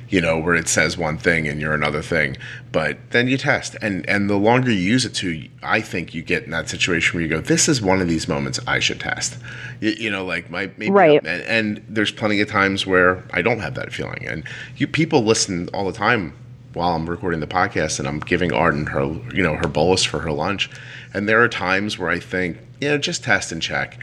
you 0.08 0.20
know, 0.20 0.38
where 0.38 0.54
it 0.54 0.68
says 0.68 0.98
one 0.98 1.18
thing 1.18 1.46
and 1.46 1.60
you're 1.60 1.74
another 1.74 2.02
thing, 2.02 2.36
but 2.72 2.98
then 3.10 3.28
you 3.28 3.36
test. 3.36 3.76
And, 3.80 4.08
and 4.08 4.28
the 4.28 4.36
longer 4.36 4.70
you 4.70 4.78
use 4.78 5.04
it 5.04 5.14
to, 5.16 5.48
I 5.62 5.80
think 5.80 6.14
you 6.14 6.22
get 6.22 6.44
in 6.44 6.50
that 6.50 6.68
situation 6.68 7.14
where 7.14 7.22
you 7.22 7.28
go, 7.28 7.40
this 7.40 7.68
is 7.68 7.80
one 7.80 8.00
of 8.00 8.08
these 8.08 8.26
moments 8.26 8.58
I 8.66 8.80
should 8.80 9.00
test. 9.00 9.38
You, 9.80 9.90
you 9.90 10.10
know, 10.10 10.24
like, 10.24 10.50
my, 10.50 10.70
maybe, 10.76 10.90
Right. 10.90 11.24
And, 11.24 11.42
and 11.42 11.84
there's 11.88 12.12
plenty 12.12 12.40
of 12.40 12.48
times 12.48 12.86
where 12.86 13.22
I 13.32 13.42
don't 13.42 13.60
have 13.60 13.74
that 13.74 13.92
feeling. 13.92 14.26
And 14.26 14.44
you 14.76 14.86
people 14.88 15.22
listen 15.22 15.68
all 15.72 15.86
the 15.86 15.92
time 15.92 16.34
while 16.74 16.94
I'm 16.94 17.08
recording 17.08 17.40
the 17.40 17.46
podcast 17.46 17.98
and 17.98 18.06
I'm 18.06 18.20
giving 18.20 18.52
Arden 18.52 18.86
her, 18.86 19.04
you 19.32 19.42
know, 19.42 19.56
her 19.56 19.68
bolus 19.68 20.04
for 20.04 20.20
her 20.20 20.32
lunch. 20.32 20.70
And 21.14 21.28
there 21.28 21.42
are 21.42 21.48
times 21.48 21.98
where 21.98 22.10
I 22.10 22.18
think, 22.20 22.58
you 22.80 22.88
know, 22.88 22.98
just 22.98 23.24
test 23.24 23.52
and 23.52 23.62
check. 23.62 23.98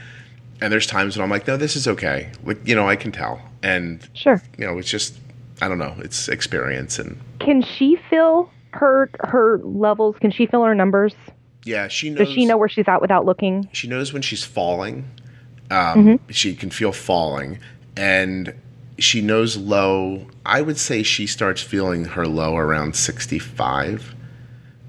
And 0.61 0.71
there's 0.71 0.87
times 0.87 1.17
when 1.17 1.23
I'm 1.23 1.29
like, 1.29 1.47
no, 1.47 1.57
this 1.57 1.75
is 1.75 1.87
okay. 1.87 2.31
Like, 2.43 2.65
you 2.65 2.75
know, 2.75 2.87
I 2.87 2.95
can 2.95 3.11
tell. 3.11 3.41
And, 3.61 4.07
sure 4.13 4.41
you 4.57 4.65
know, 4.65 4.77
it's 4.77 4.89
just, 4.89 5.17
I 5.61 5.67
don't 5.67 5.79
know, 5.79 5.95
it's 5.99 6.27
experience. 6.27 6.97
And 6.99 7.19
can 7.39 7.61
she 7.61 7.97
feel 8.09 8.49
her 8.71 9.09
her 9.21 9.59
levels 9.59 10.17
can 10.19 10.31
she 10.31 10.45
feel 10.45 10.63
her 10.63 10.75
numbers 10.75 11.13
yeah, 11.63 11.87
she 11.87 12.09
knows. 12.09 12.27
does 12.27 12.29
she 12.33 12.45
know 12.45 12.57
where 12.57 12.67
she's 12.67 12.87
at 12.87 12.99
without 13.01 13.25
looking 13.25 13.69
she 13.71 13.87
knows 13.87 14.11
when 14.11 14.21
she's 14.21 14.43
falling. 14.43 15.09
Um, 15.71 16.19
She 16.29 16.55
can 16.55 16.69
feel 16.69 16.91
falling, 16.91 17.57
and 17.97 18.53
she 18.99 19.21
knows 19.21 19.57
low. 19.57 20.27
I 20.45 20.61
would 20.61 20.77
say 20.77 21.01
she 21.01 21.25
starts 21.25 21.61
feeling 21.61 22.05
her 22.05 22.27
low 22.27 22.55
around 22.55 22.95
65. 22.95 24.13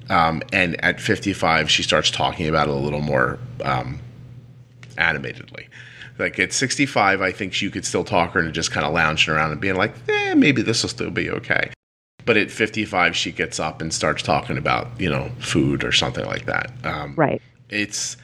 Um, 0.08 0.42
and 0.52 0.82
at 0.84 1.00
55, 1.00 1.70
she 1.70 1.82
starts 1.82 2.10
talking 2.10 2.48
about 2.48 2.68
it 2.68 2.74
a 2.74 2.76
little 2.76 3.00
more 3.00 3.38
um, 3.64 3.98
animatedly. 4.98 5.68
Like 6.18 6.38
at 6.38 6.52
65, 6.52 7.20
I 7.20 7.32
think 7.32 7.60
you 7.60 7.70
could 7.70 7.84
still 7.84 8.04
talk 8.04 8.32
her 8.32 8.40
into 8.40 8.52
just 8.52 8.70
kind 8.70 8.86
of 8.86 8.94
lounging 8.94 9.34
around 9.34 9.52
and 9.52 9.60
being 9.60 9.76
like, 9.76 9.94
eh, 10.08 10.34
maybe 10.34 10.62
this 10.62 10.82
will 10.82 10.90
still 10.90 11.10
be 11.10 11.28
okay. 11.30 11.70
But 12.24 12.36
at 12.36 12.50
55, 12.50 13.14
she 13.14 13.32
gets 13.32 13.60
up 13.60 13.80
and 13.82 13.92
starts 13.92 14.22
talking 14.22 14.56
about, 14.56 14.88
you 15.00 15.10
know, 15.10 15.30
food 15.38 15.84
or 15.84 15.92
something 15.92 16.24
like 16.24 16.46
that. 16.46 16.72
Um, 16.84 17.14
right 17.16 17.42
it's 17.68 18.16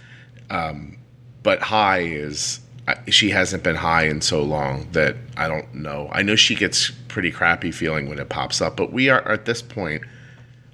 um 0.50 0.96
but 1.42 1.60
high 1.60 2.00
is 2.00 2.60
she 3.08 3.30
hasn't 3.30 3.62
been 3.62 3.76
high 3.76 4.06
in 4.06 4.20
so 4.20 4.42
long 4.42 4.88
that 4.90 5.14
I 5.36 5.46
don't 5.46 5.72
know. 5.72 6.08
I 6.12 6.22
know 6.22 6.34
she 6.34 6.56
gets 6.56 6.90
pretty 7.06 7.30
crappy 7.30 7.70
feeling 7.70 8.08
when 8.08 8.18
it 8.18 8.28
pops 8.28 8.60
up, 8.60 8.76
but 8.76 8.92
we 8.92 9.08
are 9.08 9.26
at 9.28 9.44
this 9.44 9.62
point 9.62 10.02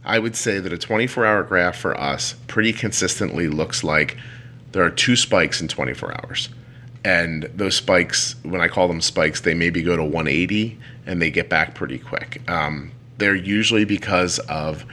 I 0.09 0.19
would 0.19 0.35
say 0.35 0.59
that 0.59 0.73
a 0.73 0.77
24-hour 0.77 1.45
graph 1.45 1.77
for 1.77 1.99
us 2.01 2.35
pretty 2.49 2.73
consistently 2.73 3.47
looks 3.49 3.85
like 3.85 4.17
there 4.73 4.83
are 4.83 4.91
two 4.91 5.15
spikes 5.17 5.61
in 5.61 5.69
24 5.69 6.13
hours. 6.25 6.49
and 7.05 7.45
those 7.55 7.77
spikes, 7.77 8.35
when 8.43 8.61
I 8.61 8.69
call 8.69 8.89
them 8.89 9.01
spikes, 9.01 9.41
they 9.43 9.55
maybe 9.55 9.83
go 9.83 9.97
to 9.97 10.03
180 10.03 10.79
and 11.07 11.23
they 11.23 11.31
get 11.31 11.49
back 11.49 11.75
pretty 11.75 11.99
quick. 11.99 12.43
Um, 12.51 12.91
they're 13.19 13.35
usually 13.35 13.85
because 13.85 14.39
of 14.41 14.85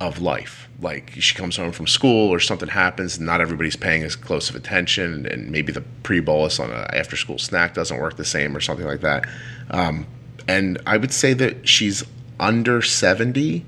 of 0.00 0.20
life. 0.22 0.66
Like 0.80 1.10
she 1.18 1.34
comes 1.34 1.56
home 1.58 1.72
from 1.72 1.86
school 1.86 2.30
or 2.30 2.40
something 2.40 2.68
happens, 2.70 3.18
and 3.18 3.26
not 3.26 3.42
everybody's 3.42 3.76
paying 3.76 4.02
as 4.02 4.16
close 4.16 4.48
of 4.48 4.56
attention, 4.56 5.26
and 5.26 5.50
maybe 5.50 5.72
the 5.72 5.82
pre 6.02 6.20
bolus 6.20 6.58
on 6.58 6.70
an 6.70 6.86
after 6.94 7.16
school 7.16 7.38
snack 7.38 7.74
doesn't 7.74 7.98
work 7.98 8.16
the 8.16 8.24
same 8.24 8.56
or 8.56 8.60
something 8.60 8.86
like 8.86 9.02
that. 9.02 9.28
Um, 9.70 10.06
and 10.48 10.80
I 10.86 10.96
would 10.96 11.12
say 11.12 11.34
that 11.34 11.68
she's 11.68 12.02
under 12.40 12.80
70, 12.80 13.66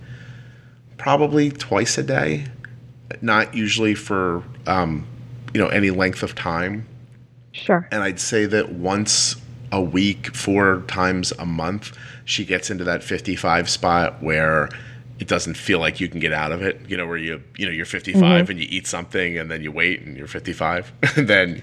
probably 1.03 1.51
twice 1.51 1.99
a 1.99 2.03
day, 2.03 2.47
not 3.21 3.53
usually 3.57 3.93
for 3.93 4.45
um, 4.69 5.05
you 5.53 5.61
know 5.61 5.67
any 5.67 5.91
length 5.91 6.23
of 6.23 6.35
time. 6.37 6.87
Sure. 7.51 7.89
And 7.91 8.05
I'd 8.05 8.21
say 8.21 8.47
that 8.47 8.71
once 8.71 9.35
a 9.73 9.81
week, 9.83 10.35
four 10.35 10.83
times 10.87 11.33
a 11.41 11.45
month, 11.45 11.99
she 12.25 12.45
gets 12.45 12.71
into 12.71 12.85
that 12.85 13.03
55 13.03 13.69
spot 13.69 14.23
where 14.23 14.69
it 15.23 15.29
doesn't 15.29 15.55
feel 15.55 15.79
like 15.79 16.01
you 16.01 16.09
can 16.09 16.19
get 16.19 16.33
out 16.33 16.51
of 16.51 16.63
it. 16.63 16.81
You 16.89 16.97
know, 16.97 17.07
where 17.07 17.17
you 17.17 17.41
you 17.57 17.65
know 17.65 17.71
you're 17.71 17.87
55 17.87 18.21
mm-hmm. 18.21 18.51
and 18.51 18.61
you 18.61 18.67
eat 18.69 18.89
something 18.89 19.39
and 19.39 19.49
then 19.49 19.63
you 19.63 19.71
wait 19.71 20.03
and 20.03 20.17
you're 20.17 20.27
55, 20.27 20.93
and 21.17 21.29
then 21.29 21.63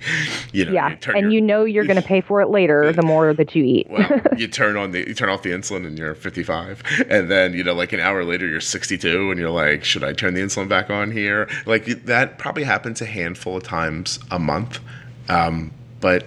you 0.54 0.64
know 0.64 0.72
yeah, 0.72 0.92
you 0.92 1.14
and 1.14 1.24
your, 1.24 1.32
you 1.32 1.42
know 1.42 1.66
you're 1.66 1.84
going 1.84 2.02
to 2.02 2.08
pay 2.08 2.22
for 2.22 2.40
it 2.40 2.48
later 2.48 2.94
the 2.94 3.04
more 3.04 3.34
that 3.34 3.54
you 3.56 3.66
eat. 3.66 3.88
well, 3.90 4.22
you 4.38 4.48
turn 4.48 4.78
on 4.78 4.92
the 4.92 5.00
you 5.00 5.14
turn 5.14 5.28
off 5.28 5.44
the 5.44 5.52
insulin 5.52 5.86
and 5.86 6.00
you're 6.00 6.16
55, 6.16 6.84
and 7.10 7.30
then 7.30 7.54
you 7.54 7.62
know 7.62 7.74
like 7.74 7.92
an 7.92 8.00
hour 8.00 8.24
later 8.24 8.48
you're 8.48 8.62
62 8.62 9.30
and 9.30 9.38
you're 9.38 9.50
like, 9.50 9.84
should 9.84 10.06
I 10.06 10.14
turn 10.14 10.36
the 10.36 10.42
insulin 10.42 10.70
back 10.70 10.90
on 10.90 11.12
here? 11.12 11.50
Like 11.66 12.06
that 12.06 12.38
probably 12.38 12.64
happens 12.64 13.02
a 13.02 13.06
handful 13.06 13.58
of 13.58 13.64
times 13.64 14.20
a 14.32 14.40
month, 14.40 14.80
um, 15.28 15.74
but 16.00 16.26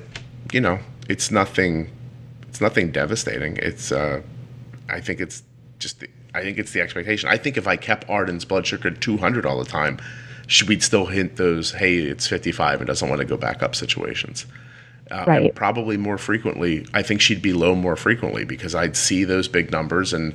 you 0.52 0.60
know 0.60 0.80
it's 1.08 1.30
nothing. 1.30 1.90
It's 2.50 2.60
nothing 2.60 2.92
devastating. 2.92 3.56
It's 3.56 3.90
uh, 3.90 4.20
I 4.90 5.00
think 5.00 5.18
it's 5.20 5.42
just 5.78 6.00
the, 6.00 6.08
I 6.34 6.42
think 6.42 6.58
it's 6.58 6.72
the 6.72 6.80
expectation. 6.80 7.28
I 7.28 7.36
think 7.36 7.56
if 7.56 7.66
I 7.66 7.76
kept 7.76 8.08
Arden's 8.08 8.44
blood 8.44 8.66
sugar 8.66 8.88
at 8.88 9.00
200 9.00 9.44
all 9.44 9.58
the 9.58 9.68
time, 9.68 9.98
we'd 10.66 10.82
still 10.82 11.06
hint 11.06 11.36
those, 11.36 11.72
hey, 11.72 11.98
it's 11.98 12.26
55 12.26 12.80
and 12.80 12.86
doesn't 12.86 13.08
want 13.08 13.20
to 13.20 13.26
go 13.26 13.36
back 13.36 13.62
up 13.62 13.74
situations. 13.74 14.46
Uh, 15.10 15.24
right. 15.26 15.42
And 15.42 15.54
probably 15.54 15.96
more 15.96 16.18
frequently, 16.18 16.86
I 16.94 17.02
think 17.02 17.20
she'd 17.20 17.42
be 17.42 17.52
low 17.52 17.74
more 17.74 17.96
frequently 17.96 18.44
because 18.44 18.74
I'd 18.74 18.96
see 18.96 19.24
those 19.24 19.46
big 19.46 19.70
numbers 19.70 20.12
and, 20.12 20.34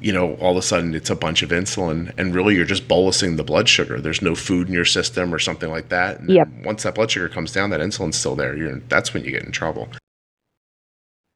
you 0.00 0.12
know, 0.12 0.34
all 0.34 0.52
of 0.52 0.56
a 0.56 0.62
sudden 0.62 0.94
it's 0.94 1.10
a 1.10 1.16
bunch 1.16 1.42
of 1.42 1.50
insulin 1.50 2.12
and 2.16 2.34
really 2.34 2.54
you're 2.54 2.64
just 2.64 2.86
bolusing 2.86 3.36
the 3.36 3.44
blood 3.44 3.68
sugar. 3.68 4.00
There's 4.00 4.22
no 4.22 4.36
food 4.36 4.68
in 4.68 4.74
your 4.74 4.84
system 4.84 5.34
or 5.34 5.40
something 5.40 5.70
like 5.70 5.88
that. 5.88 6.20
And 6.20 6.30
yep. 6.30 6.48
once 6.64 6.84
that 6.84 6.94
blood 6.94 7.10
sugar 7.10 7.28
comes 7.28 7.52
down, 7.52 7.70
that 7.70 7.80
insulin's 7.80 8.16
still 8.16 8.36
there. 8.36 8.56
You're, 8.56 8.76
that's 8.88 9.12
when 9.12 9.24
you 9.24 9.32
get 9.32 9.42
in 9.42 9.50
trouble. 9.50 9.88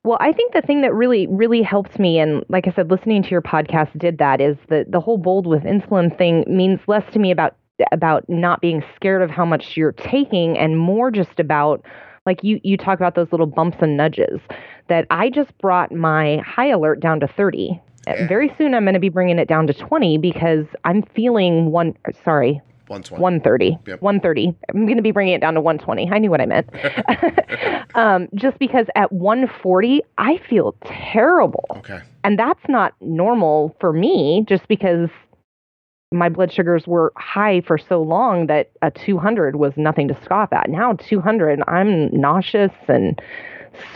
Well, 0.05 0.19
I 0.21 0.33
think 0.33 0.53
the 0.53 0.63
thing 0.63 0.81
that 0.83 0.93
really, 0.93 1.29
really 1.29 1.63
helped 1.63 1.99
me, 1.99 2.19
and 2.19 2.45
like 2.49 2.67
I 2.67 2.73
said, 2.73 2.91
listening 2.91 3.23
to 3.23 3.31
your 3.31 3.43
podcast 3.43 3.97
did 3.99 4.19
that, 4.19 4.41
is 4.41 4.57
that 4.69 4.91
the 4.91 5.01
whole 5.01 5.17
bold 5.19 5.47
with 5.47 5.63
insulin 5.63 6.17
thing 6.19 6.45
means 6.49 6.81
less 6.89 7.05
to 7.13 7.19
me 7.19 7.31
about 7.31 7.57
about 7.91 8.29
not 8.29 8.61
being 8.61 8.83
scared 8.95 9.23
of 9.23 9.31
how 9.31 9.45
much 9.45 9.77
you're 9.77 9.93
taking, 9.93 10.59
and 10.59 10.79
more 10.79 11.11
just 11.13 11.39
about 11.39 11.85
like 12.27 12.43
you 12.43 12.61
you 12.65 12.77
talk 12.77 12.99
about 12.99 13.15
those 13.15 13.31
little 13.31 13.47
bumps 13.47 13.79
and 13.81 13.97
nudges. 13.97 14.41
That 14.89 15.07
I 15.11 15.31
just 15.31 15.57
brought 15.59 15.93
my 15.93 16.39
high 16.39 16.69
alert 16.69 17.01
down 17.01 17.21
to 17.21 17.29
30. 17.29 17.81
Yeah. 18.09 18.27
Very 18.27 18.53
soon, 18.59 18.75
I'm 18.75 18.83
going 18.83 18.95
to 18.95 19.01
be 19.01 19.09
bringing 19.09 19.39
it 19.39 19.47
down 19.47 19.69
to 19.69 19.73
20 19.73 20.19
because 20.19 20.67
I'm 20.85 21.03
feeling 21.15 21.71
one. 21.71 21.97
Sorry, 22.25 22.61
120. 22.93 23.23
130. 23.23 23.79
Yep. 23.87 24.03
130. 24.03 24.55
I'm 24.69 24.85
going 24.85 24.97
to 24.97 25.03
be 25.03 25.11
bringing 25.11 25.35
it 25.35 25.41
down 25.41 25.55
to 25.55 25.61
120. 25.61 26.11
I 26.13 26.19
knew 26.19 26.31
what 26.31 26.41
I 26.41 26.47
meant. 26.47 26.69
um, 27.95 28.29
just 28.35 28.59
because 28.59 28.87
at 28.95 29.11
140, 29.13 30.03
I 30.19 30.39
feel 30.49 30.77
terrible. 30.85 31.65
Okay. 31.77 32.01
And 32.25 32.39
that's 32.39 32.63
not 32.69 32.95
normal 33.01 33.75
for 33.81 33.93
me 33.93 34.45
just 34.49 34.69
because 34.69 35.09
my 36.13 36.29
blood 36.29 36.53
sugars 36.53 36.87
were 36.87 37.13
high 37.17 37.63
for 37.63 37.79
so 37.79 38.03
long 38.03 38.47
that 38.47 38.71
a 38.83 38.91
200 38.91 39.57
was 39.57 39.73
nothing 39.77 40.09
to 40.09 40.19
scoff 40.23 40.53
at. 40.53 40.69
Now 40.69 40.93
200, 40.93 41.63
I'm 41.67 42.09
nauseous 42.13 42.73
and 42.89 43.21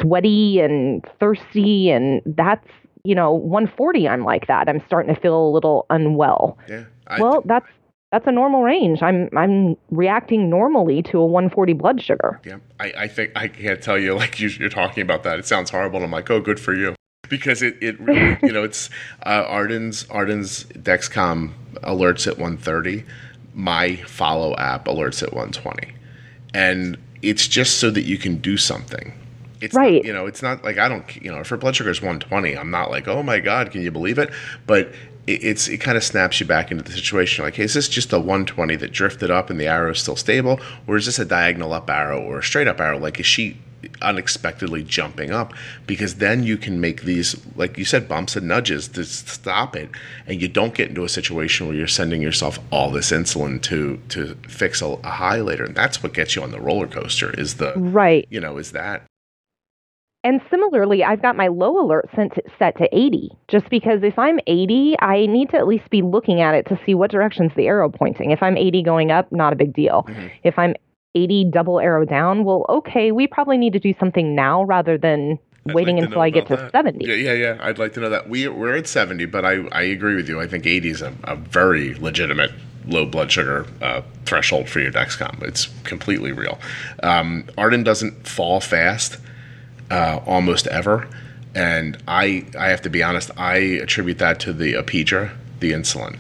sweaty 0.01 0.61
and 0.61 1.05
thirsty 1.21 1.91
and 1.91 2.23
that's 2.25 2.67
you 3.05 3.15
know 3.15 3.31
140 3.31 4.09
i'm 4.09 4.25
like 4.25 4.47
that 4.47 4.71
i'm 4.71 4.83
starting 4.87 5.15
to 5.15 5.21
feel 5.21 5.37
a 5.37 5.51
little 5.51 5.85
unwell 5.91 6.57
yeah 6.67 6.85
I 7.07 7.21
well 7.21 7.43
th- 7.43 7.45
that's 7.47 7.67
that's 8.13 8.27
a 8.27 8.33
normal 8.33 8.63
range. 8.63 9.03
I'm 9.03 9.29
I'm 9.37 9.77
reacting 9.91 10.49
normally 10.49 11.03
to 11.05 11.19
a 11.19 11.27
140 11.27 11.73
blood 11.73 12.03
sugar. 12.03 12.41
Yeah, 12.45 12.59
I, 12.79 12.93
I 12.97 13.09
think 13.09 13.33
I 13.35 13.49
can't 13.49 13.83
tell 13.83 13.99
you 13.99 14.15
like 14.17 14.41
you, 14.41 14.51
are 14.65 14.69
talking 14.69 15.03
about 15.03 15.23
that. 15.25 15.39
It 15.39 15.47
sounds 15.47 15.71
horrible. 15.71 15.97
And 15.97 16.07
I'm 16.07 16.13
like, 16.13 16.31
oh, 16.31 16.41
good 16.41 16.61
for 16.61 16.75
you, 16.75 16.95
because 17.29 17.63
it 17.63 17.77
it 17.81 18.01
really 18.01 18.39
you 18.43 18.53
know 18.53 18.65
it's 18.65 18.91
uh, 19.25 19.45
Arden's 19.47 20.09
Arden's 20.11 20.65
Dexcom 20.65 21.53
alerts 21.83 22.27
at 22.27 22.39
130. 22.39 23.05
My 23.55 23.97
Follow 23.97 24.55
app 24.57 24.85
alerts 24.85 25.23
at 25.23 25.33
120, 25.33 25.93
and 26.53 26.99
it's 27.23 27.49
just 27.49 27.79
so 27.79 27.91
that 27.91 28.03
you 28.03 28.19
can 28.19 28.37
do 28.37 28.57
something. 28.57 29.13
It's 29.63 29.75
right. 29.75 29.95
Not, 29.95 30.05
you 30.05 30.13
know, 30.13 30.27
it's 30.27 30.43
not 30.43 30.63
like 30.63 30.79
I 30.79 30.89
don't, 30.89 31.17
you 31.17 31.33
know, 31.33 31.41
if 31.41 31.49
her 31.49 31.57
blood 31.57 31.75
sugar 31.75 31.89
is 31.89 32.03
120, 32.03 32.57
I'm 32.57 32.71
not 32.71 32.91
like, 32.91 33.09
oh 33.09 33.23
my 33.23 33.41
God, 33.41 33.71
can 33.71 33.81
you 33.81 33.91
believe 33.91 34.19
it? 34.19 34.31
But 34.67 34.93
it, 35.27 35.45
it's 35.45 35.69
it 35.69 35.79
kind 35.79 35.97
of 35.97 36.05
snaps 36.05 36.41
you 36.41 36.47
back 36.47 36.71
into 36.71 36.85
the 36.85 36.93
situation. 36.93 37.45
Like, 37.45 37.55
hey, 37.55 37.65
is 37.65 37.75
this 37.75 37.89
just 37.89 38.13
a 38.13 38.19
120 38.19 38.77
that 38.77 38.93
drifted 38.93 39.31
up 39.31 39.51
and 39.51 39.61
the 39.61 39.67
arrow 39.67 39.91
is 39.91 39.99
still 39.99 40.17
stable, 40.17 40.61
or 40.87 40.97
is 40.97 41.07
this 41.07 41.19
a 41.19 41.25
diagonal 41.25 41.73
up 41.73 41.91
arrow 41.91 42.21
or 42.21 42.39
a 42.39 42.43
straight 42.43 42.69
up 42.69 42.81
arrow? 42.81 42.99
Like, 42.99 43.21
is 43.21 43.27
she 43.27 43.59
unexpectedly 44.03 44.83
jumping 44.83 45.31
up? 45.31 45.53
Because 45.87 46.17
then 46.17 46.43
you 46.43 46.57
can 46.57 46.81
make 46.81 47.03
these, 47.03 47.37
like 47.57 47.79
you 47.79 47.85
said, 47.85 48.09
bumps 48.09 48.37
and 48.37 48.49
nudges 48.49 48.89
to 48.89 49.05
stop 49.05 49.77
it, 49.77 49.91
and 50.27 50.41
you 50.41 50.49
don't 50.49 50.75
get 50.75 50.89
into 50.89 51.05
a 51.05 51.09
situation 51.09 51.67
where 51.67 51.77
you're 51.77 51.87
sending 51.87 52.23
yourself 52.23 52.59
all 52.71 52.91
this 52.91 53.11
insulin 53.11 53.61
to 53.63 54.01
to 54.09 54.35
fix 54.49 54.83
a, 54.83 54.87
a 54.87 55.11
high 55.11 55.41
later, 55.41 55.65
and 55.65 55.75
that's 55.75 56.03
what 56.03 56.15
gets 56.15 56.37
you 56.37 56.43
on 56.43 56.51
the 56.51 56.61
roller 56.61 56.87
coaster. 56.87 57.31
Is 57.39 57.55
the 57.55 57.75
right? 57.77 58.27
You 58.31 58.41
know, 58.41 58.59
is 58.59 58.73
that 58.73 59.03
and 60.27 60.41
similarly, 60.51 61.05
I've 61.05 61.23
got 61.23 61.37
my 61.37 61.47
low 61.47 61.81
alert 61.81 62.09
set 62.17 62.35
to, 62.35 62.43
set 62.59 62.77
to 62.79 62.89
80, 62.91 63.31
just 63.47 63.71
because 63.71 64.03
if 64.03 64.19
I'm 64.19 64.41
80, 64.49 64.97
I 64.99 65.27
need 65.27 65.51
to 65.51 65.57
at 65.57 65.69
least 65.69 65.89
be 65.89 66.03
looking 66.03 66.41
at 66.41 66.53
it 66.53 66.67
to 66.67 66.81
see 66.85 66.97
what 66.97 67.13
direction's 67.13 67.53
the 67.55 67.69
arrow 67.69 67.89
pointing. 67.89 68.33
If 68.33 68.43
I'm 68.43 68.57
80 68.57 68.83
going 68.83 69.13
up, 69.13 69.31
not 69.31 69.53
a 69.53 69.57
big 69.57 69.73
deal. 69.73 70.05
Mm-hmm. 70.09 70.27
If 70.43 70.59
I'm 70.59 70.75
80 71.15 71.53
double 71.53 71.79
arrow 71.79 72.05
down, 72.05 72.43
well, 72.43 72.67
okay, 72.69 73.13
we 73.13 73.29
probably 73.29 73.57
need 73.57 73.73
to 73.75 73.79
do 73.79 73.95
something 74.01 74.35
now 74.35 74.65
rather 74.65 74.99
than 74.99 75.39
I'd 75.69 75.77
waiting 75.77 75.95
like 75.95 76.07
until 76.07 76.21
I 76.23 76.31
get 76.31 76.49
to 76.49 76.57
that. 76.57 76.73
70. 76.73 77.07
Yeah, 77.07 77.15
yeah, 77.15 77.33
yeah. 77.33 77.59
I'd 77.61 77.79
like 77.79 77.93
to 77.93 78.01
know 78.01 78.11
that. 78.11 78.29
We, 78.29 78.49
we're 78.49 78.77
at 78.77 78.89
70, 78.89 79.27
but 79.27 79.45
I, 79.45 79.65
I 79.71 79.83
agree 79.83 80.17
with 80.17 80.29
you. 80.29 80.41
I 80.41 80.49
think 80.49 80.67
80 80.67 80.91
is 80.91 81.03
a, 81.03 81.15
a 81.23 81.37
very 81.37 81.95
legitimate 81.95 82.51
low 82.89 83.07
blood 83.07 83.31
sugar 83.31 83.65
uh, 83.81 84.03
threshold 84.25 84.69
for 84.69 84.81
your 84.81 84.91
Dexcom. 84.91 85.41
It's 85.45 85.67
completely 85.85 86.33
real. 86.33 86.59
Um, 87.05 87.45
Arden 87.57 87.85
doesn't 87.85 88.27
fall 88.27 88.61
fast 88.61 89.19
uh, 89.91 90.21
almost 90.27 90.67
ever. 90.67 91.09
And 91.55 91.97
I, 92.07 92.47
I 92.59 92.69
have 92.69 92.83
to 92.83 92.91
be 92.91 93.03
honest, 93.03 93.31
I 93.37 93.57
attribute 93.57 94.19
that 94.19 94.41
to 94.41 94.53
the 94.53 94.75
Apidra, 94.75 95.35
the 95.61 95.73
insulin. 95.73 96.19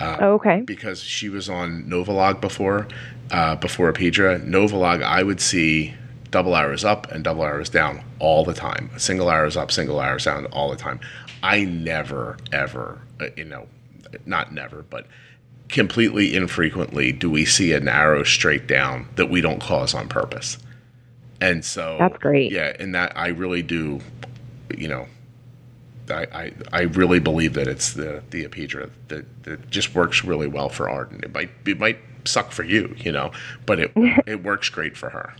Uh, 0.00 0.16
oh, 0.20 0.32
okay. 0.34 0.62
Because 0.62 1.02
she 1.02 1.28
was 1.28 1.48
on 1.48 1.84
Novolog 1.84 2.40
before, 2.40 2.88
uh, 3.30 3.56
before 3.56 3.92
Apidra. 3.92 4.42
Novolog, 4.46 5.02
I 5.02 5.22
would 5.22 5.40
see 5.40 5.94
double 6.30 6.56
arrows 6.56 6.84
up 6.84 7.10
and 7.10 7.24
double 7.24 7.44
arrows 7.44 7.68
down 7.68 8.02
all 8.18 8.44
the 8.44 8.54
time. 8.54 8.90
Single 8.96 9.30
arrows 9.30 9.56
up, 9.56 9.70
single 9.70 10.00
arrows 10.00 10.24
down 10.24 10.46
all 10.46 10.70
the 10.70 10.76
time. 10.76 11.00
I 11.42 11.64
never, 11.64 12.36
ever, 12.52 13.00
uh, 13.20 13.26
you 13.36 13.44
know, 13.44 13.66
not 14.26 14.52
never, 14.52 14.82
but 14.88 15.06
completely 15.68 16.34
infrequently 16.34 17.12
do 17.12 17.30
we 17.30 17.44
see 17.44 17.72
an 17.72 17.88
arrow 17.88 18.24
straight 18.24 18.66
down 18.66 19.08
that 19.16 19.28
we 19.28 19.40
don't 19.40 19.60
cause 19.60 19.94
on 19.94 20.08
purpose. 20.08 20.58
And 21.40 21.64
so 21.64 21.96
that's 21.98 22.18
great. 22.18 22.52
Yeah, 22.52 22.74
and 22.78 22.94
that 22.94 23.16
I 23.16 23.28
really 23.28 23.62
do, 23.62 24.00
you 24.76 24.88
know, 24.88 25.06
I, 26.10 26.26
I, 26.32 26.52
I 26.72 26.80
really 26.82 27.20
believe 27.20 27.54
that 27.54 27.68
it's 27.68 27.92
the 27.92 28.22
the 28.30 28.46
Apidra 28.46 28.90
that, 29.08 29.44
that 29.44 29.70
just 29.70 29.94
works 29.94 30.24
really 30.24 30.48
well 30.48 30.68
for 30.68 30.88
Arden. 30.88 31.20
It 31.22 31.32
might 31.32 31.50
it 31.66 31.78
might 31.78 31.98
suck 32.24 32.52
for 32.52 32.64
you, 32.64 32.94
you 32.98 33.12
know, 33.12 33.30
but 33.66 33.78
it 33.78 33.92
it 34.26 34.42
works 34.42 34.68
great 34.68 34.96
for 34.96 35.10
her. 35.10 35.34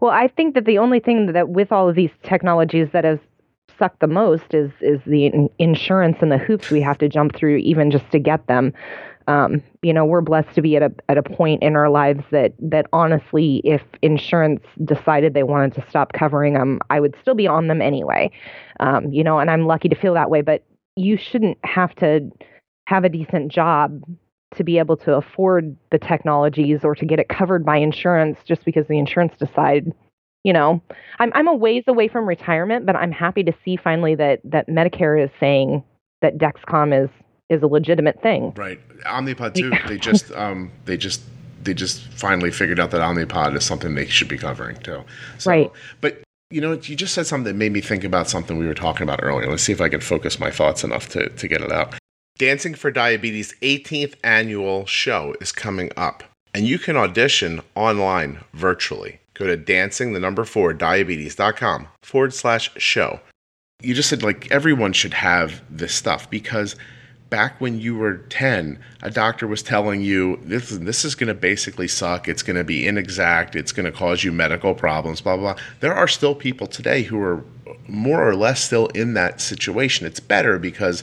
Well, 0.00 0.12
I 0.12 0.28
think 0.28 0.54
that 0.54 0.64
the 0.64 0.78
only 0.78 1.00
thing 1.00 1.32
that 1.32 1.48
with 1.48 1.72
all 1.72 1.88
of 1.88 1.96
these 1.96 2.10
technologies 2.22 2.88
that 2.92 3.04
has 3.04 3.18
sucked 3.78 4.00
the 4.00 4.06
most 4.06 4.54
is 4.54 4.70
is 4.80 5.00
the 5.06 5.48
insurance 5.58 6.18
and 6.20 6.30
the 6.30 6.38
hoops 6.38 6.70
we 6.70 6.80
have 6.80 6.98
to 6.98 7.08
jump 7.08 7.34
through 7.34 7.56
even 7.56 7.90
just 7.90 8.08
to 8.12 8.18
get 8.18 8.46
them 8.46 8.72
um, 9.26 9.62
you 9.82 9.92
know, 9.92 10.04
we're 10.04 10.20
blessed 10.20 10.54
to 10.54 10.62
be 10.62 10.76
at 10.76 10.82
a 10.82 10.92
at 11.08 11.18
a 11.18 11.22
point 11.22 11.62
in 11.62 11.76
our 11.76 11.90
lives 11.90 12.24
that 12.30 12.54
that 12.58 12.86
honestly, 12.92 13.60
if 13.64 13.82
insurance 14.02 14.64
decided 14.84 15.34
they 15.34 15.42
wanted 15.42 15.74
to 15.74 15.84
stop 15.88 16.12
covering 16.12 16.54
them, 16.54 16.80
I 16.90 17.00
would 17.00 17.16
still 17.20 17.34
be 17.34 17.46
on 17.46 17.68
them 17.68 17.80
anyway. 17.82 18.30
Um, 18.80 19.12
you 19.12 19.24
know, 19.24 19.38
and 19.38 19.50
I'm 19.50 19.66
lucky 19.66 19.88
to 19.88 19.96
feel 19.96 20.14
that 20.14 20.30
way. 20.30 20.42
But 20.42 20.64
you 20.96 21.16
shouldn't 21.16 21.58
have 21.64 21.94
to 21.96 22.30
have 22.86 23.04
a 23.04 23.08
decent 23.08 23.50
job 23.50 24.02
to 24.56 24.64
be 24.64 24.78
able 24.78 24.96
to 24.98 25.14
afford 25.14 25.76
the 25.90 25.98
technologies 25.98 26.84
or 26.84 26.94
to 26.94 27.04
get 27.04 27.18
it 27.18 27.28
covered 27.28 27.64
by 27.64 27.76
insurance 27.76 28.38
just 28.46 28.64
because 28.64 28.86
the 28.88 28.98
insurance 28.98 29.34
decide 29.38 29.92
You 30.44 30.52
know, 30.52 30.82
I'm 31.18 31.32
I'm 31.34 31.48
a 31.48 31.54
ways 31.54 31.84
away 31.88 32.08
from 32.08 32.28
retirement, 32.28 32.86
but 32.86 32.96
I'm 32.96 33.12
happy 33.12 33.42
to 33.44 33.52
see 33.64 33.76
finally 33.76 34.14
that 34.16 34.40
that 34.44 34.68
Medicare 34.68 35.22
is 35.22 35.30
saying 35.40 35.82
that 36.20 36.38
Dexcom 36.38 37.04
is 37.04 37.10
is 37.50 37.62
a 37.62 37.66
legitimate 37.66 38.20
thing. 38.22 38.52
Right. 38.56 38.80
Omnipod 39.04 39.54
too. 39.54 39.72
they 39.88 39.98
just 39.98 40.30
um 40.32 40.70
they 40.84 40.96
just 40.96 41.22
they 41.62 41.74
just 41.74 42.02
finally 42.08 42.50
figured 42.50 42.78
out 42.78 42.90
that 42.90 43.00
Omnipod 43.00 43.56
is 43.56 43.64
something 43.64 43.94
they 43.94 44.06
should 44.06 44.28
be 44.28 44.38
covering 44.38 44.76
too. 44.78 45.02
So, 45.38 45.50
right. 45.50 45.72
But 46.00 46.22
you 46.50 46.60
know, 46.60 46.72
you 46.72 46.94
just 46.94 47.14
said 47.14 47.26
something 47.26 47.52
that 47.52 47.56
made 47.58 47.72
me 47.72 47.80
think 47.80 48.04
about 48.04 48.28
something 48.28 48.58
we 48.58 48.66
were 48.66 48.74
talking 48.74 49.02
about 49.02 49.20
earlier. 49.22 49.50
Let's 49.50 49.62
see 49.62 49.72
if 49.72 49.80
I 49.80 49.88
can 49.88 50.00
focus 50.00 50.38
my 50.38 50.50
thoughts 50.50 50.84
enough 50.84 51.08
to, 51.10 51.28
to 51.28 51.48
get 51.48 51.60
it 51.60 51.72
out. 51.72 51.94
Dancing 52.38 52.74
for 52.74 52.90
Diabetes 52.90 53.54
18th 53.62 54.14
annual 54.22 54.86
show 54.86 55.34
is 55.40 55.52
coming 55.52 55.90
up, 55.96 56.22
and 56.52 56.66
you 56.66 56.78
can 56.78 56.96
audition 56.96 57.60
online 57.74 58.40
virtually. 58.52 59.20
Go 59.34 59.46
to 59.46 59.56
dancing 59.56 60.12
the 60.12 60.20
number 60.20 60.44
four 60.44 60.72
diabetes.com 60.72 61.88
forward 62.02 62.34
slash 62.34 62.70
show. 62.76 63.20
You 63.82 63.94
just 63.94 64.08
said 64.08 64.22
like 64.22 64.50
everyone 64.50 64.92
should 64.92 65.14
have 65.14 65.62
this 65.68 65.94
stuff 65.94 66.30
because 66.30 66.76
back 67.34 67.60
when 67.60 67.80
you 67.80 67.96
were 67.96 68.18
10, 68.18 68.78
a 69.02 69.10
doctor 69.10 69.48
was 69.48 69.60
telling 69.60 70.00
you 70.00 70.38
this, 70.44 70.70
this 70.70 71.04
is 71.04 71.16
going 71.16 71.26
to 71.26 71.34
basically 71.34 71.88
suck. 71.88 72.28
It's 72.28 72.44
going 72.44 72.54
to 72.54 72.62
be 72.62 72.86
inexact. 72.86 73.56
It's 73.56 73.72
going 73.72 73.86
to 73.86 73.90
cause 73.90 74.22
you 74.22 74.30
medical 74.30 74.72
problems, 74.72 75.20
blah, 75.20 75.36
blah, 75.36 75.54
blah. 75.54 75.62
There 75.80 75.92
are 75.92 76.06
still 76.06 76.36
people 76.36 76.68
today 76.68 77.02
who 77.02 77.20
are 77.20 77.44
more 77.88 78.24
or 78.24 78.36
less 78.36 78.62
still 78.62 78.86
in 78.88 79.14
that 79.14 79.40
situation. 79.40 80.06
It's 80.06 80.20
better 80.20 80.60
because 80.60 81.02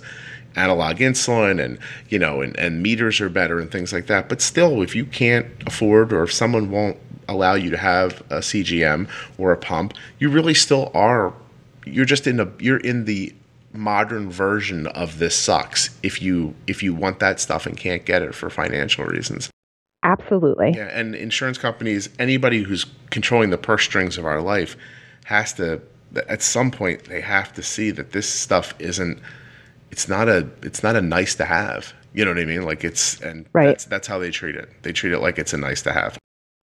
analog 0.55 0.99
insulin 0.99 1.61
and 1.61 1.77
you 2.07 2.19
know 2.19 2.41
and, 2.41 2.57
and 2.57 2.81
meters 2.81 3.19
are 3.19 3.29
better 3.29 3.57
and 3.57 3.71
things 3.71 3.93
like 3.93 4.07
that 4.07 4.27
but 4.27 4.41
still 4.41 4.81
if 4.81 4.93
you 4.93 5.05
can't 5.05 5.47
afford 5.65 6.11
or 6.11 6.23
if 6.23 6.33
someone 6.33 6.69
won't 6.69 6.97
allow 7.29 7.53
you 7.53 7.69
to 7.69 7.77
have 7.77 8.19
a 8.29 8.39
cgm 8.39 9.07
or 9.37 9.53
a 9.53 9.57
pump 9.57 9.93
you 10.19 10.29
really 10.29 10.53
still 10.53 10.91
are 10.93 11.31
you're 11.85 12.03
just 12.03 12.27
in 12.27 12.41
a 12.41 12.51
you're 12.59 12.81
in 12.81 13.05
the 13.05 13.33
modern 13.73 14.29
version 14.29 14.87
of 14.87 15.19
this 15.19 15.35
sucks 15.35 15.89
if 16.03 16.21
you 16.21 16.53
if 16.67 16.83
you 16.83 16.93
want 16.93 17.19
that 17.19 17.39
stuff 17.39 17.65
and 17.65 17.77
can't 17.77 18.05
get 18.05 18.21
it 18.21 18.35
for 18.35 18.49
financial 18.49 19.05
reasons. 19.05 19.49
Absolutely. 20.03 20.73
Yeah, 20.75 20.87
and 20.87 21.13
insurance 21.13 21.57
companies, 21.57 22.09
anybody 22.17 22.63
who's 22.63 22.85
controlling 23.11 23.51
the 23.51 23.57
purse 23.57 23.83
strings 23.83 24.17
of 24.17 24.25
our 24.25 24.41
life 24.41 24.75
has 25.25 25.53
to 25.53 25.81
at 26.27 26.41
some 26.41 26.71
point 26.71 27.05
they 27.05 27.21
have 27.21 27.53
to 27.53 27.63
see 27.63 27.89
that 27.91 28.11
this 28.11 28.27
stuff 28.27 28.73
isn't 28.79 29.19
it's 29.91 30.09
not 30.09 30.27
a 30.27 30.49
it's 30.63 30.83
not 30.83 30.95
a 30.95 31.01
nice 31.01 31.35
to 31.35 31.45
have. 31.45 31.93
You 32.13 32.25
know 32.25 32.31
what 32.31 32.39
I 32.39 32.45
mean? 32.45 32.63
Like 32.63 32.83
it's 32.83 33.21
and 33.21 33.45
right. 33.53 33.67
that's 33.67 33.85
that's 33.85 34.07
how 34.07 34.17
they 34.19 34.31
treat 34.31 34.55
it. 34.55 34.69
They 34.81 34.91
treat 34.91 35.13
it 35.13 35.19
like 35.19 35.37
it's 35.37 35.53
a 35.53 35.57
nice 35.57 35.81
to 35.83 35.93
have. 35.93 36.17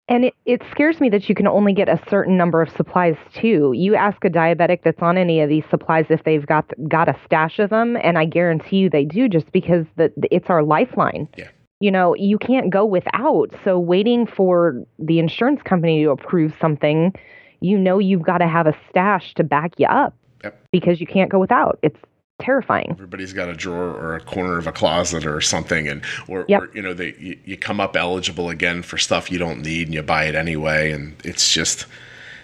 And 0.09 0.25
it, 0.25 0.33
it 0.45 0.61
scares 0.71 1.01
me 1.01 1.09
that 1.09 1.27
you 1.27 1.35
can 1.35 1.47
only 1.47 1.73
get 1.73 1.89
a 1.89 1.99
certain 2.09 2.37
number 2.37 2.61
of 2.61 2.69
supplies 2.69 3.17
too. 3.33 3.73
You 3.75 3.95
ask 3.95 4.23
a 4.23 4.29
diabetic 4.29 4.83
that's 4.83 5.01
on 5.01 5.17
any 5.17 5.41
of 5.41 5.49
these 5.49 5.65
supplies 5.69 6.05
if 6.09 6.23
they've 6.23 6.45
got 6.45 6.71
got 6.87 7.09
a 7.09 7.19
stash 7.25 7.59
of 7.59 7.69
them, 7.69 7.97
and 8.01 8.17
I 8.17 8.25
guarantee 8.25 8.77
you 8.77 8.89
they 8.89 9.03
do, 9.03 9.27
just 9.27 9.51
because 9.51 9.85
the, 9.97 10.11
it's 10.31 10.49
our 10.49 10.63
lifeline. 10.63 11.27
Yeah. 11.37 11.49
You 11.79 11.91
know, 11.91 12.15
you 12.15 12.37
can't 12.37 12.71
go 12.71 12.85
without. 12.85 13.53
So 13.63 13.77
waiting 13.77 14.25
for 14.25 14.81
the 14.97 15.19
insurance 15.19 15.61
company 15.61 16.03
to 16.03 16.09
approve 16.09 16.53
something, 16.59 17.13
you 17.59 17.77
know, 17.77 17.99
you've 17.99 18.23
got 18.23 18.39
to 18.39 18.47
have 18.47 18.65
a 18.65 18.75
stash 18.89 19.33
to 19.35 19.43
back 19.43 19.73
you 19.77 19.87
up 19.87 20.15
yep. 20.43 20.59
because 20.71 20.99
you 20.99 21.05
can't 21.05 21.29
go 21.29 21.37
without. 21.37 21.77
It's 21.83 21.99
terrifying. 22.39 22.87
Everybody's 22.91 23.33
got 23.33 23.49
a 23.49 23.53
drawer 23.53 23.89
or 23.89 24.15
a 24.15 24.21
corner 24.21 24.57
of 24.57 24.67
a 24.67 24.71
closet 24.71 25.25
or 25.25 25.41
something, 25.41 25.87
and 25.87 26.03
or, 26.27 26.45
yep. 26.47 26.63
or 26.63 26.71
you 26.73 26.81
know 26.81 26.93
they 26.93 27.15
you, 27.19 27.37
you, 27.45 27.57
come 27.57 27.79
up 27.79 27.95
eligible 27.95 28.49
again 28.49 28.83
for 28.83 28.97
stuff 28.97 29.31
you 29.31 29.39
don't 29.39 29.61
need 29.61 29.87
and 29.87 29.93
you 29.93 30.03
buy 30.03 30.25
it 30.25 30.35
anyway, 30.35 30.91
and 30.91 31.15
it's 31.23 31.51
just 31.51 31.85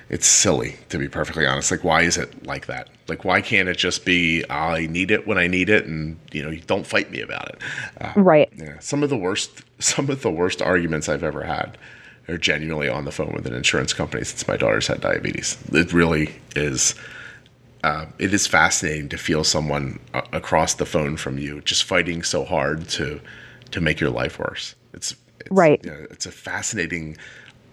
it's 0.09 0.27
silly 0.27 0.75
to 0.89 0.97
be 0.97 1.07
perfectly 1.07 1.45
honest. 1.45 1.71
Like 1.71 1.83
why 1.83 2.01
is 2.01 2.17
it 2.17 2.45
like 2.45 2.67
that? 2.67 2.89
Like 3.07 3.23
why 3.23 3.41
can't 3.41 3.69
it 3.69 3.77
just 3.77 4.05
be 4.05 4.43
I 4.49 4.87
need 4.87 5.11
it 5.11 5.27
when 5.27 5.37
I 5.37 5.47
need 5.47 5.69
it, 5.69 5.85
and 5.85 6.19
you 6.31 6.43
know 6.43 6.55
don't 6.67 6.87
fight 6.87 7.11
me 7.11 7.21
about 7.21 7.49
it? 7.49 7.61
Uh, 8.01 8.13
right. 8.15 8.51
Yeah. 8.55 8.79
Some 8.79 9.03
of 9.03 9.09
the 9.09 9.17
worst 9.17 9.63
some 9.79 10.09
of 10.09 10.21
the 10.21 10.31
worst 10.31 10.61
arguments 10.61 11.09
I've 11.09 11.23
ever 11.23 11.43
had 11.43 11.77
are 12.29 12.37
genuinely 12.37 12.87
on 12.87 13.03
the 13.03 13.11
phone 13.11 13.33
with 13.33 13.45
an 13.45 13.53
insurance 13.53 13.91
company 13.91 14.23
since 14.23 14.47
my 14.47 14.55
daughter's 14.55 14.87
had 14.87 15.01
diabetes. 15.01 15.57
It 15.73 15.91
really 15.91 16.33
is 16.55 16.95
uh, 17.83 18.05
it 18.17 18.33
is 18.33 18.47
fascinating 18.47 19.09
to 19.09 19.17
feel 19.17 19.43
someone 19.43 19.99
uh, 20.13 20.21
across 20.31 20.73
the 20.73 20.85
phone 20.85 21.17
from 21.17 21.37
you 21.37 21.61
just 21.61 21.83
fighting 21.83 22.23
so 22.23 22.45
hard 22.45 22.87
to 22.87 23.19
to 23.71 23.81
make 23.81 23.99
your 23.99 24.09
life 24.09 24.39
worse. 24.39 24.75
It's, 24.93 25.15
it's 25.39 25.51
right. 25.51 25.83
You 25.83 25.91
know, 25.91 26.07
it's 26.09 26.25
a 26.25 26.31
fascinating, 26.31 27.17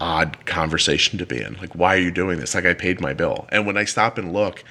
odd 0.01 0.45
conversation 0.47 1.19
to 1.19 1.27
be 1.27 1.41
in. 1.41 1.55
Like, 1.55 1.75
why 1.75 1.95
are 1.95 2.01
you 2.01 2.11
doing 2.11 2.41
this? 2.41 2.55
Like, 2.55 2.65
I 2.65 2.75
paid 2.75 3.01
my 3.01 3.13
bill, 3.13 3.47
and 3.51 3.67
when 3.67 3.77
I 3.77 3.85
stop 3.85 4.19
and 4.19 4.33
look 4.33 4.65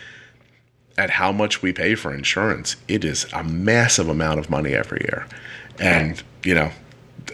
at 0.98 1.12
how 1.12 1.32
much 1.32 1.62
we 1.62 1.72
pay 1.72 1.96
for 1.96 2.14
insurance, 2.14 2.76
it 2.88 3.06
is 3.06 3.26
a 3.32 3.44
massive 3.44 4.10
amount 4.10 4.40
of 4.40 4.50
money 4.50 4.74
every 4.74 5.02
year, 5.02 5.26
and 5.80 6.22
you 6.44 6.54
know. 6.54 6.72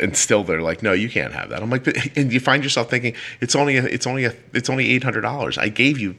And 0.01 0.17
still, 0.17 0.43
they're 0.43 0.61
like, 0.61 0.83
"No, 0.83 0.91
you 0.91 1.09
can't 1.09 1.31
have 1.31 1.49
that." 1.49 1.63
I'm 1.63 1.69
like, 1.69 1.87
and 2.17 2.33
you 2.33 2.41
find 2.41 2.63
yourself 2.63 2.89
thinking, 2.89 3.15
"It's 3.39 3.55
only, 3.55 3.77
a, 3.77 3.85
it's 3.85 4.05
only, 4.05 4.25
a, 4.25 4.33
it's 4.51 4.69
only 4.69 4.91
eight 4.91 5.03
hundred 5.03 5.21
dollars. 5.21 5.57
I 5.57 5.69
gave 5.69 5.97
you 5.99 6.15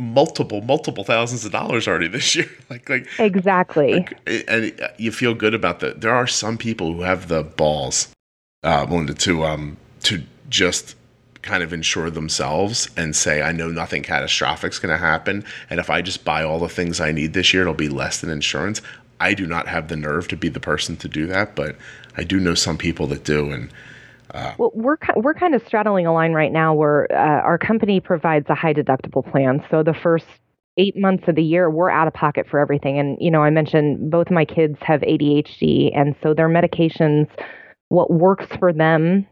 multiple 0.00 0.62
multiple 0.62 1.04
thousands 1.04 1.44
of 1.44 1.52
dollars 1.52 1.86
already 1.86 2.08
this 2.08 2.34
year. 2.34 2.48
Like 2.70 2.88
like 2.88 3.08
exactly. 3.18 3.94
like, 3.94 4.44
and 4.48 4.72
you 4.96 5.10
feel 5.10 5.34
good 5.34 5.54
about 5.54 5.80
that 5.80 6.00
there 6.00 6.14
are 6.14 6.26
some 6.26 6.56
people 6.56 6.92
who 6.92 7.02
have 7.02 7.26
the 7.26 7.42
balls 7.42 8.08
uh 8.62 8.86
Melinda, 8.88 9.14
to 9.14 9.44
um 9.44 9.76
to 10.04 10.22
just 10.48 10.94
kind 11.42 11.64
of 11.64 11.72
insure 11.72 12.10
themselves 12.10 12.88
and 12.96 13.16
say 13.16 13.42
i 13.42 13.50
know 13.50 13.68
nothing 13.68 14.04
catastrophic 14.04 14.72
is 14.72 14.78
going 14.78 14.92
to 14.92 15.04
happen 15.04 15.44
and 15.68 15.80
if 15.80 15.90
i 15.90 16.00
just 16.00 16.24
buy 16.24 16.44
all 16.44 16.60
the 16.60 16.68
things 16.68 17.00
i 17.00 17.10
need 17.10 17.32
this 17.32 17.52
year 17.52 17.62
it'll 17.62 17.74
be 17.74 17.88
less 17.88 18.20
than 18.20 18.30
insurance. 18.30 18.80
I 19.22 19.34
do 19.34 19.46
not 19.46 19.68
have 19.68 19.88
the 19.88 19.96
nerve 19.96 20.28
to 20.28 20.36
be 20.36 20.48
the 20.48 20.60
person 20.60 20.96
to 20.98 21.08
do 21.08 21.26
that 21.26 21.56
but 21.56 21.76
i 22.16 22.22
do 22.22 22.38
know 22.38 22.54
some 22.54 22.78
people 22.78 23.08
that 23.08 23.24
do 23.24 23.50
and 23.50 23.68
uh, 23.68 23.74
well, 24.58 24.70
we're 24.74 24.96
we're 25.16 25.34
kind 25.34 25.54
of 25.54 25.66
straddling 25.66 26.06
a 26.06 26.12
line 26.12 26.32
right 26.32 26.52
now 26.52 26.74
where 26.74 27.06
uh, 27.12 27.42
our 27.42 27.58
company 27.58 28.00
provides 28.00 28.46
a 28.48 28.54
high 28.54 28.74
deductible 28.74 29.28
plan. 29.28 29.64
So 29.70 29.82
the 29.82 29.94
first 29.94 30.26
eight 30.76 30.96
months 30.96 31.24
of 31.28 31.34
the 31.34 31.42
year, 31.42 31.68
we're 31.70 31.90
out 31.90 32.06
of 32.06 32.14
pocket 32.14 32.46
for 32.48 32.58
everything. 32.58 32.98
And 32.98 33.16
you 33.20 33.30
know, 33.30 33.42
I 33.42 33.50
mentioned 33.50 34.10
both 34.10 34.30
my 34.30 34.44
kids 34.44 34.78
have 34.82 35.00
ADHD, 35.02 35.90
and 35.96 36.14
so 36.22 36.34
their 36.34 36.48
medications, 36.48 37.28
what 37.88 38.10
works 38.10 38.46
for 38.58 38.72
them 38.72 39.26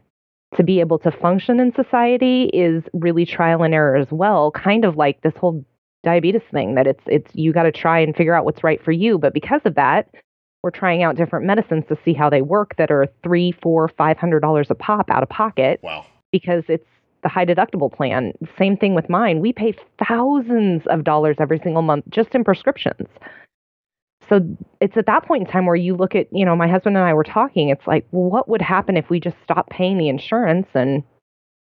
to 0.55 0.63
be 0.63 0.79
able 0.79 0.99
to 0.99 1.11
function 1.11 1.59
in 1.59 1.73
society, 1.73 2.45
is 2.53 2.83
really 2.93 3.25
trial 3.25 3.63
and 3.63 3.73
error 3.73 3.95
as 3.95 4.11
well. 4.11 4.51
Kind 4.51 4.85
of 4.85 4.95
like 4.95 5.21
this 5.21 5.35
whole 5.35 5.65
diabetes 6.03 6.41
thing 6.51 6.75
that 6.75 6.87
it's 6.87 7.03
it's 7.07 7.29
you 7.35 7.51
got 7.51 7.63
to 7.63 7.71
try 7.71 7.99
and 7.99 8.15
figure 8.15 8.33
out 8.33 8.45
what's 8.45 8.63
right 8.63 8.83
for 8.83 8.91
you. 8.91 9.17
But 9.17 9.33
because 9.33 9.61
of 9.65 9.75
that, 9.75 10.09
we're 10.63 10.71
trying 10.71 11.03
out 11.03 11.15
different 11.15 11.45
medicines 11.45 11.85
to 11.89 11.97
see 12.03 12.13
how 12.13 12.29
they 12.29 12.41
work 12.41 12.75
that 12.77 12.91
are 12.91 13.07
three, 13.23 13.53
four, 13.61 13.87
five 13.87 14.17
hundred 14.17 14.41
dollars 14.41 14.67
a 14.69 14.75
pop 14.75 15.09
out 15.09 15.23
of 15.23 15.29
pocket. 15.29 15.79
Wow. 15.83 16.05
Because 16.31 16.63
it's 16.67 16.85
the 17.23 17.29
high 17.29 17.45
deductible 17.45 17.91
plan. 17.91 18.33
Same 18.57 18.77
thing 18.77 18.95
with 18.95 19.09
mine. 19.09 19.39
We 19.39 19.51
pay 19.51 19.73
thousands 20.07 20.83
of 20.87 21.03
dollars 21.03 21.37
every 21.39 21.59
single 21.59 21.81
month 21.81 22.05
just 22.09 22.33
in 22.33 22.43
prescriptions. 22.43 23.07
So 24.29 24.41
it's 24.79 24.95
at 24.95 25.07
that 25.07 25.25
point 25.25 25.47
in 25.47 25.51
time 25.51 25.65
where 25.65 25.75
you 25.75 25.95
look 25.95 26.13
at, 26.13 26.27
you 26.31 26.45
know, 26.45 26.55
my 26.55 26.67
husband 26.67 26.95
and 26.95 27.05
I 27.05 27.13
were 27.13 27.23
talking. 27.23 27.69
It's 27.69 27.87
like, 27.87 28.05
well, 28.11 28.29
what 28.29 28.47
would 28.47 28.61
happen 28.61 28.95
if 28.95 29.09
we 29.09 29.19
just 29.19 29.35
stopped 29.43 29.71
paying 29.71 29.97
the 29.97 30.07
insurance 30.07 30.67
and 30.75 31.03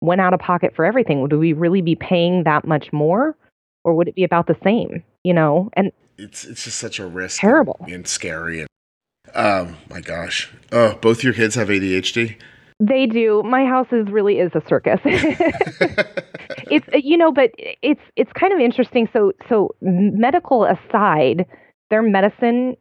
went 0.02 0.22
out 0.22 0.34
of 0.34 0.40
pocket 0.40 0.74
for 0.76 0.86
everything? 0.86 1.22
Would 1.22 1.34
we 1.34 1.54
really 1.54 1.82
be 1.82 1.96
paying 1.96 2.44
that 2.44 2.66
much 2.66 2.94
more? 2.94 3.36
Or 3.84 3.96
would 3.96 4.08
it 4.08 4.16
be 4.16 4.24
about 4.24 4.48
the 4.48 4.56
same? 4.64 5.04
You 5.24 5.34
know, 5.34 5.72
and 5.74 5.92
it's 6.18 6.46
it's 6.46 6.66
just 6.66 6.78
such 6.78 7.00
a 7.00 7.08
risk 7.08 7.40
terrible 7.40 7.78
and, 7.82 7.94
and 7.94 8.08
scary 8.08 8.60
and 8.60 8.70
um, 9.34 9.78
my 9.90 10.02
gosh. 10.02 10.52
Oh, 10.72 10.96
both 11.02 11.24
your 11.24 11.34
kids 11.34 11.56
have 11.56 11.70
ADHD? 11.70 12.38
They 12.80 13.06
do. 13.06 13.44
My 13.44 13.66
house 13.66 13.88
is 13.92 14.08
really 14.10 14.40
is 14.40 14.52
a 14.56 14.62
circus. 14.68 15.00
it's 15.06 16.88
you 16.94 17.18
know, 17.18 17.32
but 17.32 17.52
it's 17.58 18.02
it's 18.16 18.32
kind 18.34 18.52
of 18.52 18.60
interesting. 18.60 19.08
So 19.14 19.32
so 19.48 19.76
medical 19.82 20.66
aside, 20.66 21.46
their 21.90 22.02
medicine 22.02 22.76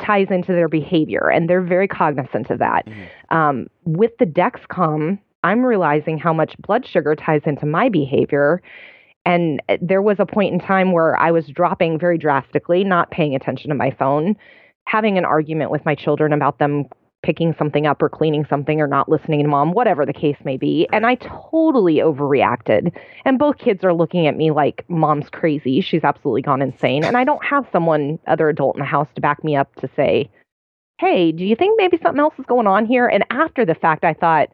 ties 0.00 0.26
into 0.30 0.52
their 0.52 0.68
behavior, 0.68 1.30
and 1.30 1.48
they're 1.48 1.62
very 1.62 1.88
cognizant 1.88 2.50
of 2.50 2.58
that. 2.58 2.86
Mm-hmm. 2.86 3.36
Um, 3.36 3.66
with 3.84 4.12
the 4.18 4.26
Dexcom, 4.26 5.18
I'm 5.44 5.64
realizing 5.64 6.18
how 6.18 6.32
much 6.32 6.54
blood 6.58 6.86
sugar 6.86 7.14
ties 7.14 7.42
into 7.46 7.66
my 7.66 7.88
behavior. 7.88 8.62
And 9.24 9.62
there 9.80 10.02
was 10.02 10.16
a 10.18 10.26
point 10.26 10.52
in 10.52 10.58
time 10.58 10.90
where 10.90 11.16
I 11.16 11.30
was 11.30 11.46
dropping 11.46 11.96
very 11.96 12.18
drastically, 12.18 12.82
not 12.82 13.12
paying 13.12 13.36
attention 13.36 13.68
to 13.68 13.76
my 13.76 13.92
phone 13.96 14.36
having 14.86 15.18
an 15.18 15.24
argument 15.24 15.70
with 15.70 15.84
my 15.84 15.94
children 15.94 16.32
about 16.32 16.58
them 16.58 16.84
picking 17.22 17.54
something 17.56 17.86
up 17.86 18.02
or 18.02 18.08
cleaning 18.08 18.44
something 18.44 18.80
or 18.80 18.86
not 18.86 19.08
listening 19.08 19.42
to 19.42 19.48
mom, 19.48 19.72
whatever 19.72 20.04
the 20.04 20.12
case 20.12 20.36
may 20.44 20.56
be. 20.56 20.88
And 20.92 21.06
I 21.06 21.14
totally 21.14 21.96
overreacted. 21.96 22.92
And 23.24 23.38
both 23.38 23.58
kids 23.58 23.84
are 23.84 23.94
looking 23.94 24.26
at 24.26 24.36
me 24.36 24.50
like 24.50 24.84
mom's 24.88 25.30
crazy. 25.30 25.80
She's 25.80 26.02
absolutely 26.02 26.42
gone 26.42 26.60
insane. 26.60 27.04
And 27.04 27.16
I 27.16 27.24
don't 27.24 27.44
have 27.44 27.66
someone, 27.70 28.18
other 28.26 28.48
adult 28.48 28.76
in 28.76 28.80
the 28.80 28.86
house 28.86 29.08
to 29.14 29.20
back 29.20 29.44
me 29.44 29.54
up 29.54 29.72
to 29.76 29.88
say, 29.94 30.28
hey, 30.98 31.32
do 31.32 31.44
you 31.44 31.56
think 31.56 31.76
maybe 31.78 31.98
something 32.02 32.20
else 32.20 32.34
is 32.38 32.46
going 32.46 32.66
on 32.66 32.86
here? 32.86 33.06
And 33.06 33.24
after 33.30 33.64
the 33.64 33.74
fact, 33.74 34.04
I 34.04 34.14
thought, 34.14 34.48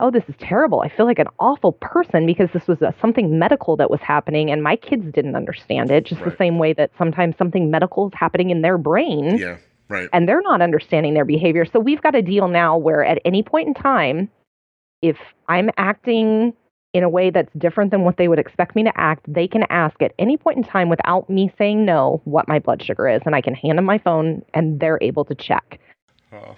oh, 0.00 0.10
this 0.10 0.24
is 0.28 0.34
terrible. 0.38 0.80
I 0.80 0.88
feel 0.94 1.06
like 1.06 1.18
an 1.18 1.28
awful 1.38 1.72
person 1.72 2.26
because 2.26 2.48
this 2.52 2.66
was 2.66 2.82
a, 2.82 2.94
something 3.00 3.38
medical 3.38 3.76
that 3.76 3.90
was 3.90 4.00
happening 4.00 4.50
and 4.50 4.62
my 4.62 4.76
kids 4.76 5.04
didn't 5.12 5.36
understand 5.36 5.90
it, 5.90 6.04
just 6.04 6.20
right. 6.20 6.30
the 6.30 6.36
same 6.36 6.58
way 6.58 6.72
that 6.74 6.90
sometimes 6.98 7.36
something 7.38 7.70
medical 7.70 8.08
is 8.08 8.12
happening 8.14 8.50
in 8.50 8.62
their 8.62 8.76
brain. 8.78 9.38
Yeah, 9.38 9.56
right. 9.88 10.08
And 10.12 10.28
they're 10.28 10.42
not 10.42 10.60
understanding 10.60 11.14
their 11.14 11.24
behavior. 11.24 11.64
So 11.64 11.80
we've 11.80 12.02
got 12.02 12.14
a 12.14 12.22
deal 12.22 12.48
now 12.48 12.76
where 12.76 13.04
at 13.04 13.20
any 13.24 13.42
point 13.42 13.68
in 13.68 13.74
time, 13.74 14.30
if 15.00 15.16
I'm 15.48 15.70
acting 15.78 16.52
in 16.92 17.02
a 17.02 17.08
way 17.08 17.30
that's 17.30 17.52
different 17.58 17.90
than 17.90 18.02
what 18.02 18.16
they 18.16 18.28
would 18.28 18.38
expect 18.38 18.74
me 18.74 18.82
to 18.82 18.92
act, 18.96 19.24
they 19.28 19.46
can 19.46 19.64
ask 19.68 20.00
at 20.02 20.12
any 20.18 20.36
point 20.36 20.56
in 20.56 20.64
time 20.64 20.88
without 20.88 21.28
me 21.28 21.52
saying 21.58 21.84
no 21.84 22.20
what 22.24 22.48
my 22.48 22.58
blood 22.58 22.82
sugar 22.82 23.08
is. 23.08 23.20
And 23.26 23.34
I 23.34 23.40
can 23.40 23.54
hand 23.54 23.78
them 23.78 23.84
my 23.84 23.98
phone 23.98 24.42
and 24.54 24.80
they're 24.80 24.98
able 25.02 25.24
to 25.26 25.34
check. 25.34 25.78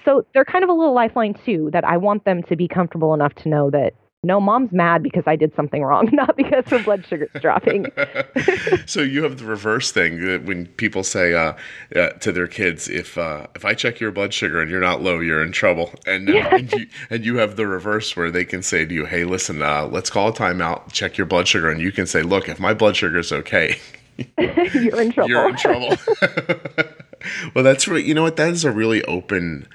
So 0.05 0.25
they're 0.35 0.45
kind 0.45 0.65
of 0.65 0.71
a 0.71 0.73
little 0.73 0.95
lifeline 0.95 1.35
too 1.45 1.71
that 1.73 1.85
I 1.85 1.97
want 1.97 2.25
them 2.25 2.43
to 2.45 2.57
be 2.57 2.69
comfortable 2.69 3.15
enough 3.15 3.35
to 3.37 3.49
know 3.49 3.71
that 3.71 3.95
no, 4.25 4.41
mom's 4.41 4.73
mad 4.73 5.05
because 5.05 5.23
I 5.29 5.37
did 5.37 5.55
something 5.55 5.83
wrong, 5.83 6.09
not 6.13 6.37
because 6.37 6.65
her 6.67 6.83
blood 6.83 7.07
sugar's 7.07 7.31
dropping. 7.41 7.87
so 8.87 9.01
you 9.01 9.23
have 9.23 9.39
the 9.39 9.45
reverse 9.45 9.93
thing 9.93 10.25
that 10.27 10.45
when 10.45 10.67
people 10.67 11.05
say 11.05 11.35
uh, 11.35 11.53
uh, 11.95 12.09
to 12.11 12.33
their 12.33 12.49
kids, 12.49 12.89
"If 12.89 13.17
uh, 13.17 13.47
if 13.55 13.65
I 13.65 13.75
check 13.75 14.01
your 14.01 14.11
blood 14.11 14.35
sugar 14.35 14.61
and 14.61 14.71
you're 14.71 14.81
not 14.81 15.03
low, 15.03 15.21
you're 15.21 15.43
in 15.43 15.53
trouble." 15.53 15.95
And, 16.05 16.29
yeah. 16.29 16.55
and, 16.55 16.73
you, 16.73 16.87
and 17.11 17.25
you 17.25 17.37
have 17.37 17.55
the 17.55 17.69
reverse 17.69 18.17
where 18.17 18.31
they 18.31 18.45
can 18.45 18.63
say 18.63 18.85
to 18.85 18.93
you, 18.93 19.05
"Hey, 19.05 19.25
listen, 19.25 19.63
uh, 19.63 19.87
let's 19.87 20.11
call 20.11 20.29
a 20.29 20.33
timeout, 20.33 20.93
check 20.93 21.17
your 21.17 21.27
blood 21.27 21.47
sugar," 21.47 21.71
and 21.71 21.81
you 21.81 21.93
can 21.93 22.07
say, 22.07 22.23
"Look, 22.23 22.49
if 22.49 22.59
my 22.59 22.75
blood 22.75 22.97
sugar 22.97 23.19
is 23.19 23.33
okay." 23.33 23.79
you're 24.39 25.01
in 25.01 25.13
trouble. 25.13 25.29
You're 25.29 25.49
in 25.49 25.57
trouble. 25.57 25.97
well, 27.55 27.65
that's 27.65 27.89
really, 27.89 28.05
you 28.05 28.15
know 28.15 28.23
what? 28.23 28.37
That 28.37 28.51
is 28.51 28.65
a 28.65 28.71
really 28.71 29.05
open 29.05 29.69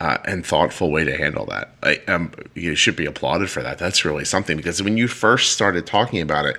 uh, 0.00 0.18
and 0.24 0.44
thoughtful 0.44 0.90
way 0.90 1.04
to 1.04 1.16
handle 1.16 1.46
that. 1.46 1.74
I, 1.82 1.96
um, 2.08 2.32
you 2.54 2.74
should 2.74 2.96
be 2.96 3.06
applauded 3.06 3.50
for 3.50 3.62
that. 3.62 3.78
That's 3.78 4.04
really 4.04 4.24
something 4.24 4.56
because 4.56 4.82
when 4.82 4.96
you 4.96 5.06
first 5.06 5.52
started 5.52 5.86
talking 5.86 6.20
about 6.20 6.44
it, 6.44 6.56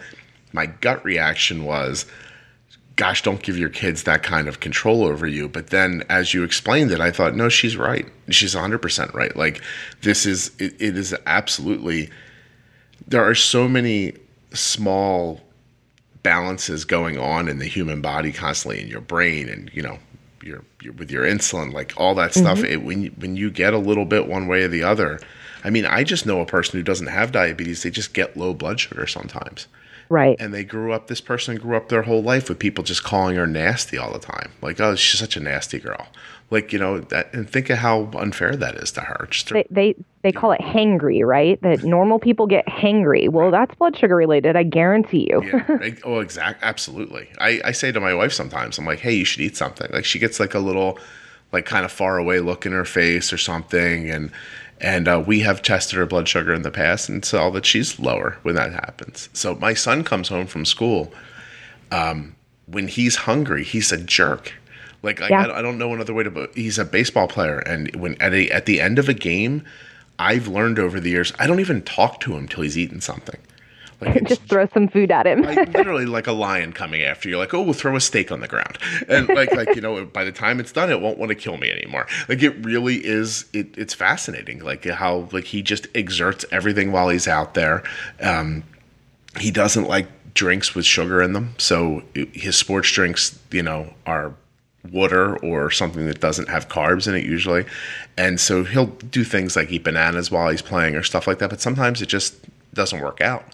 my 0.53 0.67
gut 0.67 1.03
reaction 1.03 1.65
was, 1.65 2.05
gosh, 2.95 3.21
don't 3.21 3.41
give 3.41 3.57
your 3.57 3.69
kids 3.69 4.03
that 4.03 4.23
kind 4.23 4.47
of 4.47 4.59
control 4.59 5.03
over 5.03 5.27
you. 5.27 5.49
But 5.49 5.71
then 5.71 6.03
as 6.09 6.33
you 6.33 6.43
explained 6.43 6.91
it, 6.91 7.01
I 7.01 7.11
thought, 7.11 7.35
no, 7.35 7.49
she's 7.49 7.75
right. 7.75 8.07
She's 8.29 8.55
100% 8.55 9.13
right. 9.13 9.35
Like, 9.35 9.61
this 10.01 10.25
is, 10.25 10.51
it, 10.59 10.75
it 10.79 10.97
is 10.97 11.15
absolutely, 11.25 12.09
there 13.07 13.23
are 13.23 13.35
so 13.35 13.67
many 13.67 14.13
small 14.53 15.41
balances 16.21 16.85
going 16.85 17.17
on 17.17 17.49
in 17.49 17.57
the 17.57 17.65
human 17.65 17.99
body 17.99 18.31
constantly 18.31 18.81
in 18.81 18.87
your 18.87 19.01
brain 19.01 19.49
and, 19.49 19.69
you 19.73 19.81
know, 19.81 19.97
your, 20.43 20.63
your 20.81 20.93
with 20.93 21.11
your 21.11 21.25
insulin, 21.25 21.73
like 21.73 21.93
all 21.97 22.15
that 22.15 22.33
stuff. 22.33 22.59
Mm-hmm. 22.59 22.71
It, 22.71 22.83
when 22.83 23.01
you, 23.03 23.11
when 23.17 23.35
you 23.35 23.49
get 23.49 23.73
a 23.73 23.77
little 23.77 24.05
bit 24.05 24.27
one 24.27 24.47
way 24.47 24.63
or 24.63 24.67
the 24.67 24.83
other, 24.83 25.19
I 25.63 25.69
mean, 25.69 25.85
I 25.85 26.03
just 26.03 26.25
know 26.25 26.41
a 26.41 26.45
person 26.45 26.79
who 26.79 26.83
doesn't 26.83 27.07
have 27.07 27.31
diabetes. 27.31 27.83
They 27.83 27.89
just 27.89 28.13
get 28.13 28.37
low 28.37 28.53
blood 28.53 28.79
sugar 28.79 29.07
sometimes. 29.07 29.67
Right. 30.09 30.35
And 30.39 30.53
they 30.53 30.63
grew 30.63 30.91
up. 30.91 31.07
This 31.07 31.21
person 31.21 31.55
grew 31.55 31.77
up 31.77 31.89
their 31.89 32.03
whole 32.03 32.21
life 32.21 32.49
with 32.49 32.59
people 32.59 32.83
just 32.83 33.03
calling 33.03 33.35
her 33.37 33.47
nasty 33.47 33.97
all 33.97 34.11
the 34.11 34.19
time. 34.19 34.51
Like, 34.61 34.79
oh, 34.79 34.95
she's 34.95 35.19
such 35.19 35.37
a 35.37 35.39
nasty 35.39 35.79
girl 35.79 36.07
like 36.53 36.71
you 36.71 36.79
know 36.79 36.99
that 36.99 37.33
and 37.33 37.49
think 37.49 37.69
of 37.69 37.79
how 37.79 38.09
unfair 38.15 38.55
that 38.55 38.75
is 38.75 38.91
to 38.91 39.01
her 39.01 39.27
Just 39.29 39.49
they, 39.49 39.65
they 39.69 39.95
they 40.21 40.31
call 40.31 40.51
it 40.51 40.61
hangry 40.61 41.25
right? 41.25 41.61
That 41.61 41.83
normal 41.83 42.19
people 42.19 42.47
get 42.47 42.65
hangry. 42.67 43.27
Well 43.27 43.51
that's 43.51 43.75
blood 43.75 43.97
sugar 43.97 44.15
related 44.15 44.55
i 44.55 44.63
guarantee 44.63 45.27
you. 45.29 45.43
Yeah, 45.43 45.89
oh 46.05 46.19
exact 46.19 46.63
absolutely. 46.63 47.29
I, 47.39 47.59
I 47.65 47.71
say 47.71 47.91
to 47.91 47.99
my 47.99 48.13
wife 48.13 48.31
sometimes 48.31 48.77
i'm 48.77 48.85
like 48.85 48.99
hey 48.99 49.13
you 49.13 49.25
should 49.25 49.41
eat 49.41 49.57
something. 49.57 49.89
Like 49.91 50.05
she 50.05 50.19
gets 50.19 50.39
like 50.39 50.53
a 50.53 50.59
little 50.59 50.99
like 51.51 51.65
kind 51.65 51.83
of 51.83 51.91
far 51.91 52.17
away 52.17 52.39
look 52.39 52.65
in 52.65 52.71
her 52.71 52.85
face 52.85 53.33
or 53.33 53.37
something 53.37 54.09
and 54.09 54.31
and 54.79 55.07
uh, 55.07 55.23
we 55.25 55.39
have 55.39 55.61
tested 55.61 55.97
her 55.97 56.05
blood 56.05 56.27
sugar 56.27 56.53
in 56.53 56.61
the 56.61 56.71
past 56.71 57.07
and 57.09 57.23
saw 57.23 57.49
that 57.51 57.65
she's 57.65 57.99
lower 57.99 58.37
when 58.41 58.55
that 58.55 58.73
happens. 58.73 59.29
So 59.31 59.55
my 59.55 59.73
son 59.73 60.03
comes 60.03 60.27
home 60.27 60.45
from 60.45 60.65
school 60.65 61.13
um, 61.89 62.35
when 62.65 62.87
he's 62.87 63.15
hungry 63.15 63.63
he's 63.63 63.91
a 63.91 63.97
jerk 63.97 64.53
like, 65.03 65.19
like 65.19 65.29
yeah. 65.29 65.47
I, 65.47 65.59
I, 65.59 65.61
don't 65.61 65.77
know 65.77 65.93
another 65.93 66.13
way 66.13 66.23
to. 66.23 66.31
But 66.31 66.55
he's 66.55 66.79
a 66.79 66.85
baseball 66.85 67.27
player, 67.27 67.59
and 67.59 67.93
when 67.95 68.19
at 68.21 68.33
a, 68.33 68.49
at 68.49 68.65
the 68.65 68.81
end 68.81 68.97
of 68.97 69.09
a 69.09 69.13
game, 69.13 69.63
I've 70.17 70.47
learned 70.47 70.79
over 70.79 70.99
the 70.99 71.09
years 71.09 71.33
I 71.37 71.45
don't 71.45 71.59
even 71.59 71.81
talk 71.81 72.19
to 72.21 72.35
him 72.35 72.47
till 72.47 72.63
he's 72.63 72.77
eaten 72.77 73.01
something. 73.01 73.39
Like 74.01 74.23
just 74.27 74.43
throw 74.43 74.67
some 74.67 74.87
food 74.87 75.11
at 75.11 75.27
him. 75.27 75.41
like, 75.41 75.73
literally 75.73 76.05
like 76.05 76.27
a 76.27 76.31
lion 76.31 76.73
coming 76.73 77.01
after 77.03 77.29
you. 77.29 77.37
Like, 77.37 77.53
oh, 77.53 77.61
we'll 77.61 77.73
throw 77.73 77.95
a 77.95 78.01
steak 78.01 78.31
on 78.31 78.39
the 78.39 78.47
ground, 78.47 78.77
and 79.07 79.27
like, 79.29 79.53
like 79.53 79.75
you 79.75 79.81
know, 79.81 80.05
by 80.05 80.23
the 80.23 80.31
time 80.31 80.59
it's 80.59 80.71
done, 80.71 80.89
it 80.89 81.01
won't 81.01 81.17
want 81.17 81.29
to 81.29 81.35
kill 81.35 81.57
me 81.57 81.71
anymore. 81.71 82.07
Like, 82.27 82.41
it 82.41 82.55
really 82.63 83.05
is. 83.05 83.45
It, 83.53 83.77
it's 83.77 83.93
fascinating, 83.93 84.63
like 84.63 84.85
how 84.85 85.27
like 85.31 85.45
he 85.45 85.61
just 85.61 85.87
exerts 85.95 86.45
everything 86.51 86.91
while 86.91 87.09
he's 87.09 87.27
out 87.27 87.53
there. 87.53 87.83
Um, 88.21 88.63
he 89.39 89.51
doesn't 89.51 89.87
like 89.87 90.07
drinks 90.33 90.75
with 90.75 90.85
sugar 90.85 91.21
in 91.21 91.33
them, 91.33 91.55
so 91.57 92.03
his 92.13 92.55
sports 92.55 92.91
drinks, 92.91 93.37
you 93.51 93.63
know, 93.63 93.93
are 94.05 94.33
water 94.91 95.37
or 95.37 95.71
something 95.71 96.05
that 96.07 96.19
doesn't 96.19 96.49
have 96.49 96.67
carbs 96.67 97.07
in 97.07 97.15
it 97.15 97.25
usually. 97.25 97.65
And 98.17 98.39
so 98.39 98.63
he'll 98.63 98.87
do 98.87 99.23
things 99.23 99.55
like 99.55 99.71
eat 99.71 99.83
bananas 99.83 100.29
while 100.29 100.49
he's 100.49 100.61
playing 100.61 100.95
or 100.95 101.03
stuff 101.03 101.27
like 101.27 101.39
that, 101.39 101.49
but 101.49 101.61
sometimes 101.61 102.01
it 102.01 102.07
just 102.07 102.35
doesn't 102.73 103.01
work 103.01 103.21
out. 103.21 103.45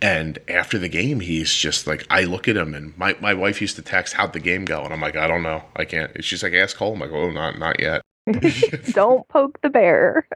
And 0.00 0.38
after 0.48 0.78
the 0.78 0.88
game, 0.88 1.20
he's 1.20 1.52
just 1.52 1.86
like, 1.86 2.06
I 2.10 2.24
look 2.24 2.48
at 2.48 2.56
him 2.56 2.74
and 2.74 2.96
my, 2.98 3.16
my 3.20 3.34
wife 3.34 3.60
used 3.60 3.76
to 3.76 3.82
text, 3.82 4.14
how'd 4.14 4.32
the 4.32 4.40
game 4.40 4.64
go? 4.64 4.82
And 4.82 4.92
I'm 4.92 5.00
like, 5.00 5.16
I 5.16 5.26
don't 5.26 5.42
know. 5.42 5.62
I 5.74 5.84
can't. 5.84 6.22
She's 6.22 6.42
like, 6.42 6.52
ask 6.52 6.76
Cole. 6.76 6.92
I'm 6.92 7.00
like, 7.00 7.12
oh, 7.12 7.30
not, 7.30 7.58
not 7.58 7.80
yet. 7.80 8.02
don't 8.92 9.26
poke 9.28 9.60
the 9.62 9.70
bear. 9.70 10.28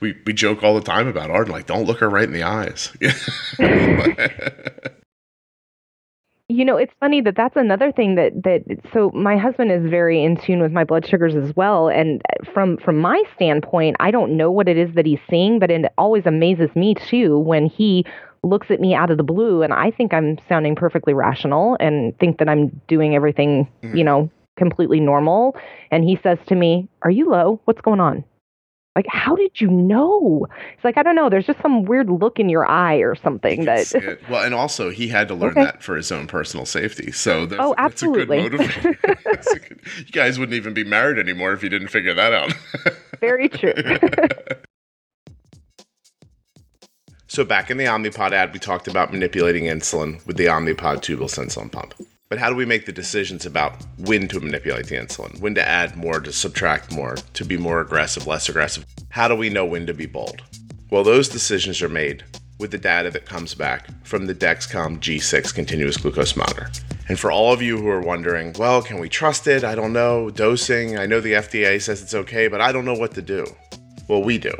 We, 0.00 0.16
we 0.26 0.32
joke 0.32 0.62
all 0.62 0.74
the 0.74 0.82
time 0.82 1.08
about 1.08 1.30
Arden, 1.30 1.52
like, 1.52 1.66
don't 1.66 1.86
look 1.86 2.00
her 2.00 2.10
right 2.10 2.24
in 2.24 2.32
the 2.32 2.42
eyes. 2.42 2.92
You 6.50 6.64
know, 6.64 6.78
it's 6.78 6.94
funny 6.98 7.20
that 7.20 7.36
that's 7.36 7.56
another 7.56 7.92
thing 7.92 8.14
that 8.14 8.42
that 8.44 8.62
so 8.94 9.10
my 9.14 9.36
husband 9.36 9.70
is 9.70 9.90
very 9.90 10.24
in 10.24 10.38
tune 10.38 10.62
with 10.62 10.72
my 10.72 10.82
blood 10.82 11.06
sugars 11.06 11.34
as 11.36 11.54
well 11.54 11.88
and 11.88 12.22
uh, 12.32 12.50
from 12.54 12.78
from 12.78 12.96
my 12.96 13.22
standpoint, 13.34 13.96
I 14.00 14.10
don't 14.10 14.34
know 14.34 14.50
what 14.50 14.66
it 14.66 14.78
is 14.78 14.94
that 14.94 15.04
he's 15.04 15.20
seeing, 15.28 15.58
but 15.58 15.70
it 15.70 15.84
always 15.98 16.24
amazes 16.24 16.74
me 16.74 16.94
too 16.94 17.38
when 17.38 17.66
he 17.66 18.06
looks 18.42 18.70
at 18.70 18.80
me 18.80 18.94
out 18.94 19.10
of 19.10 19.18
the 19.18 19.22
blue 19.22 19.60
and 19.62 19.74
I 19.74 19.90
think 19.90 20.14
I'm 20.14 20.38
sounding 20.48 20.74
perfectly 20.74 21.12
rational 21.12 21.76
and 21.80 22.18
think 22.18 22.38
that 22.38 22.48
I'm 22.48 22.80
doing 22.88 23.14
everything, 23.14 23.68
you 23.82 23.88
mm. 23.90 24.04
know, 24.04 24.30
completely 24.56 25.00
normal 25.00 25.54
and 25.90 26.02
he 26.02 26.18
says 26.22 26.38
to 26.46 26.54
me, 26.54 26.88
"Are 27.02 27.10
you 27.10 27.28
low? 27.28 27.60
What's 27.66 27.82
going 27.82 28.00
on?" 28.00 28.24
Like, 28.98 29.06
how 29.06 29.36
did 29.36 29.60
you 29.60 29.70
know? 29.70 30.44
It's 30.74 30.82
like, 30.82 30.98
I 30.98 31.04
don't 31.04 31.14
know. 31.14 31.30
There's 31.30 31.46
just 31.46 31.62
some 31.62 31.84
weird 31.84 32.10
look 32.10 32.40
in 32.40 32.48
your 32.48 32.68
eye 32.68 32.96
or 32.96 33.14
something 33.14 33.64
that. 33.64 34.18
well, 34.28 34.42
and 34.42 34.52
also 34.52 34.90
he 34.90 35.06
had 35.06 35.28
to 35.28 35.34
learn 35.34 35.52
okay. 35.52 35.62
that 35.62 35.84
for 35.84 35.94
his 35.94 36.10
own 36.10 36.26
personal 36.26 36.66
safety. 36.66 37.12
So 37.12 37.46
that's, 37.46 37.62
oh, 37.64 37.76
absolutely. 37.78 38.48
that's 38.48 38.76
a 38.76 38.80
good 38.80 38.96
motivator. 38.98 39.68
good, 39.68 39.80
you 39.98 40.04
guys 40.06 40.36
wouldn't 40.36 40.56
even 40.56 40.74
be 40.74 40.82
married 40.82 41.16
anymore 41.16 41.52
if 41.52 41.62
you 41.62 41.68
didn't 41.68 41.92
figure 41.92 42.12
that 42.12 42.32
out. 42.32 42.52
Very 43.20 43.48
true. 43.48 43.72
so 47.28 47.44
back 47.44 47.70
in 47.70 47.76
the 47.76 47.84
Omnipod 47.84 48.32
ad, 48.32 48.52
we 48.52 48.58
talked 48.58 48.88
about 48.88 49.12
manipulating 49.12 49.66
insulin 49.66 50.26
with 50.26 50.36
the 50.36 50.46
Omnipod 50.46 51.02
tubeless 51.02 51.38
insulin 51.38 51.70
pump. 51.70 51.94
But 52.30 52.38
how 52.38 52.50
do 52.50 52.56
we 52.56 52.66
make 52.66 52.84
the 52.84 52.92
decisions 52.92 53.46
about 53.46 53.82
when 53.96 54.28
to 54.28 54.38
manipulate 54.38 54.88
the 54.88 54.96
insulin, 54.96 55.40
when 55.40 55.54
to 55.54 55.66
add 55.66 55.96
more, 55.96 56.20
to 56.20 56.30
subtract 56.30 56.92
more, 56.92 57.16
to 57.16 57.44
be 57.44 57.56
more 57.56 57.80
aggressive, 57.80 58.26
less 58.26 58.50
aggressive? 58.50 58.84
How 59.08 59.28
do 59.28 59.34
we 59.34 59.48
know 59.48 59.64
when 59.64 59.86
to 59.86 59.94
be 59.94 60.04
bold? 60.04 60.42
Well, 60.90 61.02
those 61.02 61.30
decisions 61.30 61.80
are 61.80 61.88
made 61.88 62.24
with 62.58 62.70
the 62.70 62.76
data 62.76 63.10
that 63.12 63.24
comes 63.24 63.54
back 63.54 63.88
from 64.04 64.26
the 64.26 64.34
Dexcom 64.34 64.98
G6 64.98 65.54
continuous 65.54 65.96
glucose 65.96 66.36
monitor. 66.36 66.70
And 67.08 67.18
for 67.18 67.32
all 67.32 67.50
of 67.50 67.62
you 67.62 67.78
who 67.78 67.88
are 67.88 68.02
wondering, 68.02 68.54
well, 68.58 68.82
can 68.82 68.98
we 68.98 69.08
trust 69.08 69.46
it? 69.46 69.64
I 69.64 69.74
don't 69.74 69.94
know. 69.94 70.28
Dosing, 70.28 70.98
I 70.98 71.06
know 71.06 71.20
the 71.20 71.32
FDA 71.32 71.80
says 71.80 72.02
it's 72.02 72.14
okay, 72.14 72.46
but 72.46 72.60
I 72.60 72.72
don't 72.72 72.84
know 72.84 72.92
what 72.92 73.14
to 73.14 73.22
do. 73.22 73.46
Well, 74.06 74.22
we 74.22 74.36
do. 74.36 74.52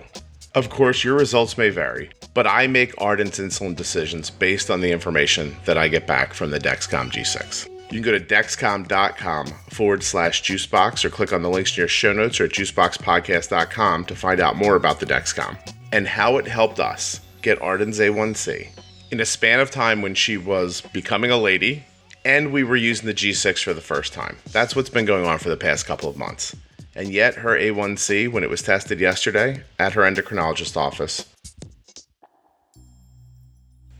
Of 0.54 0.70
course, 0.70 1.04
your 1.04 1.18
results 1.18 1.58
may 1.58 1.68
vary, 1.68 2.08
but 2.38 2.46
I 2.46 2.68
make 2.68 2.94
Arden's 2.98 3.40
insulin 3.40 3.74
decisions 3.74 4.30
based 4.30 4.70
on 4.70 4.80
the 4.80 4.92
information 4.92 5.56
that 5.64 5.76
I 5.76 5.88
get 5.88 6.06
back 6.06 6.32
from 6.32 6.52
the 6.52 6.60
Dexcom 6.60 7.10
G6. 7.10 7.66
You 7.90 8.00
can 8.00 8.02
go 8.02 8.16
to 8.16 8.24
dexcom.com 8.24 9.46
forward 9.70 10.04
slash 10.04 10.44
juicebox 10.44 11.04
or 11.04 11.10
click 11.10 11.32
on 11.32 11.42
the 11.42 11.50
links 11.50 11.76
in 11.76 11.80
your 11.80 11.88
show 11.88 12.12
notes 12.12 12.38
or 12.38 12.44
at 12.44 12.52
juiceboxpodcast.com 12.52 14.04
to 14.04 14.14
find 14.14 14.38
out 14.38 14.54
more 14.54 14.76
about 14.76 15.00
the 15.00 15.06
Dexcom 15.06 15.58
and 15.90 16.06
how 16.06 16.36
it 16.36 16.46
helped 16.46 16.78
us 16.78 17.22
get 17.42 17.60
Arden's 17.60 17.98
A1C 17.98 18.68
in 19.10 19.18
a 19.18 19.26
span 19.26 19.58
of 19.58 19.72
time 19.72 20.00
when 20.00 20.14
she 20.14 20.36
was 20.36 20.82
becoming 20.92 21.32
a 21.32 21.38
lady 21.38 21.84
and 22.24 22.52
we 22.52 22.62
were 22.62 22.76
using 22.76 23.06
the 23.06 23.14
G6 23.14 23.64
for 23.64 23.74
the 23.74 23.80
first 23.80 24.12
time. 24.12 24.36
That's 24.52 24.76
what's 24.76 24.90
been 24.90 25.06
going 25.06 25.26
on 25.26 25.40
for 25.40 25.48
the 25.48 25.56
past 25.56 25.86
couple 25.86 26.08
of 26.08 26.16
months. 26.16 26.54
And 26.94 27.12
yet, 27.12 27.34
her 27.34 27.58
A1C, 27.58 28.30
when 28.30 28.44
it 28.44 28.50
was 28.50 28.62
tested 28.62 29.00
yesterday 29.00 29.64
at 29.80 29.94
her 29.94 30.02
endocrinologist 30.02 30.76
office, 30.76 31.27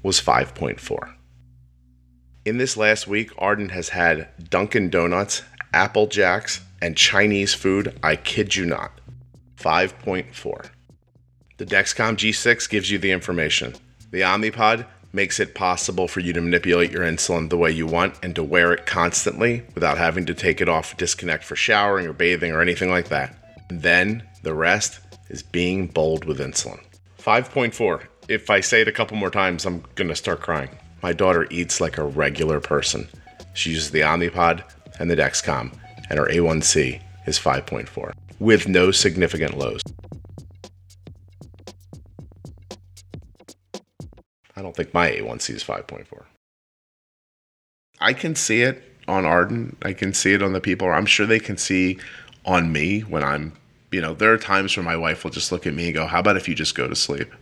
was 0.03 0.20
5.4. 0.20 1.14
In 2.44 2.59
this 2.59 2.76
last 2.76 3.07
week, 3.07 3.30
Arden 3.36 3.70
has 3.70 3.90
had 3.90 4.28
Dunkin' 4.51 4.90
Donuts, 4.90 5.42
Apple 5.72 6.07
Jacks, 6.07 6.61
and 6.80 6.96
Chinese 6.96 7.55
food. 7.55 7.99
I 8.03 8.16
kid 8.16 8.57
you 8.57 8.64
not. 8.64 9.01
5.4. 9.57 10.70
The 11.59 11.66
Dexcom 11.66 12.16
G6 12.16 12.70
gives 12.70 12.90
you 12.90 12.99
the 12.99 13.11
information. 13.11 13.74
The 14.11 14.20
Omnipod 14.20 14.86
makes 15.12 15.40
it 15.40 15.55
possible 15.55 16.07
for 16.07 16.20
you 16.20 16.32
to 16.32 16.40
manipulate 16.40 16.92
your 16.92 17.03
insulin 17.03 17.51
the 17.51 17.57
way 17.57 17.70
you 17.70 17.86
want 17.86 18.14
and 18.22 18.34
to 18.36 18.42
wear 18.42 18.72
it 18.72 18.86
constantly 18.86 19.64
without 19.74 19.99
having 19.99 20.24
to 20.26 20.34
take 20.34 20.61
it 20.61 20.68
off, 20.68 20.96
disconnect 20.96 21.44
for 21.44 21.57
showering 21.57 22.07
or 22.07 22.12
bathing 22.12 22.53
or 22.53 22.61
anything 22.61 22.90
like 22.90 23.09
that. 23.09 23.34
And 23.68 23.82
then 23.82 24.22
the 24.42 24.55
rest 24.55 25.01
is 25.28 25.42
being 25.42 25.86
bold 25.86 26.24
with 26.24 26.38
insulin. 26.38 26.80
5.4. 27.18 28.03
If 28.29 28.51
I 28.51 28.61
say 28.61 28.83
it 28.83 28.89
a 28.89 28.93
couple 28.93 29.16
more 29.16 29.31
times, 29.31 29.64
I'm 29.64 29.83
going 29.95 30.09
to 30.09 30.14
start 30.14 30.41
crying. 30.41 30.68
My 31.03 31.14
daughter 31.14 31.47
eats 31.51 31.81
like 31.81 31.97
a 31.97 32.05
regular 32.05 32.61
person. 32.61 33.09
She 33.55 33.70
uses 33.70 33.91
the 33.91 34.01
Omnipod 34.03 34.62
and 35.01 35.11
the 35.11 35.16
Dexcom, 35.16 35.72
and 36.11 36.18
her 36.18 36.26
A1C 36.26 37.01
is 37.26 37.39
5.4 37.39 38.12
with 38.39 38.68
no 38.68 38.91
significant 38.91 39.57
lows. 39.57 39.81
I 44.55 44.61
don't 44.61 44.76
think 44.76 44.93
my 44.93 45.11
A1C 45.11 45.55
is 45.55 45.64
5.4. 45.64 46.24
I 47.99 48.12
can 48.12 48.35
see 48.35 48.61
it 48.61 48.83
on 49.09 49.24
Arden. 49.24 49.74
I 49.81 49.95
can 49.95 50.12
see 50.12 50.35
it 50.35 50.43
on 50.43 50.53
the 50.53 50.61
people. 50.61 50.91
I'm 50.91 51.07
sure 51.07 51.24
they 51.24 51.41
can 51.41 51.57
see 51.57 51.99
on 52.45 52.70
me 52.72 53.01
when 53.01 53.24
I'm, 53.24 53.55
you 53.91 54.03
know, 54.03 54.12
there 54.12 54.35
are 54.35 54.39
times 54.39 54.76
where 54.76 54.85
my 54.85 54.97
wife 54.97 55.24
will 55.24 55.31
just 55.31 55.51
look 55.51 55.66
at 55.66 55.72
me 55.72 55.87
and 55.87 55.95
go, 55.95 56.07
How 56.07 56.20
about 56.20 56.37
if 56.37 56.47
you 56.47 56.55
just 56.55 56.74
go 56.74 56.87
to 56.87 56.95
sleep? 56.95 57.33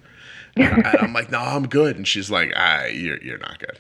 and 0.59 0.86
I'm 0.86 1.12
like, 1.12 1.30
no, 1.30 1.38
I'm 1.38 1.66
good. 1.66 1.96
And 1.96 2.09
she's 2.09 2.30
like, 2.30 2.50
ah, 2.57 2.86
you're 2.86 3.22
you're 3.22 3.36
not 3.36 3.59
good. 3.59 3.78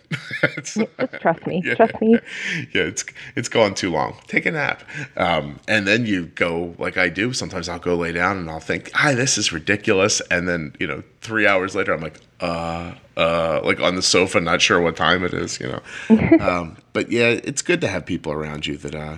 just 0.62 0.78
trust 1.20 1.46
me. 1.46 1.62
Yeah, 1.64 1.74
trust 1.74 1.98
me. 2.02 2.18
Yeah, 2.74 2.82
it's 2.82 3.04
it's 3.34 3.48
gone 3.48 3.74
too 3.74 3.90
long. 3.90 4.16
Take 4.26 4.44
a 4.44 4.50
nap. 4.50 4.82
Um, 5.16 5.58
and 5.66 5.86
then 5.86 6.04
you 6.04 6.26
go 6.26 6.74
like 6.78 6.98
I 6.98 7.08
do. 7.08 7.32
Sometimes 7.32 7.70
I'll 7.70 7.78
go 7.78 7.94
lay 7.94 8.12
down 8.12 8.36
and 8.36 8.50
I'll 8.50 8.60
think, 8.60 8.90
ah, 8.94 9.12
this 9.14 9.38
is 9.38 9.52
ridiculous. 9.52 10.20
And 10.30 10.46
then 10.46 10.74
you 10.78 10.86
know, 10.86 11.02
three 11.22 11.46
hours 11.46 11.74
later, 11.74 11.94
I'm 11.94 12.02
like, 12.02 12.20
uh, 12.40 12.92
uh, 13.16 13.60
like 13.64 13.80
on 13.80 13.94
the 13.94 14.02
sofa, 14.02 14.38
not 14.40 14.60
sure 14.60 14.78
what 14.82 14.96
time 14.96 15.24
it 15.24 15.32
is. 15.32 15.58
You 15.58 15.68
know. 15.68 16.38
um, 16.40 16.76
but 16.92 17.10
yeah, 17.10 17.28
it's 17.28 17.62
good 17.62 17.80
to 17.80 17.88
have 17.88 18.04
people 18.04 18.32
around 18.32 18.66
you 18.66 18.76
that 18.78 18.94
uh 18.94 19.16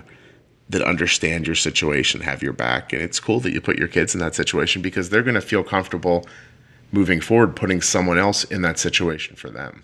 that 0.69 0.81
understand 0.83 1.47
your 1.47 1.55
situation, 1.55 2.21
have 2.21 2.41
your 2.43 2.53
back, 2.53 2.93
and 2.93 3.01
it's 3.01 3.19
cool 3.19 3.39
that 3.41 3.51
you 3.51 3.59
put 3.59 3.77
your 3.77 3.87
kids 3.87 4.13
in 4.13 4.21
that 4.21 4.35
situation 4.35 4.81
because 4.81 5.09
they're 5.09 5.23
going 5.23 5.35
to 5.35 5.41
feel 5.41 5.63
comfortable 5.63 6.25
moving 6.91 7.21
forward, 7.21 7.55
putting 7.55 7.81
someone 7.81 8.17
else 8.17 8.43
in 8.45 8.61
that 8.63 8.79
situation 8.79 9.35
for 9.35 9.49
them. 9.49 9.83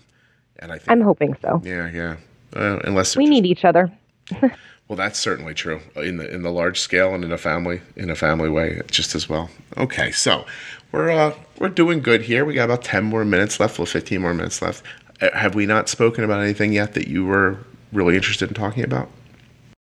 And 0.58 0.72
I 0.72 0.78
think 0.78 0.90
I'm 0.90 1.00
hoping 1.00 1.36
so. 1.42 1.60
Yeah, 1.64 1.90
yeah. 1.90 2.16
Uh, 2.54 2.80
unless 2.84 3.16
we 3.16 3.24
just, 3.24 3.30
need 3.30 3.46
each 3.46 3.64
other. 3.64 3.92
well, 4.88 4.96
that's 4.96 5.18
certainly 5.18 5.54
true 5.54 5.80
in 5.96 6.16
the 6.16 6.32
in 6.32 6.42
the 6.42 6.50
large 6.50 6.80
scale 6.80 7.14
and 7.14 7.24
in 7.24 7.32
a 7.32 7.38
family 7.38 7.80
in 7.96 8.10
a 8.10 8.14
family 8.14 8.48
way, 8.48 8.80
just 8.90 9.14
as 9.14 9.28
well. 9.28 9.50
Okay, 9.76 10.10
so 10.12 10.46
we're 10.92 11.10
uh, 11.10 11.34
we're 11.58 11.68
doing 11.68 12.00
good 12.00 12.22
here. 12.22 12.44
We 12.44 12.54
got 12.54 12.64
about 12.64 12.82
ten 12.82 13.04
more 13.04 13.24
minutes 13.24 13.60
left. 13.60 13.78
Well, 13.78 13.86
fifteen 13.86 14.22
more 14.22 14.34
minutes 14.34 14.62
left. 14.62 14.82
Uh, 15.20 15.30
have 15.32 15.54
we 15.54 15.66
not 15.66 15.88
spoken 15.88 16.24
about 16.24 16.40
anything 16.40 16.72
yet 16.72 16.94
that 16.94 17.08
you 17.08 17.24
were 17.26 17.58
really 17.92 18.16
interested 18.16 18.48
in 18.48 18.54
talking 18.54 18.84
about? 18.84 19.10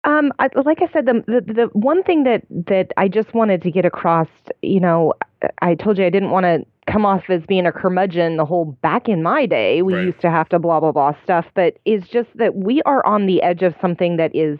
Um, 0.04 0.32
I, 0.38 0.48
like 0.64 0.82
I 0.82 0.92
said, 0.92 1.06
the, 1.06 1.24
the 1.26 1.52
the 1.52 1.66
one 1.72 2.02
thing 2.02 2.24
that 2.24 2.42
that 2.50 2.92
I 2.96 3.08
just 3.08 3.32
wanted 3.32 3.62
to 3.62 3.70
get 3.70 3.84
across, 3.84 4.28
you 4.62 4.80
know, 4.80 5.14
I 5.60 5.74
told 5.74 5.98
you 5.98 6.04
I 6.04 6.10
didn't 6.10 6.30
want 6.30 6.44
to 6.44 6.64
come 6.94 7.04
off 7.04 7.28
as 7.28 7.42
being 7.48 7.66
a 7.66 7.72
curmudgeon 7.72 8.36
the 8.36 8.44
whole 8.44 8.66
back 8.80 9.08
in 9.08 9.20
my 9.20 9.46
day 9.46 9.82
we 9.82 9.94
right. 9.94 10.04
used 10.06 10.20
to 10.20 10.30
have 10.30 10.48
to 10.48 10.60
blah 10.60 10.78
blah 10.78 10.92
blah 10.92 11.12
stuff 11.24 11.44
but 11.54 11.76
it's 11.84 12.08
just 12.08 12.28
that 12.36 12.54
we 12.54 12.80
are 12.82 13.04
on 13.04 13.26
the 13.26 13.42
edge 13.42 13.62
of 13.62 13.74
something 13.80 14.16
that 14.16 14.30
is 14.34 14.58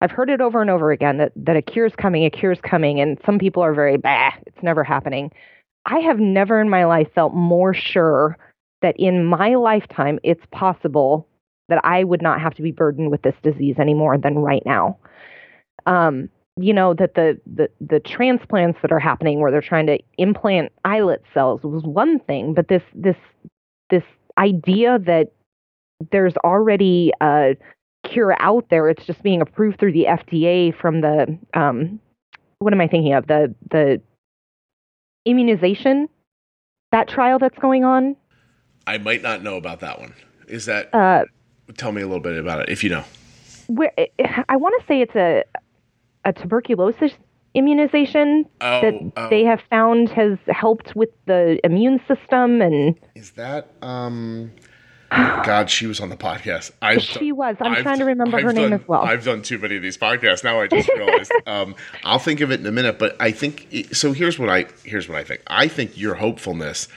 I've 0.00 0.10
heard 0.10 0.30
it 0.30 0.40
over 0.40 0.60
and 0.60 0.70
over 0.70 0.90
again 0.90 1.18
that 1.18 1.32
that 1.36 1.56
a 1.56 1.62
cure's 1.62 1.94
coming, 1.96 2.24
a 2.24 2.30
cure's 2.30 2.60
coming, 2.60 3.00
and 3.00 3.18
some 3.26 3.38
people 3.38 3.62
are 3.62 3.74
very 3.74 3.96
bah, 3.96 4.32
it's 4.46 4.62
never 4.62 4.84
happening. 4.84 5.32
I 5.86 5.98
have 6.00 6.18
never 6.18 6.60
in 6.60 6.68
my 6.68 6.84
life 6.84 7.08
felt 7.14 7.34
more 7.34 7.74
sure 7.74 8.36
that 8.82 8.94
in 8.98 9.24
my 9.24 9.54
lifetime 9.56 10.20
it's 10.22 10.44
possible 10.52 11.26
that 11.68 11.80
I 11.84 12.04
would 12.04 12.22
not 12.22 12.40
have 12.40 12.54
to 12.54 12.62
be 12.62 12.70
burdened 12.70 13.10
with 13.10 13.22
this 13.22 13.34
disease 13.42 13.76
anymore 13.78 14.18
than 14.18 14.38
right 14.38 14.62
now. 14.64 14.98
Um, 15.86 16.28
you 16.58 16.72
know 16.72 16.94
that 16.94 17.14
the, 17.14 17.40
the 17.46 17.68
the 17.80 18.00
transplants 18.00 18.78
that 18.82 18.92
are 18.92 18.98
happening 18.98 19.40
where 19.40 19.50
they're 19.50 19.60
trying 19.60 19.86
to 19.86 19.98
implant 20.18 20.72
islet 20.84 21.22
cells 21.32 21.62
was 21.62 21.82
one 21.84 22.18
thing 22.20 22.54
but 22.54 22.68
this 22.68 22.82
this 22.94 23.16
this 23.90 24.04
idea 24.38 24.98
that 24.98 25.32
there's 26.12 26.36
already 26.38 27.12
a 27.20 27.56
cure 28.04 28.36
out 28.40 28.66
there 28.70 28.88
it's 28.88 29.04
just 29.06 29.22
being 29.22 29.40
approved 29.40 29.78
through 29.78 29.92
the 29.92 30.04
FDA 30.04 30.74
from 30.74 31.00
the 31.00 31.38
um 31.54 32.00
what 32.58 32.72
am 32.72 32.80
I 32.80 32.88
thinking 32.88 33.14
of? 33.14 33.26
The 33.26 33.54
the 33.70 34.00
immunization 35.24 36.08
that 36.92 37.08
trial 37.08 37.38
that's 37.38 37.58
going 37.58 37.84
on? 37.84 38.16
I 38.86 38.98
might 38.98 39.22
not 39.22 39.42
know 39.42 39.56
about 39.56 39.80
that 39.80 40.00
one. 40.00 40.14
Is 40.46 40.66
that 40.66 40.92
uh, 40.94 41.24
tell 41.76 41.92
me 41.92 42.02
a 42.02 42.06
little 42.06 42.22
bit 42.22 42.38
about 42.38 42.62
it 42.62 42.68
if 42.68 42.82
you 42.82 42.90
know. 42.90 43.04
where 43.68 43.92
I 44.48 44.56
want 44.56 44.80
to 44.80 44.86
say 44.86 45.00
it's 45.00 45.14
a 45.14 45.44
a 46.28 46.32
tuberculosis 46.32 47.12
immunization 47.54 48.44
oh, 48.60 48.80
that 48.82 48.94
oh. 49.16 49.30
they 49.30 49.42
have 49.42 49.60
found 49.70 50.10
has 50.10 50.38
helped 50.48 50.94
with 50.94 51.08
the 51.26 51.58
immune 51.64 51.98
system 52.06 52.60
and 52.60 52.94
is 53.14 53.32
that 53.32 53.70
um 53.82 54.52
God, 55.10 55.70
she 55.70 55.86
was 55.86 56.00
on 56.00 56.10
the 56.10 56.18
podcast. 56.18 56.70
I've 56.82 57.00
she 57.00 57.32
was. 57.32 57.56
I'm 57.60 57.72
I've, 57.72 57.82
trying 57.82 57.98
to 57.98 58.04
remember 58.04 58.36
I've 58.36 58.42
her 58.42 58.52
done, 58.52 58.56
name 58.56 58.72
as 58.74 58.86
well. 58.86 59.00
I've 59.00 59.24
done 59.24 59.40
too 59.40 59.58
many 59.58 59.76
of 59.76 59.82
these 59.82 59.96
podcasts. 59.96 60.44
Now 60.44 60.60
I 60.60 60.66
just 60.66 60.86
realized. 60.90 61.32
um, 61.46 61.74
I'll 62.04 62.18
think 62.18 62.42
of 62.42 62.50
it 62.50 62.60
in 62.60 62.66
a 62.66 62.70
minute, 62.70 62.98
but 62.98 63.16
I 63.18 63.30
think 63.30 63.68
so. 63.92 64.12
Here's 64.12 64.38
what 64.38 64.50
I 64.50 64.66
here's 64.84 65.08
what 65.08 65.16
I 65.16 65.24
think. 65.24 65.40
I 65.46 65.66
think 65.66 65.96
your 65.96 66.14
hopefulness 66.14 66.88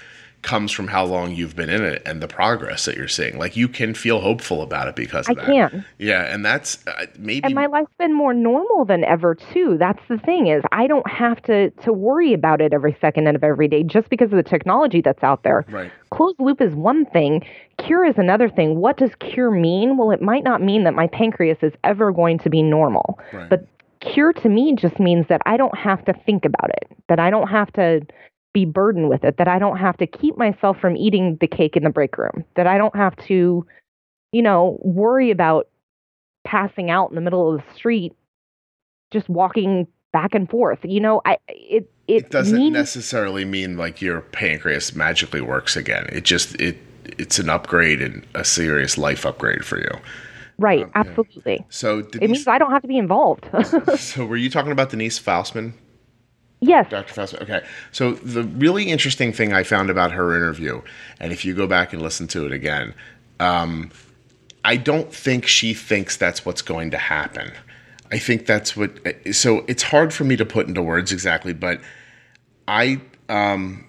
comes 0.42 0.72
from 0.72 0.88
how 0.88 1.06
long 1.06 1.34
you've 1.36 1.56
been 1.56 1.70
in 1.70 1.84
it 1.84 2.02
and 2.06 2.22
the 2.22 2.28
progress 2.28 2.86
that 2.86 2.98
you're 2.98 3.08
seeing. 3.08 3.38
Like 3.38 3.56
you 3.56 3.68
can 3.68 3.94
feel 3.94 4.20
hopeful 4.20 4.62
about 4.62 4.88
it 4.88 4.96
because 4.96 5.28
of 5.30 5.38
I 5.38 5.42
that. 5.42 5.46
can. 5.46 5.86
Yeah, 5.98 6.24
and 6.34 6.46
that's 6.46 6.86
uh, 6.88 7.06
maybe. 7.18 7.44
And 7.44 7.54
my 7.54 7.68
life's 7.68 7.94
been 7.98 8.14
more 8.14 8.34
normal 8.34 8.86
than 8.86 9.04
ever 9.04 9.36
too. 9.36 9.78
That's 9.78 10.02
the 10.08 10.18
thing 10.18 10.48
is 10.48 10.64
I 10.72 10.88
don't 10.88 11.10
have 11.10 11.42
to 11.44 11.70
to 11.70 11.94
worry 11.94 12.34
about 12.34 12.62
it 12.62 12.74
every 12.74 12.98
second 13.00 13.28
of 13.28 13.44
every 13.44 13.68
day 13.68 13.84
just 13.84 14.10
because 14.10 14.32
of 14.32 14.38
the 14.38 14.44
technology 14.44 15.02
that's 15.02 15.24
out 15.24 15.44
there. 15.44 15.66
Right. 15.70 15.92
Closed 16.12 16.40
loop 16.40 16.62
is 16.62 16.74
one 16.74 17.06
thing. 17.06 17.46
Cure 17.78 18.06
is 18.06 18.18
another 18.18 18.50
thing. 18.50 18.76
What 18.76 18.98
does 18.98 19.12
cure 19.16 19.52
mean? 19.52 19.98
Well, 19.98 20.12
it 20.12 20.22
might 20.22 20.44
not 20.44 20.62
mean 20.62 20.84
that 20.84 20.94
my 20.94 21.08
pancreas 21.08 21.60
is 21.62 21.74
ever 21.84 22.12
going 22.12 22.38
to 22.40 22.50
be 22.50 22.62
normal, 22.62 23.20
right. 23.32 23.50
but 23.50 23.68
cure 24.02 24.34
to 24.34 24.50
me 24.50 24.76
just 24.76 25.00
means 25.00 25.28
that 25.28 25.42
I 25.46 25.58
don't 25.58 25.78
have 25.78 26.04
to 26.06 26.14
think 26.14 26.46
about 26.46 26.70
it. 26.70 26.92
That 27.08 27.20
I 27.20 27.30
don't 27.30 27.48
have 27.48 27.72
to 27.74 28.02
be 28.54 28.66
burdened 28.66 29.10
with 29.10 29.24
it, 29.24 29.38
that 29.38 29.48
I 29.48 29.60
don't 29.60 29.78
have 29.78 29.98
to 29.98 30.08
keep 30.08 30.38
myself 30.38 30.78
from 30.80 30.98
eating 30.98 31.38
the 31.40 31.48
cake 31.48 31.76
in 31.76 31.84
the 31.84 31.90
break 31.90 32.18
room, 32.18 32.44
that 32.56 32.68
I 32.68 32.78
don't 32.78 32.96
have 32.96 33.16
to, 33.28 33.66
you 34.32 34.42
know, 34.42 34.78
worry 34.82 35.32
about 35.32 35.68
passing 36.44 36.90
out 36.90 37.10
in 37.10 37.16
the 37.16 37.22
middle 37.22 37.54
of 37.54 37.62
the 37.62 37.74
street, 37.74 38.14
just 39.12 39.30
walking 39.30 39.88
back 40.12 40.34
and 40.34 40.50
forth. 40.50 40.80
You 40.84 41.00
know, 41.00 41.22
I 41.26 41.38
it 41.48 41.90
it, 42.08 42.26
it 42.26 42.30
doesn't 42.32 42.58
means, 42.58 42.74
necessarily 42.74 43.46
mean 43.46 43.78
like 43.78 44.02
your 44.02 44.22
pancreas 44.22 44.96
magically 44.96 45.42
works 45.42 45.78
again. 45.78 46.08
It 46.12 46.26
just 46.26 46.60
it 46.60 46.78
it's 47.18 47.40
an 47.40 47.50
upgrade 47.50 48.02
and 48.02 48.26
a 48.36 48.44
serious 48.44 48.98
life 48.98 49.26
upgrade 49.26 49.66
for 49.66 49.80
you. 49.80 49.92
Right, 50.58 50.84
um, 50.84 50.92
absolutely. 50.94 51.66
So 51.70 52.02
Denise, 52.02 52.22
it 52.22 52.30
means 52.30 52.48
I 52.48 52.58
don't 52.60 52.72
have 52.72 52.84
to 52.84 52.88
be 52.88 52.98
involved. 52.98 53.48
so 53.98 54.26
were 54.26 54.38
you 54.38 54.50
talking 54.50 54.72
about 54.72 54.90
Denise 54.92 55.20
Faustman 55.20 55.74
Yes. 56.62 56.88
Dr. 56.90 57.14
Fauci. 57.14 57.42
Okay. 57.42 57.66
So 57.92 58.14
the 58.14 58.44
really 58.44 58.90
interesting 58.90 59.34
thing 59.34 59.52
I 59.52 59.64
found 59.64 59.90
about 59.90 60.12
her 60.12 60.36
interview, 60.36 60.82
and 61.20 61.34
if 61.34 61.44
you 61.44 61.56
go 61.56 61.66
back 61.66 61.92
and 61.92 62.02
listen 62.02 62.28
to 62.30 62.46
it 62.46 62.52
again, 62.52 62.94
um, 63.40 63.90
I 64.64 64.78
don't 64.78 65.14
think 65.14 65.48
she 65.48 65.74
thinks 65.74 66.18
that's 66.18 66.46
what's 66.46 66.62
going 66.62 66.92
to 66.92 67.00
happen. 67.00 67.52
I 68.12 68.20
think 68.20 68.46
that's 68.46 68.78
what. 68.78 68.92
So 69.32 69.66
it's 69.68 69.82
hard 69.82 70.14
for 70.14 70.24
me 70.24 70.36
to 70.36 70.46
put 70.46 70.68
into 70.68 70.82
words 70.82 71.12
exactly, 71.12 71.54
but 71.54 71.82
I. 72.68 73.02
Um, 73.28 73.88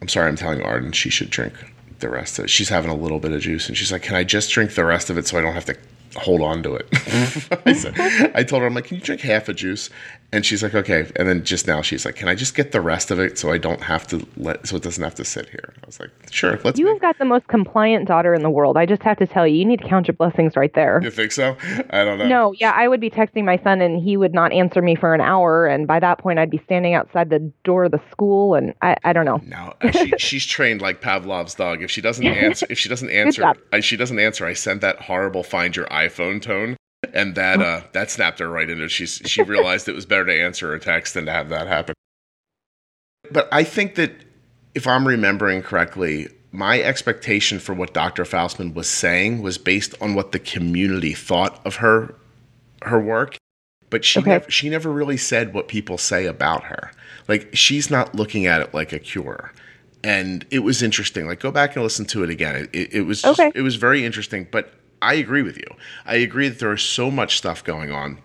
I'm 0.00 0.08
sorry. 0.08 0.28
I'm 0.28 0.36
telling 0.36 0.62
Arden 0.62 0.92
she 0.92 1.10
should 1.10 1.28
drink 1.28 1.52
the 1.98 2.08
rest 2.08 2.38
of 2.38 2.46
it. 2.46 2.48
She's 2.48 2.68
having 2.70 2.90
a 2.90 2.96
little 2.96 3.18
bit 3.18 3.32
of 3.32 3.42
juice, 3.42 3.68
and 3.68 3.76
she's 3.76 3.92
like, 3.92 4.02
"Can 4.02 4.16
I 4.16 4.24
just 4.24 4.50
drink 4.50 4.74
the 4.74 4.84
rest 4.84 5.10
of 5.10 5.18
it 5.18 5.26
so 5.26 5.38
I 5.38 5.42
don't 5.42 5.54
have 5.54 5.66
to 5.66 5.76
hold 6.16 6.42
on 6.42 6.62
to 6.62 6.74
it. 6.74 6.88
I, 7.66 7.72
said, 7.72 7.94
I 8.34 8.42
told 8.42 8.62
her, 8.62 8.66
I'm 8.66 8.74
like, 8.74 8.86
can 8.86 8.98
you 8.98 9.02
drink 9.02 9.20
half 9.20 9.48
a 9.48 9.54
juice? 9.54 9.90
And 10.34 10.44
she's 10.44 10.64
like, 10.64 10.74
okay. 10.74 11.06
And 11.14 11.28
then 11.28 11.44
just 11.44 11.68
now 11.68 11.80
she's 11.80 12.04
like, 12.04 12.16
can 12.16 12.26
I 12.26 12.34
just 12.34 12.56
get 12.56 12.72
the 12.72 12.80
rest 12.80 13.12
of 13.12 13.20
it 13.20 13.38
so 13.38 13.52
I 13.52 13.58
don't 13.58 13.80
have 13.80 14.04
to 14.08 14.26
let, 14.36 14.66
so 14.66 14.74
it 14.74 14.82
doesn't 14.82 15.02
have 15.02 15.14
to 15.14 15.24
sit 15.24 15.48
here? 15.48 15.72
I 15.80 15.86
was 15.86 16.00
like, 16.00 16.10
sure. 16.32 16.58
Let's. 16.64 16.76
You 16.76 16.88
have 16.88 17.00
got 17.00 17.16
the 17.18 17.24
most 17.24 17.46
compliant 17.46 18.08
daughter 18.08 18.34
in 18.34 18.42
the 18.42 18.50
world. 18.50 18.76
I 18.76 18.84
just 18.84 19.02
have 19.02 19.16
to 19.18 19.28
tell 19.28 19.46
you, 19.46 19.56
you 19.56 19.64
need 19.64 19.80
to 19.82 19.88
count 19.88 20.08
your 20.08 20.16
blessings 20.16 20.56
right 20.56 20.74
there. 20.74 20.98
You 21.04 21.12
think 21.12 21.30
so? 21.30 21.56
I 21.90 22.02
don't 22.02 22.18
know. 22.18 22.26
No, 22.26 22.52
yeah, 22.58 22.72
I 22.74 22.88
would 22.88 23.00
be 23.00 23.10
texting 23.10 23.44
my 23.44 23.58
son 23.58 23.80
and 23.80 24.02
he 24.02 24.16
would 24.16 24.34
not 24.34 24.52
answer 24.52 24.82
me 24.82 24.96
for 24.96 25.14
an 25.14 25.20
hour, 25.20 25.68
and 25.68 25.86
by 25.86 26.00
that 26.00 26.18
point, 26.18 26.40
I'd 26.40 26.50
be 26.50 26.60
standing 26.64 26.94
outside 26.94 27.30
the 27.30 27.52
door 27.62 27.84
of 27.84 27.92
the 27.92 28.00
school, 28.10 28.56
and 28.56 28.74
I, 28.82 28.96
I 29.04 29.12
don't 29.12 29.26
know. 29.26 29.40
No, 29.44 29.72
uh, 29.82 29.92
she, 29.92 30.14
she's 30.18 30.44
trained 30.44 30.82
like 30.82 31.00
Pavlov's 31.00 31.54
dog. 31.54 31.80
If 31.80 31.92
she 31.92 32.00
doesn't 32.00 32.26
answer, 32.26 32.66
if 32.68 32.78
she 32.80 32.88
doesn't 32.88 33.10
answer, 33.10 33.52
I, 33.72 33.78
she 33.78 33.96
doesn't 33.96 34.18
answer. 34.18 34.44
I 34.44 34.54
send 34.54 34.80
that 34.80 35.02
horrible 35.02 35.44
find 35.44 35.76
your 35.76 35.86
iPhone 35.86 36.42
tone 36.42 36.76
and 37.12 37.34
that 37.34 37.60
uh, 37.60 37.82
that 37.92 38.10
snapped 38.10 38.38
her 38.38 38.48
right 38.48 38.68
into. 38.70 38.88
She's 38.88 39.20
she 39.26 39.42
realized 39.42 39.88
it 39.88 39.94
was 39.94 40.06
better 40.06 40.26
to 40.26 40.40
answer 40.42 40.72
a 40.74 40.80
text 40.80 41.14
than 41.14 41.26
to 41.26 41.32
have 41.32 41.48
that 41.50 41.66
happen. 41.66 41.94
But 43.30 43.48
I 43.52 43.64
think 43.64 43.94
that 43.96 44.12
if 44.74 44.86
I'm 44.86 45.06
remembering 45.06 45.62
correctly, 45.62 46.28
my 46.52 46.80
expectation 46.80 47.58
for 47.58 47.74
what 47.74 47.94
Dr. 47.94 48.24
Faustman 48.24 48.74
was 48.74 48.88
saying 48.88 49.42
was 49.42 49.58
based 49.58 49.94
on 50.00 50.14
what 50.14 50.32
the 50.32 50.38
community 50.38 51.12
thought 51.12 51.60
of 51.66 51.76
her 51.76 52.14
her 52.82 53.00
work, 53.00 53.36
but 53.90 54.04
she 54.04 54.20
Okay. 54.20 54.30
never 54.30 54.50
she 54.50 54.68
never 54.68 54.90
really 54.90 55.16
said 55.16 55.54
what 55.54 55.68
people 55.68 55.98
say 55.98 56.26
about 56.26 56.64
her. 56.64 56.90
Like 57.28 57.48
she's 57.54 57.90
not 57.90 58.14
looking 58.14 58.46
at 58.46 58.60
it 58.60 58.74
like 58.74 58.92
a 58.92 58.98
cure. 58.98 59.52
And 60.02 60.44
it 60.50 60.58
was 60.58 60.82
interesting. 60.82 61.26
Like 61.26 61.40
go 61.40 61.50
back 61.50 61.74
and 61.76 61.82
listen 61.82 62.04
to 62.06 62.22
it 62.22 62.28
again. 62.28 62.56
It, 62.56 62.70
it, 62.74 62.92
it 62.92 63.00
was 63.02 63.22
just, 63.22 63.40
Okay. 63.40 63.50
it 63.54 63.62
was 63.62 63.76
very 63.76 64.04
interesting, 64.04 64.46
but 64.50 64.70
I 65.04 65.14
agree 65.14 65.42
with 65.42 65.56
you. 65.56 65.66
I 66.06 66.16
agree 66.16 66.48
that 66.48 66.58
there 66.58 66.72
is 66.72 66.82
so 66.82 67.10
much 67.10 67.36
stuff 67.38 67.62
going 67.62 67.90
on 67.90 68.18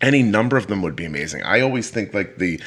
any 0.00 0.22
number 0.22 0.56
of 0.56 0.66
them 0.66 0.82
would 0.82 0.96
be 0.96 1.04
amazing. 1.04 1.42
I 1.44 1.60
always 1.60 1.88
think 1.90 2.12
like 2.14 2.36
the 2.36 2.60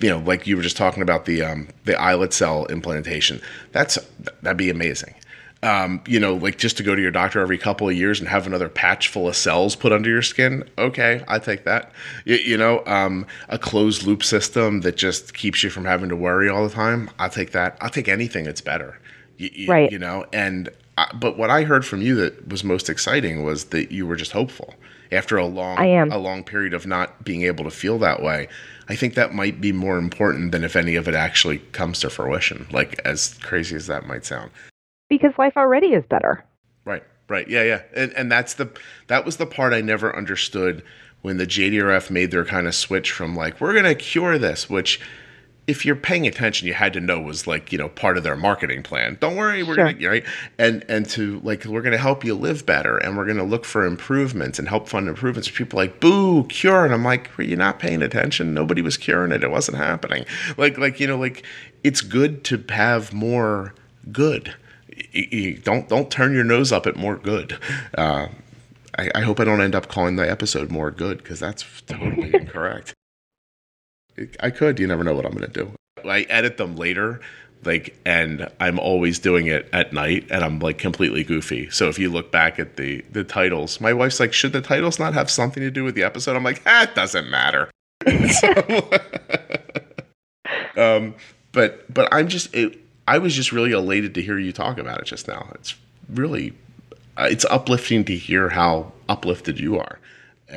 you 0.00 0.08
know 0.10 0.18
like 0.18 0.46
you 0.46 0.56
were 0.56 0.62
just 0.62 0.76
talking 0.76 1.02
about 1.02 1.24
the 1.24 1.42
um 1.42 1.68
the 1.84 2.00
islet 2.00 2.32
cell 2.32 2.66
implantation. 2.66 3.40
That's 3.72 3.98
that'd 4.42 4.56
be 4.56 4.70
amazing. 4.70 5.14
Um, 5.62 6.02
you 6.06 6.20
know, 6.20 6.34
like 6.34 6.58
just 6.58 6.76
to 6.76 6.82
go 6.82 6.94
to 6.94 7.00
your 7.00 7.10
doctor 7.10 7.40
every 7.40 7.56
couple 7.56 7.88
of 7.88 7.94
years 7.96 8.20
and 8.20 8.28
have 8.28 8.46
another 8.46 8.68
patch 8.68 9.08
full 9.08 9.28
of 9.28 9.34
cells 9.34 9.74
put 9.74 9.92
under 9.92 10.10
your 10.10 10.20
skin. 10.20 10.68
Okay, 10.76 11.24
I 11.26 11.38
take 11.38 11.64
that. 11.64 11.90
You, 12.26 12.36
you 12.36 12.58
know, 12.58 12.82
um, 12.84 13.26
a 13.48 13.58
closed 13.58 14.02
loop 14.02 14.22
system 14.22 14.82
that 14.82 14.98
just 14.98 15.32
keeps 15.32 15.62
you 15.62 15.70
from 15.70 15.86
having 15.86 16.10
to 16.10 16.16
worry 16.16 16.50
all 16.50 16.68
the 16.68 16.74
time. 16.74 17.10
I'll 17.18 17.30
take 17.30 17.52
that. 17.52 17.78
I'll 17.80 17.88
take 17.88 18.08
anything 18.08 18.44
that's 18.44 18.60
better. 18.60 19.00
You, 19.38 19.50
you- 19.54 19.68
Right. 19.70 19.90
You 19.90 19.98
know, 19.98 20.26
and 20.34 20.68
I, 20.68 20.72
but 21.14 21.36
what 21.36 21.50
I 21.50 21.64
heard 21.64 21.84
from 21.84 22.02
you 22.02 22.14
that 22.16 22.48
was 22.48 22.64
most 22.64 22.88
exciting 22.88 23.44
was 23.44 23.66
that 23.66 23.90
you 23.90 24.06
were 24.06 24.16
just 24.16 24.32
hopeful 24.32 24.74
after 25.12 25.36
a 25.36 25.46
long 25.46 25.78
I 25.78 25.86
am. 25.86 26.10
a 26.12 26.18
long 26.18 26.44
period 26.44 26.74
of 26.74 26.86
not 26.86 27.24
being 27.24 27.42
able 27.42 27.64
to 27.64 27.70
feel 27.70 27.98
that 27.98 28.22
way. 28.22 28.48
I 28.88 28.96
think 28.96 29.14
that 29.14 29.34
might 29.34 29.60
be 29.60 29.72
more 29.72 29.98
important 29.98 30.52
than 30.52 30.64
if 30.64 30.76
any 30.76 30.96
of 30.96 31.08
it 31.08 31.14
actually 31.14 31.58
comes 31.72 32.00
to 32.00 32.10
fruition. 32.10 32.66
Like 32.70 33.00
as 33.04 33.34
crazy 33.42 33.76
as 33.76 33.86
that 33.86 34.06
might 34.06 34.24
sound. 34.24 34.50
Because 35.08 35.32
life 35.38 35.56
already 35.56 35.88
is 35.88 36.04
better. 36.08 36.44
Right. 36.84 37.02
Right. 37.28 37.48
Yeah. 37.48 37.62
Yeah. 37.62 37.82
And 37.94 38.12
and 38.12 38.30
that's 38.30 38.54
the 38.54 38.70
that 39.06 39.24
was 39.24 39.36
the 39.36 39.46
part 39.46 39.72
I 39.72 39.80
never 39.80 40.14
understood 40.14 40.82
when 41.22 41.38
the 41.38 41.46
JDRF 41.46 42.10
made 42.10 42.30
their 42.30 42.44
kind 42.44 42.66
of 42.66 42.74
switch 42.74 43.10
from 43.10 43.34
like 43.34 43.60
we're 43.60 43.74
gonna 43.74 43.94
cure 43.94 44.38
this, 44.38 44.68
which 44.68 45.00
if 45.66 45.86
you're 45.86 45.96
paying 45.96 46.26
attention, 46.26 46.68
you 46.68 46.74
had 46.74 46.92
to 46.92 47.00
know 47.00 47.20
was 47.20 47.46
like 47.46 47.72
you 47.72 47.78
know 47.78 47.88
part 47.88 48.18
of 48.18 48.22
their 48.24 48.36
marketing 48.36 48.82
plan. 48.82 49.16
Don't 49.20 49.36
worry, 49.36 49.62
we're 49.62 49.74
Sure. 49.76 49.92
gonna 49.92 50.08
right 50.08 50.24
and 50.58 50.84
and 50.88 51.08
to 51.10 51.40
like 51.42 51.64
we're 51.64 51.80
gonna 51.82 51.96
help 51.96 52.24
you 52.24 52.34
live 52.34 52.66
better, 52.66 52.98
and 52.98 53.16
we're 53.16 53.24
gonna 53.26 53.44
look 53.44 53.64
for 53.64 53.84
improvements 53.86 54.58
and 54.58 54.68
help 54.68 54.88
fund 54.88 55.08
improvements. 55.08 55.48
People 55.50 55.80
are 55.80 55.84
like 55.84 56.00
boo 56.00 56.44
cure, 56.48 56.84
and 56.84 56.92
I'm 56.92 57.04
like, 57.04 57.30
were 57.38 57.44
you 57.44 57.56
not 57.56 57.78
paying 57.78 58.02
attention? 58.02 58.52
Nobody 58.52 58.82
was 58.82 58.96
curing 58.96 59.32
it. 59.32 59.42
It 59.42 59.50
wasn't 59.50 59.78
happening. 59.78 60.24
Like 60.56 60.76
like 60.78 61.00
you 61.00 61.06
know 61.06 61.18
like 61.18 61.42
it's 61.82 62.00
good 62.02 62.44
to 62.44 62.62
have 62.70 63.12
more 63.14 63.74
good. 64.12 64.54
Don't 65.62 65.88
don't 65.88 66.10
turn 66.10 66.34
your 66.34 66.44
nose 66.44 66.72
up 66.72 66.86
at 66.86 66.96
more 66.96 67.16
good. 67.16 67.58
Uh, 67.96 68.28
I, 68.98 69.10
I 69.14 69.20
hope 69.22 69.40
I 69.40 69.44
don't 69.44 69.60
end 69.60 69.74
up 69.74 69.88
calling 69.88 70.16
the 70.16 70.30
episode 70.30 70.70
more 70.70 70.90
good 70.90 71.18
because 71.18 71.40
that's 71.40 71.64
totally 71.86 72.32
incorrect. 72.34 72.94
I 74.40 74.50
could. 74.50 74.78
You 74.78 74.86
never 74.86 75.04
know 75.04 75.14
what 75.14 75.24
I'm 75.26 75.32
going 75.32 75.50
to 75.50 75.64
do. 75.64 75.72
I 76.08 76.22
edit 76.22 76.56
them 76.58 76.76
later, 76.76 77.20
like, 77.64 77.98
and 78.04 78.48
I'm 78.60 78.78
always 78.78 79.18
doing 79.18 79.46
it 79.46 79.68
at 79.72 79.92
night, 79.92 80.26
and 80.30 80.44
I'm 80.44 80.58
like 80.58 80.78
completely 80.78 81.24
goofy. 81.24 81.70
So 81.70 81.88
if 81.88 81.98
you 81.98 82.10
look 82.10 82.30
back 82.30 82.58
at 82.58 82.76
the 82.76 83.02
the 83.10 83.24
titles, 83.24 83.80
my 83.80 83.92
wife's 83.92 84.20
like, 84.20 84.32
"Should 84.32 84.52
the 84.52 84.60
titles 84.60 84.98
not 84.98 85.14
have 85.14 85.30
something 85.30 85.62
to 85.62 85.70
do 85.70 85.82
with 85.84 85.94
the 85.94 86.02
episode?" 86.02 86.36
I'm 86.36 86.44
like, 86.44 86.62
"Ah, 86.66 86.90
doesn't 86.94 87.28
matter." 87.30 87.70
So- 88.28 88.90
um, 90.76 91.14
but 91.52 91.92
but 91.92 92.08
I'm 92.12 92.28
just 92.28 92.54
it, 92.54 92.78
I 93.08 93.18
was 93.18 93.34
just 93.34 93.52
really 93.52 93.72
elated 93.72 94.14
to 94.14 94.22
hear 94.22 94.38
you 94.38 94.52
talk 94.52 94.78
about 94.78 95.00
it 95.00 95.06
just 95.06 95.26
now. 95.28 95.48
It's 95.54 95.74
really 96.10 96.52
uh, 97.16 97.28
it's 97.30 97.44
uplifting 97.46 98.04
to 98.06 98.16
hear 98.16 98.50
how 98.50 98.92
uplifted 99.08 99.58
you 99.58 99.78
are. 99.78 99.98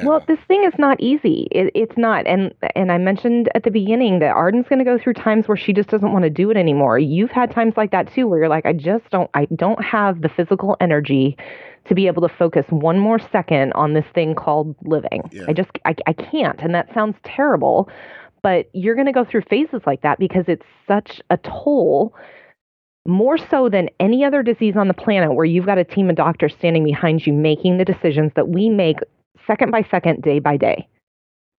Well, 0.03 0.23
this 0.27 0.39
thing 0.47 0.63
is 0.63 0.73
not 0.77 0.99
easy. 0.99 1.47
It, 1.51 1.71
it's 1.73 1.97
not, 1.97 2.27
and 2.27 2.53
and 2.75 2.91
I 2.91 2.97
mentioned 2.97 3.49
at 3.55 3.63
the 3.63 3.71
beginning 3.71 4.19
that 4.19 4.35
Arden's 4.35 4.67
going 4.67 4.79
to 4.79 4.85
go 4.85 4.97
through 4.97 5.13
times 5.13 5.47
where 5.47 5.57
she 5.57 5.73
just 5.73 5.89
doesn't 5.89 6.11
want 6.11 6.23
to 6.23 6.29
do 6.29 6.49
it 6.51 6.57
anymore. 6.57 6.99
You've 6.99 7.31
had 7.31 7.51
times 7.51 7.73
like 7.77 7.91
that 7.91 8.13
too, 8.13 8.27
where 8.27 8.39
you're 8.39 8.49
like, 8.49 8.65
I 8.65 8.73
just 8.73 9.09
don't, 9.11 9.29
I 9.33 9.47
don't 9.55 9.83
have 9.83 10.21
the 10.21 10.29
physical 10.29 10.77
energy 10.79 11.37
to 11.85 11.95
be 11.95 12.07
able 12.07 12.27
to 12.27 12.35
focus 12.35 12.65
one 12.69 12.99
more 12.99 13.19
second 13.31 13.73
on 13.73 13.93
this 13.93 14.05
thing 14.13 14.35
called 14.35 14.75
living. 14.83 15.21
Yeah. 15.31 15.45
I 15.47 15.53
just, 15.53 15.71
I, 15.85 15.95
I 16.05 16.13
can't, 16.13 16.59
and 16.59 16.75
that 16.75 16.93
sounds 16.93 17.15
terrible, 17.23 17.89
but 18.43 18.69
you're 18.73 18.95
going 18.95 19.07
to 19.07 19.13
go 19.13 19.25
through 19.25 19.43
phases 19.49 19.81
like 19.85 20.01
that 20.01 20.19
because 20.19 20.45
it's 20.47 20.65
such 20.87 21.21
a 21.29 21.37
toll. 21.37 22.13
More 23.09 23.37
so 23.37 23.69
than 23.69 23.87
any 24.01 24.25
other 24.25 24.43
disease 24.43 24.75
on 24.75 24.89
the 24.89 24.93
planet, 24.93 25.33
where 25.33 25.45
you've 25.45 25.65
got 25.65 25.77
a 25.77 25.85
team 25.85 26.09
of 26.09 26.17
doctors 26.17 26.53
standing 26.59 26.83
behind 26.83 27.25
you 27.25 27.31
making 27.31 27.77
the 27.77 27.85
decisions 27.85 28.33
that 28.35 28.49
we 28.49 28.67
make 28.67 28.97
second 29.45 29.71
by 29.71 29.85
second, 29.89 30.21
day 30.21 30.39
by 30.39 30.57
day. 30.57 30.87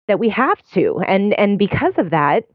That 0.08 0.20
we 0.20 0.30
have 0.30 0.58
to, 0.74 1.02
and 1.06 1.38
and 1.38 1.60
because 1.60 1.94
of 1.98 2.12
that, 2.12 2.46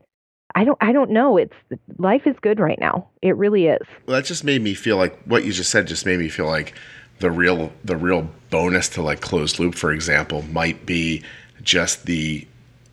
I 0.55 0.65
don't 0.65 0.79
I 0.81 0.93
don't 0.93 1.11
know. 1.11 1.37
It's 1.37 1.55
life 1.99 2.27
is 2.27 2.37
good 2.41 2.59
right 2.59 2.79
now. 2.79 3.09
It 3.21 3.37
really 3.37 3.67
is. 3.67 3.87
Well, 4.07 4.17
that 4.17 4.25
just 4.25 4.45
made 4.45 4.63
me 4.63 4.75
feel 4.75 4.97
like 4.97 5.19
what 5.25 5.45
you 5.45 5.53
just 5.53 5.71
said 5.71 5.87
just 5.87 6.07
made 6.07 6.19
me 6.19 6.29
feel 6.29 6.47
like 6.47 6.75
the 7.21 7.31
real 7.31 7.73
the 7.85 7.97
real 7.97 8.29
bonus 8.51 8.89
to 8.91 9.03
like 9.03 9.21
closed 9.21 9.59
loop, 9.59 9.75
for 9.75 9.93
example, 9.93 10.43
might 10.43 10.85
be 10.85 11.23
just 11.63 12.07
the 12.07 12.47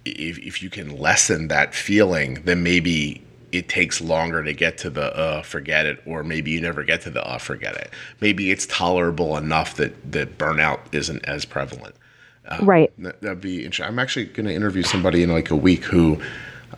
if 0.05 0.39
if 0.39 0.61
you 0.63 0.69
can 0.69 0.97
lessen 0.97 1.47
that 1.49 1.73
feeling, 1.73 2.41
then 2.45 2.63
maybe 2.63 3.23
it 3.51 3.67
takes 3.67 3.99
longer 3.99 4.43
to 4.43 4.53
get 4.53 4.77
to 4.77 4.89
the 4.89 5.15
uh 5.17 5.41
forget 5.41 5.85
it, 5.85 6.01
or 6.05 6.23
maybe 6.23 6.51
you 6.51 6.61
never 6.61 6.83
get 6.83 7.01
to 7.01 7.09
the 7.09 7.25
uh 7.25 7.37
forget 7.37 7.75
it. 7.75 7.91
Maybe 8.21 8.51
it's 8.51 8.65
tolerable 8.67 9.35
enough 9.35 9.75
that 9.75 10.11
that 10.11 10.37
burnout 10.37 10.79
isn't 10.91 11.25
as 11.25 11.45
prevalent. 11.45 11.95
Right. 12.61 12.91
That, 12.99 13.21
that'd 13.21 13.41
be 13.41 13.65
interesting. 13.65 13.85
I'm 13.85 13.99
actually 13.99 14.25
going 14.25 14.47
to 14.47 14.53
interview 14.53 14.83
somebody 14.83 15.23
in 15.23 15.31
like 15.31 15.49
a 15.51 15.55
week 15.55 15.83
who 15.83 16.21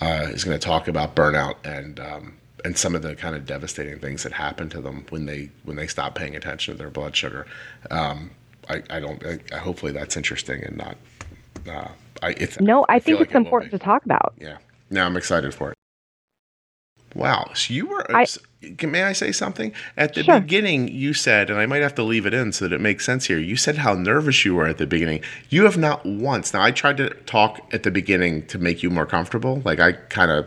uh, 0.02 0.28
is 0.32 0.44
going 0.44 0.58
to 0.58 0.64
talk 0.64 0.88
about 0.88 1.16
burnout 1.16 1.56
and 1.64 2.00
um, 2.00 2.38
and 2.64 2.78
some 2.78 2.96
of 2.96 3.02
the 3.02 3.16
kind 3.16 3.36
of 3.36 3.46
devastating 3.46 4.00
things 4.00 4.24
that 4.24 4.32
happen 4.34 4.70
to 4.70 4.82
them 4.82 5.06
when 5.10 5.26
they 5.26 5.50
when 5.64 5.76
they 5.76 5.88
stop 5.88 6.16
paying 6.16 6.36
attention 6.36 6.74
to 6.74 6.78
their 6.78 6.90
blood 6.90 7.16
sugar. 7.16 7.46
Um, 7.90 8.32
I, 8.70 8.84
I 8.90 9.00
don't. 9.00 9.26
I, 9.26 9.40
I- 9.54 9.58
hopefully 9.58 9.92
that's 9.92 10.16
interesting 10.18 10.64
and 10.64 10.78
not. 10.78 10.98
Uh, 11.68 11.90
I, 12.24 12.30
it's, 12.32 12.60
No, 12.60 12.86
I, 12.90 13.00
feel 13.00 13.18
think 13.18 13.20
like 13.20 13.28
it's 13.30 13.36
it 13.36 13.38
important 13.38 13.72
to 13.72 13.80
talk 13.80 14.06
about. 14.06 14.34
Yeah. 14.40 14.58
Now 14.90 15.06
I'm 15.06 15.18
excited 15.18 15.54
for 15.54 15.72
it. 15.72 15.78
Wow. 17.16 17.52
So 17.54 17.74
you 17.74 17.88
were. 17.88 18.06
I- 18.16 18.26
may 18.86 19.04
I 19.04 19.14
say 19.14 19.32
something? 19.32 19.72
At 19.98 20.14
the 20.14 20.24
Sure. 20.24 20.40
beginning, 20.40 20.88
you 20.88 21.14
said, 21.14 21.50
and 21.50 21.58
I 21.60 21.66
might 21.66 21.82
have 21.82 21.96
to 21.96 22.04
leave 22.04 22.26
it 22.28 22.34
in 22.34 22.52
so 22.52 22.68
that 22.68 22.76
it 22.76 22.80
makes 22.82 23.04
sense 23.06 23.26
here. 23.26 23.40
You 23.40 23.56
said 23.56 23.78
how 23.80 23.94
nervous 23.96 24.46
you 24.46 24.54
were 24.56 24.68
at 24.68 24.78
the 24.78 24.86
beginning. 24.86 25.22
You 25.50 25.64
have 25.64 25.78
not 25.78 26.06
once. 26.06 26.54
Now 26.54 26.62
I 26.62 26.70
tried 26.72 26.98
to 26.98 27.10
talk 27.26 27.60
at 27.74 27.82
the 27.84 27.90
beginning 27.92 28.46
to 28.48 28.60
make 28.60 28.84
you 28.84 28.90
more 28.92 29.06
comfortable. 29.08 29.62
Like 29.66 29.80
I 29.80 29.94
kind 29.94 30.30
of 30.32 30.46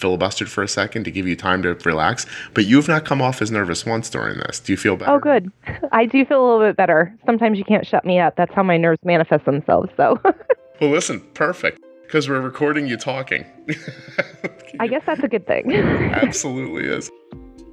filibustered 0.00 0.48
for 0.48 0.64
a 0.64 0.68
second 0.68 1.04
to 1.04 1.10
give 1.12 1.28
you 1.28 1.36
time 1.36 1.62
to 1.62 1.74
relax. 1.84 2.26
But 2.54 2.64
you 2.64 2.76
have 2.76 2.88
not 2.88 3.04
come 3.04 3.22
off 3.22 3.40
as 3.42 3.50
nervous 3.52 3.84
once 3.86 4.10
during 4.10 4.38
this. 4.38 4.58
Do 4.58 4.72
you 4.72 4.76
feel 4.76 4.96
better? 4.96 5.12
Oh, 5.12 5.18
good. 5.20 5.52
I 5.92 6.06
do 6.06 6.24
feel 6.24 6.40
a 6.40 6.44
little 6.50 6.66
bit 6.66 6.76
better. 6.76 7.14
Sometimes 7.26 7.58
you 7.58 7.64
can't 7.64 7.86
shut 7.86 8.04
me 8.04 8.18
up. 8.18 8.34
That's 8.36 8.52
how 8.54 8.62
my 8.64 8.78
nerves 8.78 8.98
manifest 9.04 9.44
themselves. 9.44 9.90
So 9.96 10.18
Well, 10.80 10.90
listen, 10.90 11.20
perfect. 11.34 11.78
Because 12.12 12.28
we're 12.28 12.42
recording 12.42 12.86
you 12.86 12.98
talking. 12.98 13.46
I 14.80 14.86
guess 14.86 15.00
that's 15.06 15.22
a 15.22 15.28
good 15.28 15.46
thing. 15.46 15.72
Absolutely 15.72 16.84
is. 16.84 17.10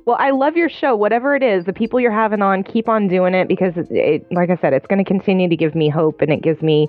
Well, 0.05 0.15
I 0.17 0.29
love 0.29 0.55
your 0.55 0.69
show, 0.69 0.95
whatever 0.95 1.35
it 1.35 1.43
is. 1.43 1.65
The 1.65 1.73
people 1.73 1.99
you're 1.99 2.13
having 2.13 2.41
on, 2.41 2.63
keep 2.63 2.87
on 2.87 3.09
doing 3.09 3.33
it 3.33 3.49
because, 3.49 3.75
it, 3.75 3.91
it, 3.91 4.31
like 4.31 4.49
I 4.49 4.55
said, 4.55 4.71
it's 4.71 4.87
going 4.87 5.03
to 5.03 5.03
continue 5.03 5.49
to 5.49 5.57
give 5.57 5.75
me 5.75 5.89
hope 5.89 6.21
and 6.21 6.31
it 6.31 6.41
gives 6.41 6.61
me 6.61 6.87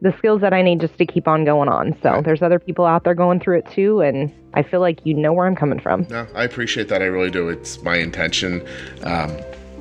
the 0.00 0.12
skills 0.18 0.40
that 0.40 0.52
I 0.52 0.60
need 0.60 0.80
just 0.80 0.98
to 0.98 1.06
keep 1.06 1.28
on 1.28 1.44
going 1.44 1.68
on. 1.68 1.96
So 2.02 2.10
Right. 2.10 2.24
there's 2.24 2.42
other 2.42 2.58
people 2.58 2.84
out 2.84 3.04
there 3.04 3.14
going 3.14 3.38
through 3.38 3.58
it 3.58 3.70
too, 3.70 4.00
and 4.00 4.32
I 4.54 4.64
feel 4.64 4.80
like 4.80 5.06
you 5.06 5.14
know 5.14 5.32
where 5.32 5.46
I'm 5.46 5.54
coming 5.54 5.78
from. 5.78 6.04
No, 6.10 6.26
I 6.34 6.42
appreciate 6.42 6.88
that. 6.88 7.00
I 7.00 7.04
really 7.04 7.30
do. 7.30 7.48
It's 7.48 7.80
my 7.84 7.94
intention 7.94 8.66
um, 9.04 9.36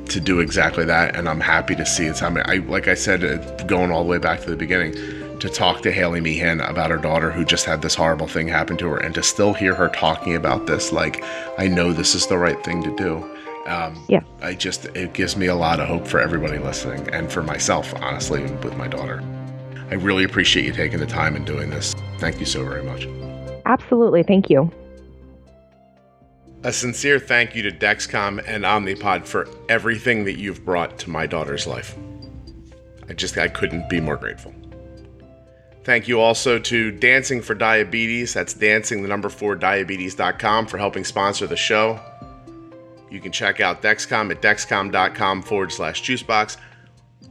to 0.05 0.19
do 0.19 0.39
exactly 0.39 0.85
that, 0.85 1.15
and 1.15 1.27
I'm 1.27 1.39
happy 1.39 1.75
to 1.77 1.85
see 1.85 2.05
it's 2.05 2.19
happening. 2.19 2.43
I, 2.45 2.57
like 2.57 2.87
I 2.87 2.93
said, 2.93 3.23
uh, 3.23 3.37
going 3.63 3.91
all 3.91 4.03
the 4.03 4.09
way 4.09 4.19
back 4.19 4.41
to 4.41 4.51
the 4.51 4.55
beginning, 4.55 4.93
to 5.41 5.49
talk 5.49 5.81
to 5.81 5.91
Haley 5.91 6.21
Meehan 6.21 6.61
about 6.61 6.91
her 6.91 6.97
daughter 6.97 7.31
who 7.31 7.43
just 7.43 7.65
had 7.65 7.81
this 7.81 7.95
horrible 7.95 8.27
thing 8.27 8.47
happen 8.47 8.77
to 8.77 8.87
her, 8.89 8.97
and 8.97 9.13
to 9.15 9.23
still 9.23 9.53
hear 9.53 9.73
her 9.73 9.89
talking 9.89 10.35
about 10.35 10.67
this, 10.67 10.91
like 10.91 11.23
I 11.57 11.67
know 11.67 11.91
this 11.91 12.13
is 12.13 12.27
the 12.27 12.37
right 12.37 12.63
thing 12.63 12.83
to 12.83 12.95
do. 12.95 13.37
Um, 13.65 14.03
Yeah. 14.07 14.21
I 14.41 14.53
just 14.53 14.85
it 14.95 15.13
gives 15.13 15.35
me 15.35 15.47
a 15.47 15.55
lot 15.55 15.79
of 15.79 15.87
hope 15.87 16.07
for 16.07 16.19
everybody 16.19 16.59
listening, 16.59 17.07
and 17.09 17.31
for 17.31 17.41
myself, 17.41 17.93
honestly, 18.01 18.43
with 18.43 18.77
my 18.77 18.87
daughter. 18.87 19.23
I 19.89 19.95
really 19.95 20.23
appreciate 20.23 20.65
you 20.65 20.73
taking 20.73 20.99
the 20.99 21.07
time 21.07 21.35
and 21.35 21.45
doing 21.45 21.71
this. 21.71 21.95
Thank 22.19 22.39
you 22.39 22.45
so 22.45 22.63
very 22.63 22.83
much. 22.83 23.07
Absolutely. 23.65 24.23
Thank 24.23 24.49
you. 24.49 24.71
A 26.63 26.71
sincere 26.71 27.19
thank 27.19 27.55
you 27.55 27.63
to 27.63 27.71
Dexcom 27.71 28.43
and 28.45 28.63
Omnipod 28.63 29.25
for 29.25 29.47
everything 29.67 30.23
that 30.25 30.37
you've 30.37 30.63
brought 30.63 30.99
to 30.99 31.09
my 31.09 31.25
daughter's 31.25 31.65
life. 31.65 31.97
I 33.09 33.13
just 33.13 33.35
I 33.39 33.47
couldn't 33.47 33.89
be 33.89 33.99
more 33.99 34.17
grateful. 34.17 34.53
Thank 35.83 36.07
you 36.07 36.19
also 36.19 36.59
to 36.59 36.91
Dancing 36.91 37.41
for 37.41 37.55
Diabetes. 37.55 38.33
That's 38.33 38.53
dancing 38.53 39.01
the 39.01 39.07
number 39.07 39.29
four 39.29 39.55
diabetes.com 39.55 40.67
for 40.67 40.77
helping 40.77 41.03
sponsor 41.03 41.47
the 41.47 41.57
show. 41.57 41.99
You 43.09 43.19
can 43.19 43.31
check 43.31 43.59
out 43.59 43.81
Dexcom 43.81 44.31
at 44.31 44.41
dexcom.com 44.41 45.41
forward 45.41 45.71
slash 45.71 46.03
juicebox. 46.03 46.57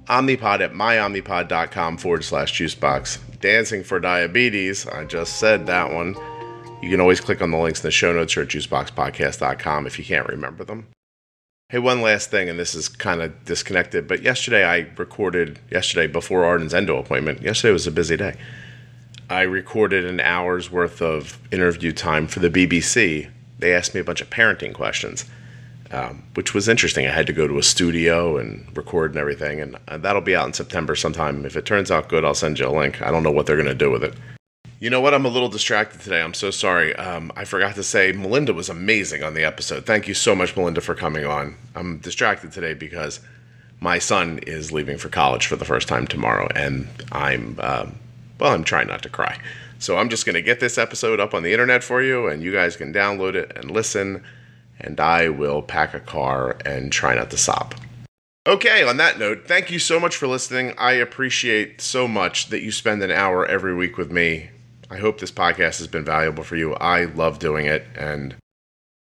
Omnipod 0.07 0.61
at 0.61 0.73
myomnipod.com 0.73 1.97
forward 1.97 2.25
slash 2.25 2.53
juicebox. 2.53 3.19
Dancing 3.41 3.85
for 3.85 4.01
Diabetes, 4.01 4.87
I 4.87 5.05
just 5.05 5.39
said 5.39 5.67
that 5.67 5.93
one. 5.93 6.17
You 6.83 6.91
can 6.91 7.01
always 7.01 7.21
click 7.21 7.41
on 7.41 7.51
the 7.51 7.59
links 7.59 7.81
in 7.81 7.87
the 7.87 7.91
show 7.91 8.13
notes 8.13 8.37
or 8.37 8.43
at 8.43 8.49
juiceboxpodcast.com 8.49 9.87
if 9.87 9.99
you 9.99 10.05
can't 10.05 10.27
remember 10.27 10.65
them. 10.65 10.89
Hey, 11.71 11.79
one 11.79 12.03
last 12.03 12.31
thing, 12.31 12.49
and 12.49 12.59
this 12.59 12.75
is 12.75 12.89
kind 12.89 13.23
of 13.23 13.45
disconnected, 13.45 14.09
but 14.09 14.23
yesterday 14.23 14.65
I 14.65 14.89
recorded, 14.97 15.61
yesterday 15.71 16.09
before 16.09 16.45
Arden's 16.45 16.75
endo 16.75 16.99
appointment, 16.99 17.43
yesterday 17.43 17.73
was 17.73 17.87
a 17.87 17.93
busy 17.93 18.17
day. 18.17 18.37
I 19.29 19.43
recorded 19.43 20.05
an 20.05 20.19
hour's 20.19 20.71
worth 20.71 21.01
of 21.01 21.39
interview 21.53 21.93
time 21.93 22.27
for 22.27 22.41
the 22.41 22.51
BBC. 22.51 23.31
They 23.61 23.73
asked 23.73 23.95
me 23.95 24.01
a 24.01 24.05
bunch 24.05 24.21
of 24.21 24.31
parenting 24.31 24.75
questions 24.75 25.25
um, 25.93 26.23
which 26.35 26.55
was 26.55 26.69
interesting. 26.69 27.07
I 27.07 27.11
had 27.11 27.27
to 27.27 27.33
go 27.33 27.47
to 27.47 27.59
a 27.59 27.63
studio 27.63 28.39
and 28.39 28.67
record 28.77 29.13
and 29.13 29.21
everything, 29.21 29.61
and 29.61 29.77
uh, 29.89 29.99
that'll 29.99 30.23
be 30.23 30.37
out 30.37 30.47
in 30.47 30.53
September 30.53 30.95
sometime. 30.95 31.45
If 31.45 31.57
it 31.57 31.67
turns 31.67 31.91
out 31.91 32.09
good, 32.09 32.25
I'll 32.25 32.35
send 32.35 32.59
you 32.59 32.67
a 32.67 32.71
link. 32.71 33.03
I 33.03 33.11
don't 33.11 33.23
know 33.23 33.33
what 33.33 33.47
they're 33.47 33.57
going 33.57 33.67
to 33.67 33.75
do 33.75 33.91
with 33.91 34.05
it. 34.05 34.15
You 34.81 34.91
know 34.91 35.01
what? 35.01 35.15
I'm 35.15 35.27
a 35.27 35.29
little 35.29 35.49
distracted 35.49 36.01
today. 36.01 36.23
I'm 36.23 36.35
so 36.35 36.51
sorry. 36.51 36.97
Um, 36.97 37.31
I 37.37 37.45
forgot 37.45 37.75
to 37.77 37.83
say 37.83 38.13
Melinda 38.13 38.53
was 38.53 38.69
amazing 38.69 39.23
on 39.23 39.35
the 39.35 39.45
episode. 39.45 39.87
Thank 39.87 40.09
you 40.09 40.15
so 40.15 40.35
much, 40.35 40.57
Melinda, 40.57 40.81
for 40.81 40.95
coming 40.95 41.25
on. 41.25 41.55
I'm 41.75 41.99
distracted 41.99 42.51
today 42.51 42.75
because 42.75 43.21
my 43.79 43.99
son 43.99 44.39
is 44.47 44.73
leaving 44.73 44.97
for 44.97 45.09
college 45.09 45.47
for 45.47 45.57
the 45.57 45.65
first 45.65 45.87
time 45.87 46.07
tomorrow, 46.07 46.49
and 46.57 46.89
I'm 47.13 47.61
um, 47.61 47.99
well. 48.39 48.53
I'm 48.53 48.65
trying 48.65 48.89
not 48.89 49.03
to 49.03 49.09
cry. 49.09 49.39
So 49.79 49.99
I'm 49.99 50.09
just 50.09 50.27
going 50.27 50.35
to 50.35 50.43
get 50.43 50.61
this 50.61 50.79
episode 50.79 51.21
up 51.21 51.35
on 51.35 51.43
the 51.43 51.53
internet 51.53 51.85
for 51.85 52.03
you, 52.03 52.27
and 52.27 52.43
you 52.43 52.53
guys 52.53 52.77
can 52.77 52.93
download 52.93 53.35
it 53.35 53.53
and 53.57 53.71
listen 53.71 54.25
and 54.81 54.99
I 54.99 55.29
will 55.29 55.63
pack 55.63 55.95
a 55.95 56.01
car 56.01 56.57
and 56.65 56.91
try 56.91 57.15
not 57.15 57.31
to 57.31 57.37
sob. 57.37 57.75
Okay, 58.47 58.83
on 58.83 58.97
that 58.97 59.19
note, 59.19 59.43
thank 59.47 59.71
you 59.71 59.79
so 59.79 60.01
much 60.01 60.17
for 60.17 60.27
listening. 60.27 60.75
I 60.79 60.93
appreciate 60.93 61.81
so 61.81 62.09
much 62.09 62.49
that 62.49 62.63
you 62.63 62.73
spend 62.73 63.03
an 63.03 63.11
hour 63.11 63.45
every 63.45 63.75
week 63.75 63.99
with 63.99 64.11
me. 64.11 64.51
I 64.91 64.99
hope 64.99 65.21
this 65.21 65.31
podcast 65.31 65.79
has 65.79 65.87
been 65.87 66.05
valuable 66.05 66.43
for 66.43 66.57
you. 66.57 66.75
I 66.75 67.05
love 67.05 67.39
doing 67.39 67.67
it, 67.67 67.87
and 67.97 68.35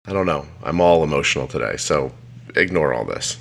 I 0.05 0.11
don't 0.11 0.25
know, 0.25 0.45
I'm 0.61 0.81
all 0.81 1.03
emotional 1.03 1.47
today, 1.47 1.77
so 1.77 2.11
ignore 2.55 2.93
all 2.93 3.05
this. 3.05 3.37